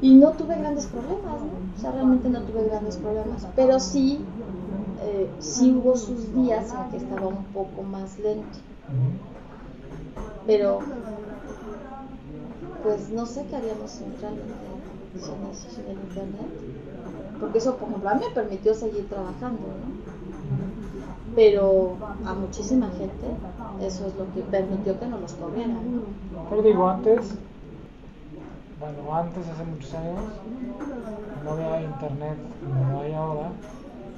y 0.00 0.14
no 0.14 0.30
tuve 0.32 0.56
grandes 0.56 0.86
problemas, 0.86 1.40
¿no? 1.40 1.76
O 1.76 1.80
sea, 1.80 1.92
realmente 1.92 2.28
no 2.28 2.40
tuve 2.42 2.64
grandes 2.64 2.96
problemas, 2.96 3.46
pero 3.56 3.80
sí, 3.80 4.20
eh, 5.02 5.30
sí 5.38 5.72
hubo 5.72 5.96
sus 5.96 6.34
días 6.34 6.72
en 6.72 6.90
que 6.90 6.96
estaba 6.98 7.28
un 7.28 7.44
poco 7.46 7.82
más 7.82 8.18
lento. 8.18 8.58
Pero, 10.46 10.80
pues 12.82 13.08
no 13.10 13.24
sé 13.24 13.46
qué 13.48 13.56
haríamos 13.56 13.98
realmente 14.20 14.54
sin 15.14 15.34
eso, 15.50 15.70
sin 15.70 15.84
el 15.86 15.98
internet. 16.08 16.50
Porque 17.40 17.58
eso, 17.58 17.76
por 17.76 17.88
ejemplo, 17.88 18.10
a 18.10 18.14
mí 18.14 18.24
me 18.28 18.34
permitió 18.34 18.74
seguir 18.74 19.08
trabajando, 19.08 19.60
¿no? 19.60 19.93
Pero 21.34 21.96
a 22.24 22.34
muchísima 22.34 22.88
gente 22.90 23.26
eso 23.80 24.06
es 24.06 24.14
lo 24.14 24.32
que 24.34 24.40
permitió 24.50 24.98
que 24.98 25.06
no 25.06 25.18
los 25.18 25.32
corrieran. 25.32 25.80
Pero 26.48 26.62
digo, 26.62 26.88
antes, 26.88 27.34
bueno, 28.78 29.14
antes, 29.14 29.48
hace 29.48 29.64
muchos 29.64 29.94
años, 29.94 30.20
no 31.44 31.50
había 31.50 31.82
internet 31.82 32.36
como 32.60 33.00
hay 33.00 33.12
ahora, 33.14 33.50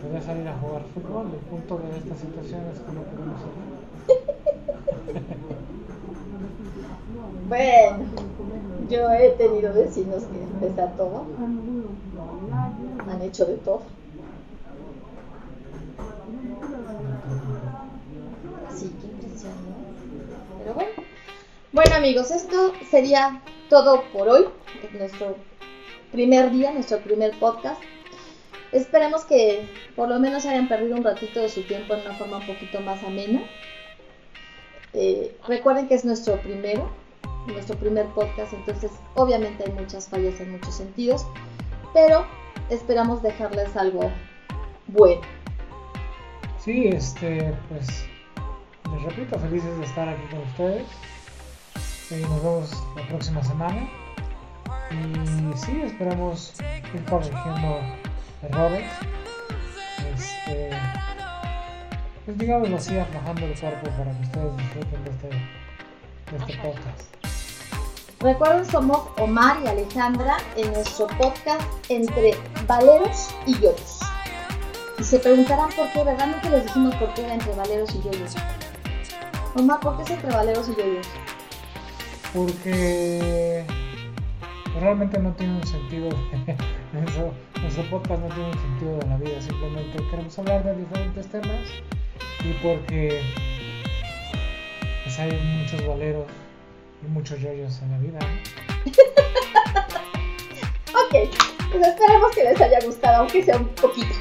podías 0.03 0.25
salir 0.25 0.47
a 0.49 0.59
jugar 0.59 0.83
fútbol. 0.95 1.27
El 1.33 1.41
punto 1.49 1.79
de 1.79 1.99
esta 1.99 2.14
situación 2.17 2.62
es 2.73 2.81
que 2.81 2.93
no 2.93 3.03
podemos 3.03 3.39
hacer. 3.41 5.23
Bueno, 7.49 8.05
yo 8.91 9.09
he 9.12 9.31
tenido 9.39 9.73
vecinos 9.73 10.25
que 10.25 10.67
les 10.67 10.75
da 10.75 10.89
todo, 10.97 11.27
han 13.09 13.23
hecho 13.23 13.45
de 13.45 13.57
todo. 13.59 13.83
Sí, 18.75 18.93
qué 19.01 19.07
impresión, 19.07 19.53
¿no? 19.53 20.59
Pero 20.59 20.75
bueno. 20.75 20.91
Bueno 21.73 21.97
amigos, 21.97 22.31
esto 22.31 22.73
sería 22.91 23.43
todo 23.69 24.05
por 24.12 24.29
hoy. 24.29 24.45
Es 24.85 24.99
nuestro 24.99 25.37
primer 26.12 26.53
día, 26.53 26.71
nuestro 26.71 26.99
primer 27.01 27.37
podcast. 27.41 27.83
Esperemos 28.71 29.25
que 29.25 29.69
por 29.97 30.09
lo 30.09 30.21
menos 30.21 30.47
hayan 30.47 30.69
perdido 30.69 30.97
un 30.97 31.03
ratito 31.03 31.41
de 31.41 31.49
su 31.49 31.62
tiempo 31.62 31.95
en 31.95 32.03
una 32.03 32.14
forma 32.14 32.37
un 32.39 32.47
poquito 32.47 32.81
más 32.81 33.03
amena. 33.03 33.43
Eh, 34.93 35.37
recuerden 35.49 35.89
que 35.89 35.95
es 35.95 36.05
nuestro 36.05 36.41
primero, 36.41 36.89
nuestro 37.49 37.77
primer 37.77 38.07
podcast, 38.07 38.53
entonces 38.53 38.93
obviamente 39.14 39.64
hay 39.67 39.73
muchas 39.73 40.09
fallas 40.09 40.39
en 40.41 40.53
muchos 40.53 40.75
sentidos, 40.75 41.27
pero 41.93 42.27
esperamos 42.71 43.23
dejarles 43.23 43.77
algo 43.77 44.11
bueno. 44.87 45.21
Sí, 46.59 46.89
este, 46.89 47.53
pues, 47.69 48.07
les 48.93 49.03
repito, 49.03 49.39
felices 49.39 49.79
de 49.79 49.85
estar 49.85 50.09
aquí 50.09 50.23
con 50.31 50.41
ustedes. 50.41 50.87
Eh, 52.09 52.25
nos 52.29 52.41
vemos 52.41 52.71
la 52.95 53.09
próxima 53.09 53.43
semana. 53.43 53.89
Y 54.93 55.59
sí, 55.59 55.83
esperamos 55.83 56.53
ir 56.95 57.05
corrigiendo 57.07 57.81
errores. 58.43 58.89
Este, 60.15 60.71
pues 62.25 62.39
digámoslo 62.39 62.77
así, 62.77 62.97
aflojando 62.97 63.47
el 63.47 63.59
cuerpo 63.59 63.91
para 63.91 64.13
que 64.13 64.23
ustedes 64.23 64.57
disfruten 64.57 65.05
de 65.05 65.11
este, 65.11 65.29
de 65.29 66.37
este 66.39 66.57
podcast. 66.63 67.17
Recuerden, 68.21 68.65
somos 68.67 69.09
Omar 69.19 69.57
y 69.65 69.67
Alejandra 69.67 70.37
en 70.57 70.73
nuestro 70.73 71.09
podcast 71.09 71.63
entre 71.89 72.37
Valeros 72.69 73.31
y 73.47 73.55
Yoyos. 73.55 73.99
Y 74.97 75.03
se 75.03 75.19
preguntarán 75.19 75.71
por 75.71 75.91
qué, 75.91 76.05
¿verdad? 76.05 76.29
Nunca 76.29 76.51
les 76.51 76.67
dijimos 76.67 76.95
por 76.95 77.13
qué 77.15 77.25
era 77.25 77.35
entre 77.35 77.53
Valeros 77.57 77.93
y 77.97 78.03
Yoyos. 78.03 78.37
Omar, 79.57 79.81
¿por 79.81 79.97
qué 79.97 80.05
es 80.05 80.11
entre 80.11 80.31
Valeros 80.31 80.69
y 80.69 80.77
Yoyos? 80.77 81.07
Porque 82.37 83.64
realmente 84.78 85.18
no 85.18 85.32
tiene 85.37 85.57
un 85.57 85.66
sentido, 85.66 86.11
nuestro, 86.93 87.32
podcast 87.91 88.20
no 88.20 88.28
tiene 88.28 88.51
un 88.51 88.59
sentido 88.59 88.99
de 88.99 89.07
la 89.07 89.16
vida, 89.16 89.41
simplemente 89.41 89.97
queremos 90.11 90.39
hablar 90.39 90.62
de 90.62 90.76
diferentes 90.76 91.26
temas 91.28 91.66
y 92.45 92.53
porque 92.62 93.22
pues 95.03 95.18
hay 95.18 95.32
muchos 95.32 95.87
valeros 95.87 96.26
y 97.03 97.09
muchos 97.09 97.41
yoyos 97.41 97.80
en 97.80 97.91
la 97.91 97.99
vida. 97.99 98.18
Ok, 100.99 101.14
pues 101.70 101.87
esperemos 101.87 102.34
que 102.34 102.45
les 102.45 102.61
haya 102.61 102.78
gustado, 102.84 103.16
aunque 103.18 103.43
sea 103.43 103.59
un 103.59 103.68
poquito. 103.68 104.14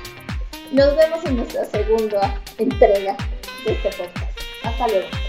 Nos 0.72 0.96
vemos 0.96 1.26
en 1.26 1.38
nuestra 1.38 1.66
segunda 1.66 2.42
entrega 2.58 3.16
de 3.66 3.72
este 3.72 3.90
podcast. 3.90 4.40
Hasta 4.64 4.88
luego. 4.90 5.25